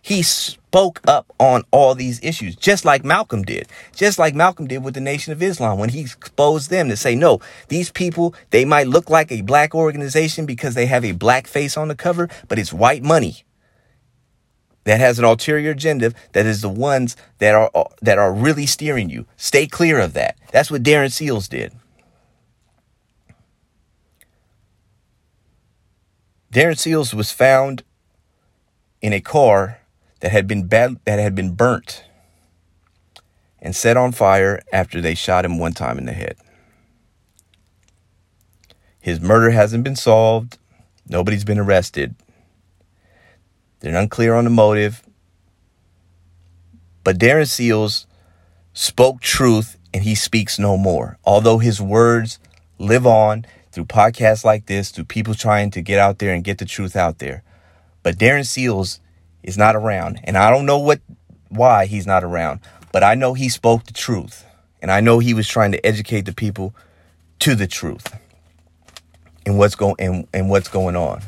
He 0.00 0.22
spoke 0.22 1.00
up 1.06 1.32
on 1.38 1.64
all 1.70 1.94
these 1.94 2.22
issues, 2.22 2.56
just 2.56 2.84
like 2.84 3.04
Malcolm 3.04 3.42
did, 3.42 3.68
just 3.94 4.18
like 4.18 4.34
Malcolm 4.34 4.66
did 4.66 4.84
with 4.84 4.94
the 4.94 5.00
Nation 5.00 5.32
of 5.32 5.42
Islam 5.42 5.78
when 5.78 5.90
he 5.90 6.00
exposed 6.00 6.70
them 6.70 6.88
to 6.88 6.96
say, 6.96 7.14
no, 7.14 7.40
these 7.68 7.90
people, 7.90 8.34
they 8.50 8.64
might 8.64 8.86
look 8.86 9.10
like 9.10 9.30
a 9.32 9.42
black 9.42 9.74
organization 9.74 10.46
because 10.46 10.74
they 10.74 10.86
have 10.86 11.04
a 11.04 11.12
black 11.12 11.46
face 11.46 11.76
on 11.76 11.88
the 11.88 11.94
cover, 11.94 12.28
but 12.48 12.58
it's 12.58 12.72
white 12.72 13.02
money 13.02 13.44
that 14.88 15.00
has 15.00 15.18
an 15.18 15.24
ulterior 15.26 15.72
agenda 15.72 16.14
that 16.32 16.46
is 16.46 16.62
the 16.62 16.68
ones 16.68 17.14
that 17.38 17.54
are 17.54 17.70
uh, 17.74 17.84
that 18.00 18.16
are 18.16 18.32
really 18.32 18.64
steering 18.64 19.10
you. 19.10 19.26
Stay 19.36 19.66
clear 19.66 19.98
of 19.98 20.14
that. 20.14 20.38
That's 20.50 20.70
what 20.70 20.82
Darren 20.82 21.12
Seals 21.12 21.46
did. 21.46 21.74
Darren 26.50 26.78
Seals 26.78 27.12
was 27.12 27.30
found 27.30 27.82
in 29.02 29.12
a 29.12 29.20
car 29.20 29.77
that 30.20 30.32
had 30.32 30.46
been 30.46 30.66
bad, 30.66 30.98
that 31.04 31.18
had 31.18 31.34
been 31.34 31.54
burnt 31.54 32.04
and 33.60 33.74
set 33.74 33.96
on 33.96 34.12
fire 34.12 34.62
after 34.72 35.00
they 35.00 35.14
shot 35.14 35.44
him 35.44 35.58
one 35.58 35.72
time 35.72 35.98
in 35.98 36.06
the 36.06 36.12
head. 36.12 36.36
His 39.00 39.20
murder 39.20 39.50
hasn't 39.50 39.84
been 39.84 39.96
solved. 39.96 40.58
Nobody's 41.08 41.44
been 41.44 41.58
arrested. 41.58 42.14
They're 43.80 43.96
unclear 43.96 44.34
on 44.34 44.44
the 44.44 44.50
motive. 44.50 45.02
But 47.04 47.18
Darren 47.18 47.48
Seals 47.48 48.06
spoke 48.74 49.20
truth 49.20 49.78
and 49.94 50.02
he 50.02 50.14
speaks 50.14 50.58
no 50.58 50.76
more. 50.76 51.18
Although 51.24 51.58
his 51.58 51.80
words 51.80 52.38
live 52.78 53.06
on 53.06 53.46
through 53.72 53.86
podcasts 53.86 54.44
like 54.44 54.66
this, 54.66 54.90
through 54.90 55.04
people 55.04 55.34
trying 55.34 55.70
to 55.70 55.80
get 55.80 55.98
out 55.98 56.18
there 56.18 56.34
and 56.34 56.44
get 56.44 56.58
the 56.58 56.64
truth 56.64 56.96
out 56.96 57.18
there. 57.18 57.42
But 58.02 58.18
Darren 58.18 58.46
Seals 58.46 59.00
is 59.42 59.58
not 59.58 59.76
around. 59.76 60.20
And 60.24 60.36
I 60.36 60.50
don't 60.50 60.66
know 60.66 60.78
what 60.78 61.00
why 61.48 61.86
he's 61.86 62.06
not 62.06 62.24
around, 62.24 62.60
but 62.92 63.02
I 63.02 63.14
know 63.14 63.34
he 63.34 63.48
spoke 63.48 63.84
the 63.84 63.92
truth. 63.92 64.44
And 64.80 64.90
I 64.90 65.00
know 65.00 65.18
he 65.18 65.34
was 65.34 65.48
trying 65.48 65.72
to 65.72 65.84
educate 65.84 66.22
the 66.22 66.32
people 66.32 66.74
to 67.40 67.54
the 67.54 67.66
truth 67.66 68.16
and 69.44 69.58
what's 69.58 69.74
going 69.74 69.96
and, 69.98 70.28
and 70.32 70.48
what's 70.48 70.68
going 70.68 70.94
on. 70.94 71.22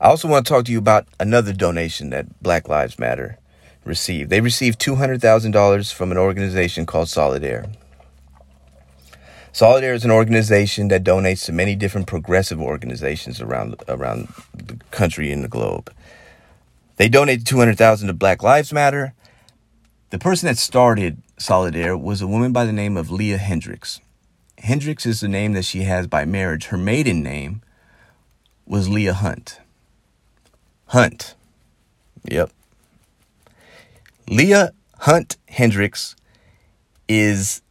I 0.00 0.08
also 0.08 0.28
want 0.28 0.46
to 0.46 0.52
talk 0.52 0.64
to 0.64 0.72
you 0.72 0.78
about 0.78 1.06
another 1.18 1.52
donation 1.52 2.10
that 2.10 2.42
Black 2.42 2.68
Lives 2.68 2.98
Matter 2.98 3.38
received. 3.84 4.30
They 4.30 4.40
received 4.40 4.80
$200,000 4.80 5.92
from 5.92 6.10
an 6.10 6.16
organization 6.16 6.86
called 6.86 7.08
Solidaire. 7.08 7.74
Solidaire 9.52 9.94
is 9.94 10.04
an 10.04 10.10
organization 10.10 10.88
that 10.88 11.04
donates 11.04 11.44
to 11.46 11.52
many 11.52 11.74
different 11.74 12.06
progressive 12.06 12.60
organizations 12.60 13.40
around 13.40 13.76
around 13.88 14.28
the 14.54 14.78
country 14.90 15.32
and 15.32 15.42
the 15.42 15.48
globe. 15.48 15.92
They 16.96 17.08
donated 17.08 17.46
200,000 17.46 18.08
to 18.08 18.14
Black 18.14 18.42
Lives 18.42 18.72
Matter. 18.72 19.14
The 20.10 20.18
person 20.18 20.46
that 20.46 20.58
started 20.58 21.22
Solidaire 21.38 22.00
was 22.00 22.20
a 22.20 22.26
woman 22.26 22.52
by 22.52 22.64
the 22.64 22.72
name 22.72 22.96
of 22.96 23.10
Leah 23.10 23.38
Hendrix. 23.38 24.00
Hendrix 24.58 25.06
is 25.06 25.20
the 25.20 25.28
name 25.28 25.54
that 25.54 25.64
she 25.64 25.82
has 25.82 26.06
by 26.06 26.24
marriage. 26.24 26.66
Her 26.66 26.76
maiden 26.76 27.22
name 27.22 27.62
was 28.66 28.88
Leah 28.88 29.14
Hunt. 29.14 29.60
Hunt. 30.88 31.34
Yep. 32.24 32.50
Leah 34.28 34.72
Hunt 34.98 35.38
Hendrix 35.48 36.14
is 37.08 37.62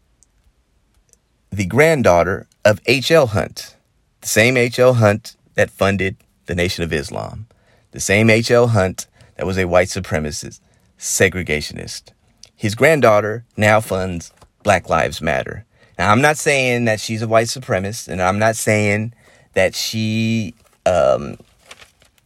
the 1.51 1.65
granddaughter 1.65 2.47
of 2.63 2.79
H.L. 2.85 3.27
Hunt, 3.27 3.75
the 4.21 4.27
same 4.27 4.57
H.L. 4.57 4.95
Hunt 4.95 5.35
that 5.55 5.69
funded 5.69 6.17
the 6.45 6.55
Nation 6.55 6.83
of 6.83 6.93
Islam, 6.93 7.47
the 7.91 7.99
same 7.99 8.29
H.L. 8.29 8.67
Hunt 8.67 9.07
that 9.35 9.45
was 9.45 9.57
a 9.57 9.67
white 9.67 9.87
supremacist, 9.87 10.59
segregationist. 10.97 12.11
His 12.55 12.75
granddaughter 12.75 13.45
now 13.55 13.79
funds 13.79 14.31
Black 14.63 14.89
Lives 14.89 15.21
Matter. 15.21 15.65
Now, 15.97 16.11
I'm 16.11 16.21
not 16.21 16.37
saying 16.37 16.85
that 16.85 16.99
she's 16.99 17.21
a 17.21 17.27
white 17.27 17.47
supremacist, 17.47 18.07
and 18.07 18.21
I'm 18.21 18.39
not 18.39 18.55
saying 18.55 19.13
that 19.53 19.75
she 19.75 20.53
um, 20.85 21.37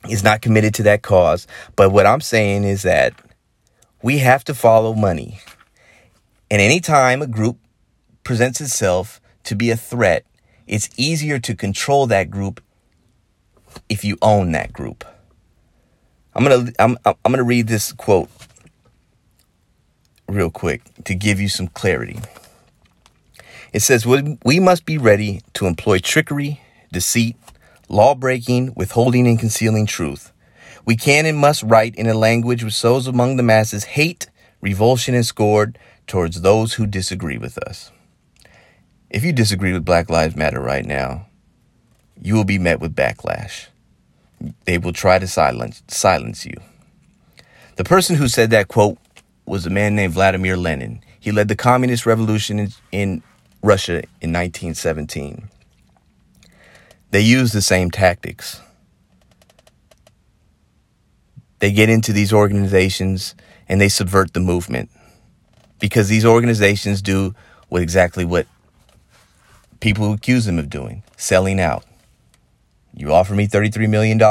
is 0.09 0.23
not 0.23 0.41
committed 0.41 0.73
to 0.75 0.83
that 0.83 1.01
cause, 1.01 1.47
but 1.75 1.91
what 1.91 2.05
I'm 2.05 2.21
saying 2.21 2.65
is 2.65 2.83
that 2.83 3.13
we 4.01 4.17
have 4.19 4.43
to 4.45 4.53
follow 4.53 4.93
money. 4.93 5.39
And 6.51 6.61
anytime 6.61 7.21
a 7.21 7.27
group 7.27 7.57
presents 8.23 8.61
itself 8.61 9.21
to 9.43 9.55
be 9.55 9.69
a 9.69 9.77
threat, 9.77 10.25
it's 10.67 10.89
easier 10.97 11.39
to 11.39 11.55
control 11.55 12.07
that 12.07 12.29
group 12.29 12.61
if 13.89 14.03
you 14.03 14.17
own 14.21 14.51
that 14.53 14.73
group. 14.73 15.05
I'm 16.35 16.43
going 16.43 16.65
to 16.65 16.73
I'm 16.79 16.97
I'm 17.05 17.15
going 17.23 17.37
to 17.37 17.43
read 17.43 17.67
this 17.67 17.91
quote 17.91 18.29
real 20.27 20.49
quick 20.49 20.81
to 21.05 21.15
give 21.15 21.39
you 21.39 21.49
some 21.49 21.67
clarity. 21.67 22.19
It 23.71 23.81
says 23.81 24.05
we 24.05 24.59
must 24.59 24.85
be 24.85 24.97
ready 24.97 25.41
to 25.53 25.67
employ 25.67 25.99
trickery, 25.99 26.61
deceit, 26.91 27.35
law 27.89 28.15
breaking, 28.15 28.73
withholding 28.75 29.27
and 29.27 29.39
concealing 29.39 29.85
truth. 29.85 30.31
We 30.85 30.95
can 30.95 31.25
and 31.25 31.37
must 31.37 31.63
write 31.63 31.95
in 31.95 32.07
a 32.07 32.13
language 32.13 32.63
which 32.63 32.73
sows 32.73 33.07
among 33.07 33.37
the 33.37 33.43
masses 33.43 33.85
hate, 33.85 34.29
revulsion, 34.61 35.15
and 35.15 35.25
scorn 35.25 35.75
towards 36.07 36.41
those 36.41 36.73
who 36.73 36.85
disagree 36.85 37.37
with 37.37 37.57
us. 37.59 37.92
If 39.13 39.23
you 39.23 39.31
disagree 39.31 39.73
with 39.73 39.85
Black 39.85 40.09
Lives 40.09 40.35
Matter 40.35 40.59
right 40.59 40.83
now, 40.83 41.27
you 42.19 42.33
will 42.33 42.43
be 42.43 42.57
met 42.57 42.79
with 42.79 42.95
backlash. 42.95 43.67
They 44.65 44.79
will 44.79 44.91
try 44.91 45.19
to 45.19 45.27
silence 45.27 45.83
silence 45.87 46.47
you. 46.47 46.55
The 47.75 47.83
person 47.83 48.15
who 48.15 48.27
said 48.27 48.49
that 48.49 48.69
quote 48.69 48.97
was 49.45 49.67
a 49.67 49.69
man 49.69 49.95
named 49.95 50.13
Vladimir 50.13 50.57
Lenin. 50.57 51.03
He 51.19 51.31
led 51.31 51.47
the 51.47 51.55
communist 51.55 52.07
revolution 52.07 52.57
in, 52.57 52.69
in 52.91 53.23
Russia 53.61 53.97
in 54.19 54.33
1917. 54.33 55.47
They 57.11 57.21
use 57.21 57.51
the 57.51 57.61
same 57.61 57.91
tactics. 57.91 58.61
They 61.59 61.71
get 61.71 61.87
into 61.87 62.13
these 62.13 62.33
organizations 62.33 63.35
and 63.69 63.79
they 63.79 63.89
subvert 63.89 64.33
the 64.33 64.39
movement 64.39 64.89
because 65.79 66.09
these 66.09 66.25
organizations 66.25 67.03
do 67.03 67.35
what 67.69 67.83
exactly 67.83 68.25
what 68.25 68.47
people 69.83 70.05
who 70.05 70.13
accuse 70.13 70.47
him 70.47 70.57
of 70.57 70.69
doing 70.69 71.03
selling 71.17 71.59
out. 71.59 71.83
You 72.95 73.11
offer 73.11 73.35
me 73.35 73.49
$33 73.49 73.89
million, 73.89 74.21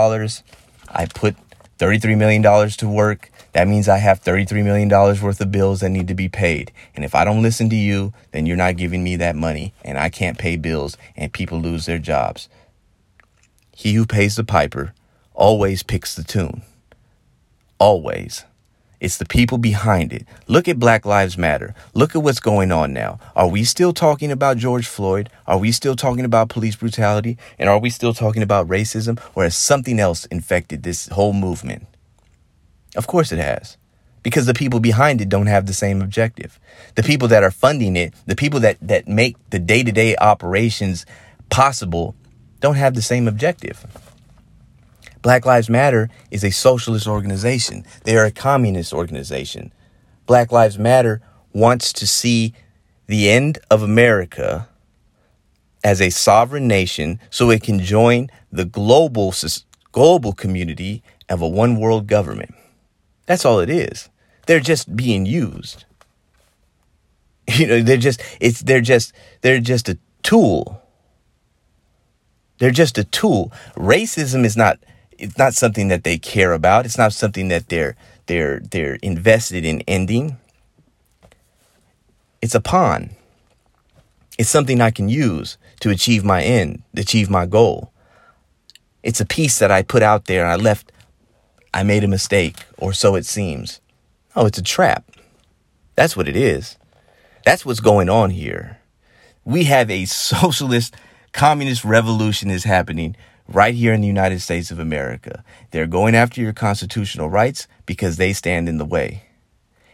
I 0.88 1.06
put 1.06 1.36
$33 1.78 2.16
million 2.16 2.70
to 2.70 2.88
work. 2.88 3.30
That 3.52 3.68
means 3.68 3.86
I 3.86 3.98
have 3.98 4.24
$33 4.24 4.64
million 4.64 4.88
worth 4.88 5.40
of 5.42 5.52
bills 5.52 5.80
that 5.80 5.90
need 5.90 6.08
to 6.08 6.14
be 6.14 6.30
paid. 6.30 6.72
And 6.96 7.04
if 7.04 7.14
I 7.14 7.26
don't 7.26 7.42
listen 7.42 7.68
to 7.68 7.76
you, 7.76 8.14
then 8.30 8.46
you're 8.46 8.56
not 8.56 8.78
giving 8.78 9.04
me 9.04 9.16
that 9.16 9.36
money 9.36 9.74
and 9.84 9.98
I 9.98 10.08
can't 10.08 10.38
pay 10.38 10.56
bills 10.56 10.96
and 11.16 11.30
people 11.30 11.60
lose 11.60 11.84
their 11.84 11.98
jobs. 11.98 12.48
He 13.76 13.92
who 13.92 14.06
pays 14.06 14.36
the 14.36 14.44
piper 14.44 14.94
always 15.34 15.82
picks 15.82 16.14
the 16.14 16.24
tune. 16.24 16.62
Always. 17.78 18.46
It's 19.02 19.16
the 19.16 19.26
people 19.26 19.58
behind 19.58 20.12
it. 20.12 20.24
Look 20.46 20.68
at 20.68 20.78
Black 20.78 21.04
Lives 21.04 21.36
Matter. 21.36 21.74
Look 21.92 22.14
at 22.14 22.22
what's 22.22 22.38
going 22.38 22.70
on 22.70 22.92
now. 22.92 23.18
Are 23.34 23.48
we 23.48 23.64
still 23.64 23.92
talking 23.92 24.30
about 24.30 24.58
George 24.58 24.86
Floyd? 24.86 25.28
Are 25.44 25.58
we 25.58 25.72
still 25.72 25.96
talking 25.96 26.24
about 26.24 26.50
police 26.50 26.76
brutality? 26.76 27.36
And 27.58 27.68
are 27.68 27.80
we 27.80 27.90
still 27.90 28.14
talking 28.14 28.44
about 28.44 28.68
racism? 28.68 29.20
Or 29.34 29.42
has 29.42 29.56
something 29.56 29.98
else 29.98 30.26
infected 30.26 30.84
this 30.84 31.08
whole 31.08 31.32
movement? 31.32 31.88
Of 32.94 33.08
course 33.08 33.32
it 33.32 33.40
has. 33.40 33.76
Because 34.22 34.46
the 34.46 34.54
people 34.54 34.78
behind 34.78 35.20
it 35.20 35.28
don't 35.28 35.48
have 35.48 35.66
the 35.66 35.74
same 35.74 36.00
objective. 36.00 36.60
The 36.94 37.02
people 37.02 37.26
that 37.26 37.42
are 37.42 37.50
funding 37.50 37.96
it, 37.96 38.14
the 38.26 38.36
people 38.36 38.60
that, 38.60 38.76
that 38.82 39.08
make 39.08 39.34
the 39.50 39.58
day 39.58 39.82
to 39.82 39.90
day 39.90 40.14
operations 40.14 41.06
possible, 41.50 42.14
don't 42.60 42.76
have 42.76 42.94
the 42.94 43.02
same 43.02 43.26
objective. 43.26 43.84
Black 45.22 45.46
Lives 45.46 45.70
Matter 45.70 46.10
is 46.32 46.42
a 46.42 46.50
socialist 46.50 47.06
organization. 47.06 47.86
They 48.02 48.16
are 48.16 48.24
a 48.24 48.32
communist 48.32 48.92
organization. 48.92 49.72
Black 50.26 50.50
Lives 50.50 50.78
Matter 50.78 51.22
wants 51.52 51.92
to 51.94 52.06
see 52.06 52.54
the 53.06 53.30
end 53.30 53.58
of 53.70 53.82
America 53.82 54.68
as 55.84 56.00
a 56.00 56.10
sovereign 56.10 56.66
nation 56.66 57.20
so 57.30 57.50
it 57.50 57.62
can 57.62 57.78
join 57.78 58.28
the 58.50 58.64
global 58.64 59.32
global 59.92 60.32
community 60.32 61.02
of 61.28 61.40
a 61.40 61.48
one 61.48 61.78
world 61.78 62.06
government. 62.08 62.54
That's 63.26 63.44
all 63.44 63.60
it 63.60 63.70
is. 63.70 64.08
They're 64.46 64.60
just 64.60 64.94
being 64.94 65.24
used. 65.24 65.84
You 67.48 67.66
know, 67.66 67.82
they're 67.82 67.96
just 67.96 68.22
it's 68.40 68.60
they're 68.60 68.80
just 68.80 69.12
they're 69.40 69.60
just 69.60 69.88
a 69.88 69.98
tool. 70.22 70.80
They're 72.58 72.70
just 72.70 72.96
a 72.96 73.04
tool. 73.04 73.52
Racism 73.76 74.44
is 74.44 74.56
not 74.56 74.78
it's 75.22 75.38
not 75.38 75.54
something 75.54 75.86
that 75.88 76.02
they 76.02 76.18
care 76.18 76.52
about. 76.52 76.84
It's 76.84 76.98
not 76.98 77.12
something 77.12 77.46
that 77.48 77.68
they're 77.68 77.94
they're 78.26 78.58
they're 78.58 78.96
invested 78.96 79.64
in 79.64 79.82
ending. 79.86 80.36
It's 82.42 82.56
a 82.56 82.60
pawn. 82.60 83.10
It's 84.36 84.50
something 84.50 84.80
I 84.80 84.90
can 84.90 85.08
use 85.08 85.58
to 85.80 85.90
achieve 85.90 86.24
my 86.24 86.42
end, 86.42 86.82
achieve 86.96 87.30
my 87.30 87.46
goal. 87.46 87.92
It's 89.04 89.20
a 89.20 89.26
piece 89.26 89.60
that 89.60 89.70
I 89.70 89.82
put 89.82 90.02
out 90.02 90.24
there 90.24 90.42
and 90.42 90.50
I 90.52 90.56
left 90.56 90.90
I 91.72 91.84
made 91.84 92.02
a 92.02 92.08
mistake, 92.08 92.56
or 92.76 92.92
so 92.92 93.14
it 93.14 93.24
seems. 93.24 93.80
Oh, 94.34 94.44
it's 94.46 94.58
a 94.58 94.62
trap. 94.62 95.04
That's 95.94 96.16
what 96.16 96.28
it 96.28 96.36
is. 96.36 96.76
That's 97.44 97.64
what's 97.64 97.80
going 97.80 98.08
on 98.08 98.30
here. 98.30 98.80
We 99.44 99.64
have 99.64 99.88
a 99.88 100.04
socialist 100.06 100.96
communist 101.32 101.84
revolution 101.84 102.50
is 102.50 102.64
happening 102.64 103.16
right 103.48 103.74
here 103.74 103.92
in 103.92 104.00
the 104.00 104.06
United 104.06 104.40
States 104.40 104.70
of 104.70 104.78
America. 104.78 105.44
They're 105.70 105.86
going 105.86 106.14
after 106.14 106.40
your 106.40 106.52
constitutional 106.52 107.28
rights 107.28 107.66
because 107.86 108.16
they 108.16 108.32
stand 108.32 108.68
in 108.68 108.78
the 108.78 108.84
way. 108.84 109.24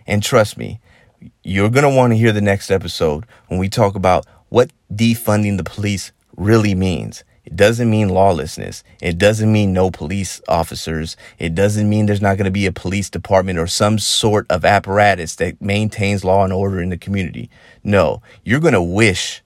And 0.06 0.22
trust 0.22 0.56
me, 0.56 0.80
you're 1.42 1.70
going 1.70 1.88
to 1.88 1.96
want 1.96 2.12
to 2.12 2.18
hear 2.18 2.32
the 2.32 2.40
next 2.40 2.70
episode 2.70 3.24
when 3.48 3.58
we 3.58 3.68
talk 3.68 3.94
about 3.94 4.26
what 4.48 4.70
defunding 4.92 5.56
the 5.56 5.64
police 5.64 6.12
really 6.36 6.74
means. 6.74 7.24
It 7.44 7.56
doesn't 7.56 7.88
mean 7.88 8.10
lawlessness. 8.10 8.84
It 9.00 9.16
doesn't 9.16 9.50
mean 9.50 9.72
no 9.72 9.90
police 9.90 10.40
officers. 10.48 11.16
It 11.38 11.54
doesn't 11.54 11.88
mean 11.88 12.04
there's 12.04 12.20
not 12.20 12.36
going 12.36 12.44
to 12.44 12.50
be 12.50 12.66
a 12.66 12.72
police 12.72 13.08
department 13.08 13.58
or 13.58 13.66
some 13.66 13.98
sort 13.98 14.46
of 14.50 14.66
apparatus 14.66 15.34
that 15.36 15.60
maintains 15.60 16.24
law 16.24 16.44
and 16.44 16.52
order 16.52 16.80
in 16.80 16.90
the 16.90 16.98
community. 16.98 17.48
No, 17.82 18.20
you're 18.44 18.60
going 18.60 18.74
to 18.74 18.82
wish 18.82 19.42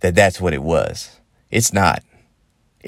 that 0.00 0.14
that's 0.14 0.42
what 0.42 0.52
it 0.52 0.62
was. 0.62 1.18
It's 1.50 1.72
not. 1.72 2.02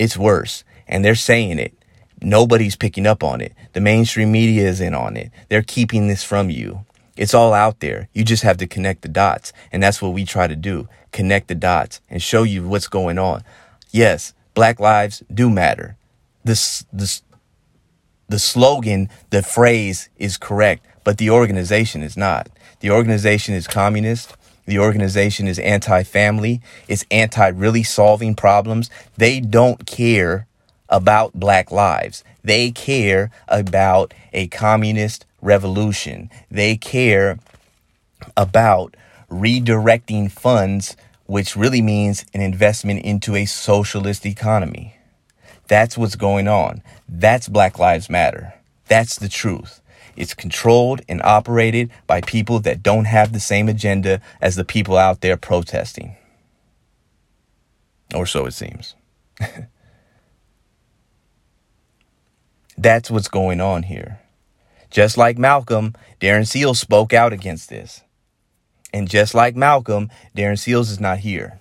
It's 0.00 0.16
worse. 0.16 0.64
And 0.88 1.04
they're 1.04 1.14
saying 1.14 1.58
it. 1.58 1.74
Nobody's 2.22 2.74
picking 2.74 3.06
up 3.06 3.22
on 3.22 3.42
it. 3.42 3.52
The 3.74 3.82
mainstream 3.82 4.32
media 4.32 4.66
is 4.66 4.80
in 4.80 4.94
on 4.94 5.14
it. 5.14 5.30
They're 5.50 5.62
keeping 5.62 6.08
this 6.08 6.24
from 6.24 6.48
you. 6.48 6.86
It's 7.18 7.34
all 7.34 7.52
out 7.52 7.80
there. 7.80 8.08
You 8.14 8.24
just 8.24 8.42
have 8.42 8.56
to 8.58 8.66
connect 8.66 9.02
the 9.02 9.08
dots. 9.08 9.52
And 9.70 9.82
that's 9.82 10.00
what 10.00 10.14
we 10.14 10.24
try 10.24 10.46
to 10.46 10.56
do. 10.56 10.88
Connect 11.12 11.48
the 11.48 11.54
dots 11.54 12.00
and 12.08 12.22
show 12.22 12.44
you 12.44 12.66
what's 12.66 12.88
going 12.88 13.18
on. 13.18 13.44
Yes, 13.90 14.32
black 14.54 14.80
lives 14.80 15.22
do 15.32 15.50
matter. 15.50 15.98
This, 16.44 16.86
this, 16.90 17.22
the 18.26 18.38
slogan, 18.38 19.10
the 19.28 19.42
phrase 19.42 20.08
is 20.16 20.38
correct, 20.38 20.86
but 21.04 21.18
the 21.18 21.28
organization 21.28 22.02
is 22.02 22.16
not. 22.16 22.48
The 22.80 22.90
organization 22.90 23.54
is 23.54 23.66
communist. 23.66 24.34
The 24.70 24.78
organization 24.78 25.48
is 25.48 25.58
anti 25.58 26.04
family, 26.04 26.60
it's 26.86 27.04
anti 27.10 27.48
really 27.48 27.82
solving 27.82 28.36
problems. 28.36 28.88
They 29.16 29.40
don't 29.40 29.84
care 29.84 30.46
about 30.88 31.34
black 31.34 31.72
lives. 31.72 32.22
They 32.44 32.70
care 32.70 33.32
about 33.48 34.14
a 34.32 34.46
communist 34.46 35.26
revolution. 35.42 36.30
They 36.52 36.76
care 36.76 37.40
about 38.36 38.96
redirecting 39.28 40.30
funds, 40.30 40.96
which 41.26 41.56
really 41.56 41.82
means 41.82 42.24
an 42.32 42.40
investment 42.40 43.04
into 43.04 43.34
a 43.34 43.46
socialist 43.46 44.24
economy. 44.24 44.94
That's 45.66 45.98
what's 45.98 46.14
going 46.14 46.46
on. 46.46 46.80
That's 47.08 47.48
Black 47.48 47.80
Lives 47.80 48.08
Matter. 48.08 48.54
That's 48.86 49.16
the 49.16 49.28
truth. 49.28 49.79
It's 50.20 50.34
controlled 50.34 51.00
and 51.08 51.22
operated 51.22 51.90
by 52.06 52.20
people 52.20 52.60
that 52.60 52.82
don't 52.82 53.06
have 53.06 53.32
the 53.32 53.40
same 53.40 53.70
agenda 53.70 54.20
as 54.42 54.54
the 54.54 54.66
people 54.66 54.98
out 54.98 55.22
there 55.22 55.38
protesting. 55.38 56.14
Or 58.14 58.26
so 58.26 58.44
it 58.44 58.50
seems. 58.50 58.96
That's 62.76 63.10
what's 63.10 63.28
going 63.28 63.62
on 63.62 63.84
here. 63.84 64.20
Just 64.90 65.16
like 65.16 65.38
Malcolm, 65.38 65.94
Darren 66.20 66.46
Seals 66.46 66.78
spoke 66.78 67.14
out 67.14 67.32
against 67.32 67.70
this. 67.70 68.02
And 68.92 69.08
just 69.08 69.34
like 69.34 69.56
Malcolm, 69.56 70.10
Darren 70.36 70.58
Seals 70.58 70.90
is 70.90 71.00
not 71.00 71.20
here. 71.20 71.60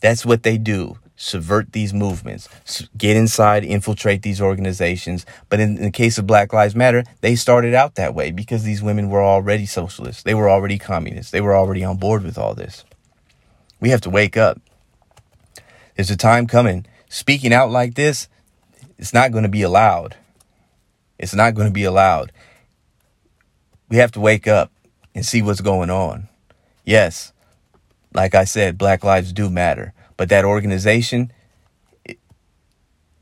That's 0.00 0.24
what 0.24 0.42
they 0.42 0.56
do 0.56 0.96
subvert 1.20 1.72
these 1.72 1.92
movements, 1.92 2.48
get 2.96 3.16
inside, 3.16 3.64
infiltrate 3.64 4.22
these 4.22 4.40
organizations. 4.40 5.26
But 5.48 5.58
in, 5.58 5.76
in, 5.76 5.82
the 5.82 5.90
case 5.90 6.16
of 6.16 6.28
Black 6.28 6.52
Lives 6.52 6.76
Matter, 6.76 7.02
they 7.20 7.34
started 7.34 7.74
out 7.74 7.96
that 7.96 8.14
way 8.14 8.30
because 8.30 8.62
these 8.62 8.82
women 8.82 9.10
were 9.10 9.22
already 9.22 9.66
socialists. 9.66 10.22
They 10.22 10.34
were 10.34 10.48
already 10.48 10.78
communists. 10.78 11.32
They 11.32 11.40
were 11.40 11.56
already 11.56 11.84
on 11.84 11.96
board 11.96 12.22
with 12.22 12.38
all 12.38 12.54
this. 12.54 12.84
We 13.80 13.90
have 13.90 14.00
to 14.02 14.10
wake 14.10 14.36
up. 14.36 14.60
There's 15.96 16.10
a 16.10 16.16
time 16.16 16.46
coming. 16.46 16.86
Speaking 17.08 17.52
out 17.52 17.70
like 17.70 17.94
this, 17.94 18.28
it's 18.96 19.12
not 19.12 19.32
going 19.32 19.42
to 19.42 19.50
be 19.50 19.62
allowed. 19.62 20.16
It's 21.18 21.34
not 21.34 21.54
going 21.54 21.66
to 21.66 21.74
be 21.74 21.84
allowed. 21.84 22.30
We 23.88 23.96
have 23.96 24.12
to 24.12 24.20
wake 24.20 24.46
up 24.46 24.70
and 25.16 25.26
see 25.26 25.42
what's 25.42 25.60
going 25.60 25.90
on. 25.90 26.28
Yes, 26.84 27.32
like 28.14 28.36
I 28.36 28.44
said, 28.44 28.78
Black 28.78 29.02
lives 29.02 29.32
do 29.32 29.50
matter. 29.50 29.94
But 30.18 30.28
that 30.28 30.44
organization, 30.44 31.32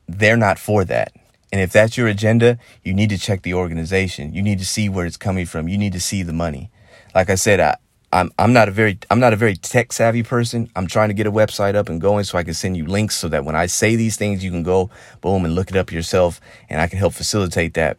they're 0.08 0.36
not 0.36 0.58
for 0.58 0.84
that. 0.86 1.12
And 1.52 1.60
if 1.60 1.70
that's 1.70 1.96
your 1.96 2.08
agenda, 2.08 2.58
you 2.82 2.92
need 2.92 3.10
to 3.10 3.18
check 3.18 3.42
the 3.42 3.54
organization. 3.54 4.34
You 4.34 4.42
need 4.42 4.58
to 4.58 4.64
see 4.64 4.88
where 4.88 5.06
it's 5.06 5.18
coming 5.18 5.46
from. 5.46 5.68
You 5.68 5.78
need 5.78 5.92
to 5.92 6.00
see 6.00 6.24
the 6.24 6.32
money. 6.32 6.70
Like 7.14 7.30
I 7.30 7.36
said, 7.36 7.60
I, 7.60 7.76
I'm 8.12 8.32
I'm 8.38 8.52
not 8.52 8.68
a 8.68 8.70
very 8.70 8.98
I'm 9.10 9.20
not 9.20 9.34
a 9.34 9.36
very 9.36 9.56
tech 9.56 9.92
savvy 9.92 10.22
person. 10.22 10.70
I'm 10.74 10.86
trying 10.86 11.08
to 11.08 11.14
get 11.14 11.26
a 11.26 11.32
website 11.32 11.74
up 11.74 11.88
and 11.88 12.00
going 12.00 12.24
so 12.24 12.38
I 12.38 12.44
can 12.44 12.54
send 12.54 12.76
you 12.76 12.86
links 12.86 13.14
so 13.14 13.28
that 13.28 13.44
when 13.44 13.54
I 13.54 13.66
say 13.66 13.94
these 13.94 14.16
things, 14.16 14.42
you 14.42 14.50
can 14.50 14.62
go 14.62 14.90
boom 15.20 15.44
and 15.44 15.54
look 15.54 15.70
it 15.70 15.76
up 15.76 15.92
yourself, 15.92 16.40
and 16.70 16.80
I 16.80 16.86
can 16.86 16.98
help 16.98 17.12
facilitate 17.12 17.74
that. 17.74 17.98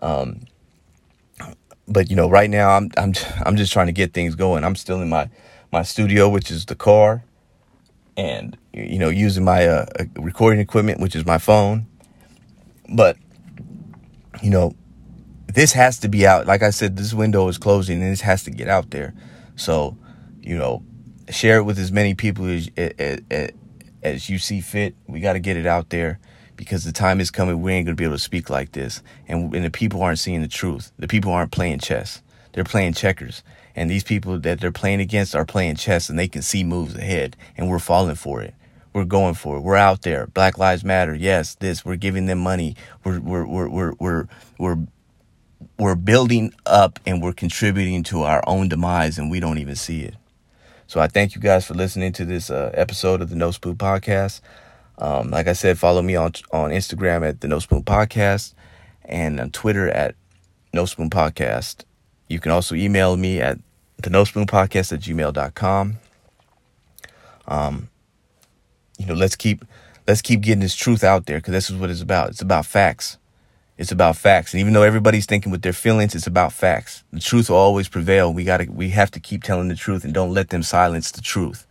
Um, 0.00 0.46
but 1.88 2.10
you 2.10 2.16
know, 2.16 2.30
right 2.30 2.48
now 2.48 2.76
I'm 2.76 2.90
I'm 2.96 3.12
I'm 3.44 3.56
just 3.56 3.72
trying 3.72 3.86
to 3.86 3.92
get 3.92 4.12
things 4.14 4.36
going. 4.36 4.62
I'm 4.62 4.76
still 4.76 5.00
in 5.00 5.08
my 5.08 5.28
my 5.72 5.82
studio, 5.82 6.28
which 6.28 6.50
is 6.50 6.66
the 6.66 6.76
car 6.76 7.24
and 8.16 8.56
you 8.72 8.98
know 8.98 9.08
using 9.08 9.44
my 9.44 9.66
uh, 9.66 9.86
uh, 9.98 10.04
recording 10.20 10.60
equipment 10.60 11.00
which 11.00 11.14
is 11.16 11.26
my 11.26 11.38
phone 11.38 11.86
but 12.88 13.16
you 14.42 14.50
know 14.50 14.74
this 15.46 15.72
has 15.72 15.98
to 15.98 16.08
be 16.08 16.26
out 16.26 16.46
like 16.46 16.62
i 16.62 16.70
said 16.70 16.96
this 16.96 17.14
window 17.14 17.48
is 17.48 17.58
closing 17.58 18.02
and 18.02 18.12
this 18.12 18.20
has 18.20 18.42
to 18.42 18.50
get 18.50 18.68
out 18.68 18.90
there 18.90 19.14
so 19.56 19.96
you 20.40 20.56
know 20.56 20.82
share 21.30 21.58
it 21.58 21.64
with 21.64 21.78
as 21.78 21.90
many 21.92 22.14
people 22.14 22.46
as, 22.46 22.70
as, 22.76 23.50
as 24.02 24.30
you 24.30 24.38
see 24.38 24.60
fit. 24.60 24.94
We 25.06 25.20
got 25.20 25.34
to 25.34 25.40
get 25.40 25.56
it 25.56 25.66
out 25.66 25.90
there 25.90 26.18
because 26.54 26.84
the 26.84 26.92
time 26.92 27.20
is 27.20 27.30
coming. 27.30 27.60
We 27.60 27.72
ain't 27.72 27.86
gonna 27.86 27.96
be 27.96 28.04
able 28.04 28.16
to 28.16 28.22
speak 28.22 28.48
like 28.48 28.72
this, 28.72 29.02
and 29.28 29.54
and 29.54 29.64
the 29.64 29.70
people 29.70 30.02
aren't 30.02 30.18
seeing 30.18 30.42
the 30.42 30.48
truth. 30.48 30.92
The 30.98 31.08
people 31.08 31.32
aren't 31.32 31.52
playing 31.52 31.80
chess; 31.80 32.22
they're 32.52 32.64
playing 32.64 32.94
checkers. 32.94 33.42
And 33.76 33.90
these 33.90 34.02
people 34.02 34.38
that 34.40 34.58
they're 34.58 34.72
playing 34.72 35.00
against 35.00 35.36
are 35.36 35.44
playing 35.44 35.76
chess, 35.76 36.08
and 36.08 36.18
they 36.18 36.28
can 36.28 36.42
see 36.42 36.64
moves 36.64 36.96
ahead, 36.96 37.36
and 37.56 37.68
we're 37.68 37.78
falling 37.78 38.16
for 38.16 38.40
it. 38.40 38.54
We're 38.94 39.04
going 39.04 39.34
for 39.34 39.58
it. 39.58 39.60
We're 39.60 39.76
out 39.76 40.02
there. 40.02 40.26
Black 40.28 40.56
Lives 40.56 40.82
Matter. 40.82 41.14
Yes, 41.14 41.54
this. 41.56 41.84
We're 41.84 41.96
giving 41.96 42.24
them 42.24 42.38
money. 42.38 42.74
We're 43.04 43.20
we're 43.20 43.46
we're 43.46 43.68
we're 43.68 43.92
we're 43.98 44.28
we're, 44.58 44.78
we're 45.78 45.94
building 45.94 46.54
up, 46.64 46.98
and 47.04 47.22
we're 47.22 47.34
contributing 47.34 48.02
to 48.04 48.22
our 48.22 48.42
own 48.46 48.70
demise, 48.70 49.18
and 49.18 49.30
we 49.30 49.38
don't 49.38 49.58
even 49.58 49.76
see 49.76 50.00
it. 50.00 50.16
So 50.86 50.98
I 50.98 51.08
thank 51.08 51.34
you 51.34 51.42
guys 51.42 51.66
for 51.66 51.74
listening 51.74 52.12
to 52.14 52.24
this 52.24 52.48
uh, 52.48 52.70
episode 52.72 53.20
of 53.20 53.28
the 53.28 53.36
No 53.36 53.50
Spoon 53.50 53.76
Podcast. 53.76 54.40
Um, 54.98 55.30
like 55.30 55.46
I 55.46 55.52
said, 55.52 55.78
follow 55.78 56.00
me 56.00 56.16
on 56.16 56.32
on 56.50 56.70
Instagram 56.70 57.28
at 57.28 57.42
the 57.42 57.48
No 57.48 57.58
Spoon 57.58 57.82
Podcast 57.82 58.54
and 59.04 59.38
on 59.38 59.50
Twitter 59.50 59.90
at 59.90 60.14
No 60.72 60.86
Spoon 60.86 61.10
Podcast. 61.10 61.84
You 62.28 62.40
can 62.40 62.50
also 62.50 62.74
email 62.74 63.16
me 63.16 63.40
at 63.40 63.58
the 63.98 64.10
No 64.10 64.24
Spoon 64.24 64.46
Podcast 64.46 64.92
at 64.92 65.00
gmail.com. 65.00 65.98
Um, 67.48 67.88
you 68.98 69.06
know, 69.06 69.14
let's 69.14 69.36
keep 69.36 69.64
let's 70.06 70.22
keep 70.22 70.40
getting 70.40 70.60
this 70.60 70.74
truth 70.74 71.04
out 71.04 71.26
there 71.26 71.38
because 71.38 71.52
this 71.52 71.70
is 71.70 71.76
what 71.76 71.90
it's 71.90 72.02
about. 72.02 72.30
It's 72.30 72.42
about 72.42 72.66
facts. 72.66 73.18
It's 73.78 73.92
about 73.92 74.16
facts. 74.16 74.54
And 74.54 74.60
even 74.60 74.72
though 74.72 74.82
everybody's 74.82 75.26
thinking 75.26 75.52
with 75.52 75.62
their 75.62 75.72
feelings, 75.72 76.14
it's 76.14 76.26
about 76.26 76.52
facts. 76.52 77.04
The 77.12 77.20
truth 77.20 77.50
will 77.50 77.58
always 77.58 77.88
prevail. 77.88 78.32
We 78.32 78.44
gotta 78.44 78.66
we 78.70 78.90
have 78.90 79.10
to 79.12 79.20
keep 79.20 79.42
telling 79.42 79.68
the 79.68 79.76
truth 79.76 80.04
and 80.04 80.14
don't 80.14 80.32
let 80.32 80.48
them 80.50 80.62
silence 80.62 81.10
the 81.10 81.20
truth. 81.20 81.66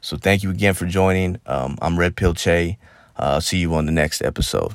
So 0.00 0.16
thank 0.16 0.42
you 0.42 0.50
again 0.50 0.74
for 0.74 0.86
joining. 0.86 1.40
Um, 1.46 1.78
I'm 1.80 1.98
Red 1.98 2.16
Pill 2.16 2.34
Che. 2.34 2.78
Uh, 3.18 3.22
I'll 3.22 3.40
see 3.40 3.58
you 3.58 3.74
on 3.74 3.86
the 3.86 3.92
next 3.92 4.22
episode. 4.22 4.74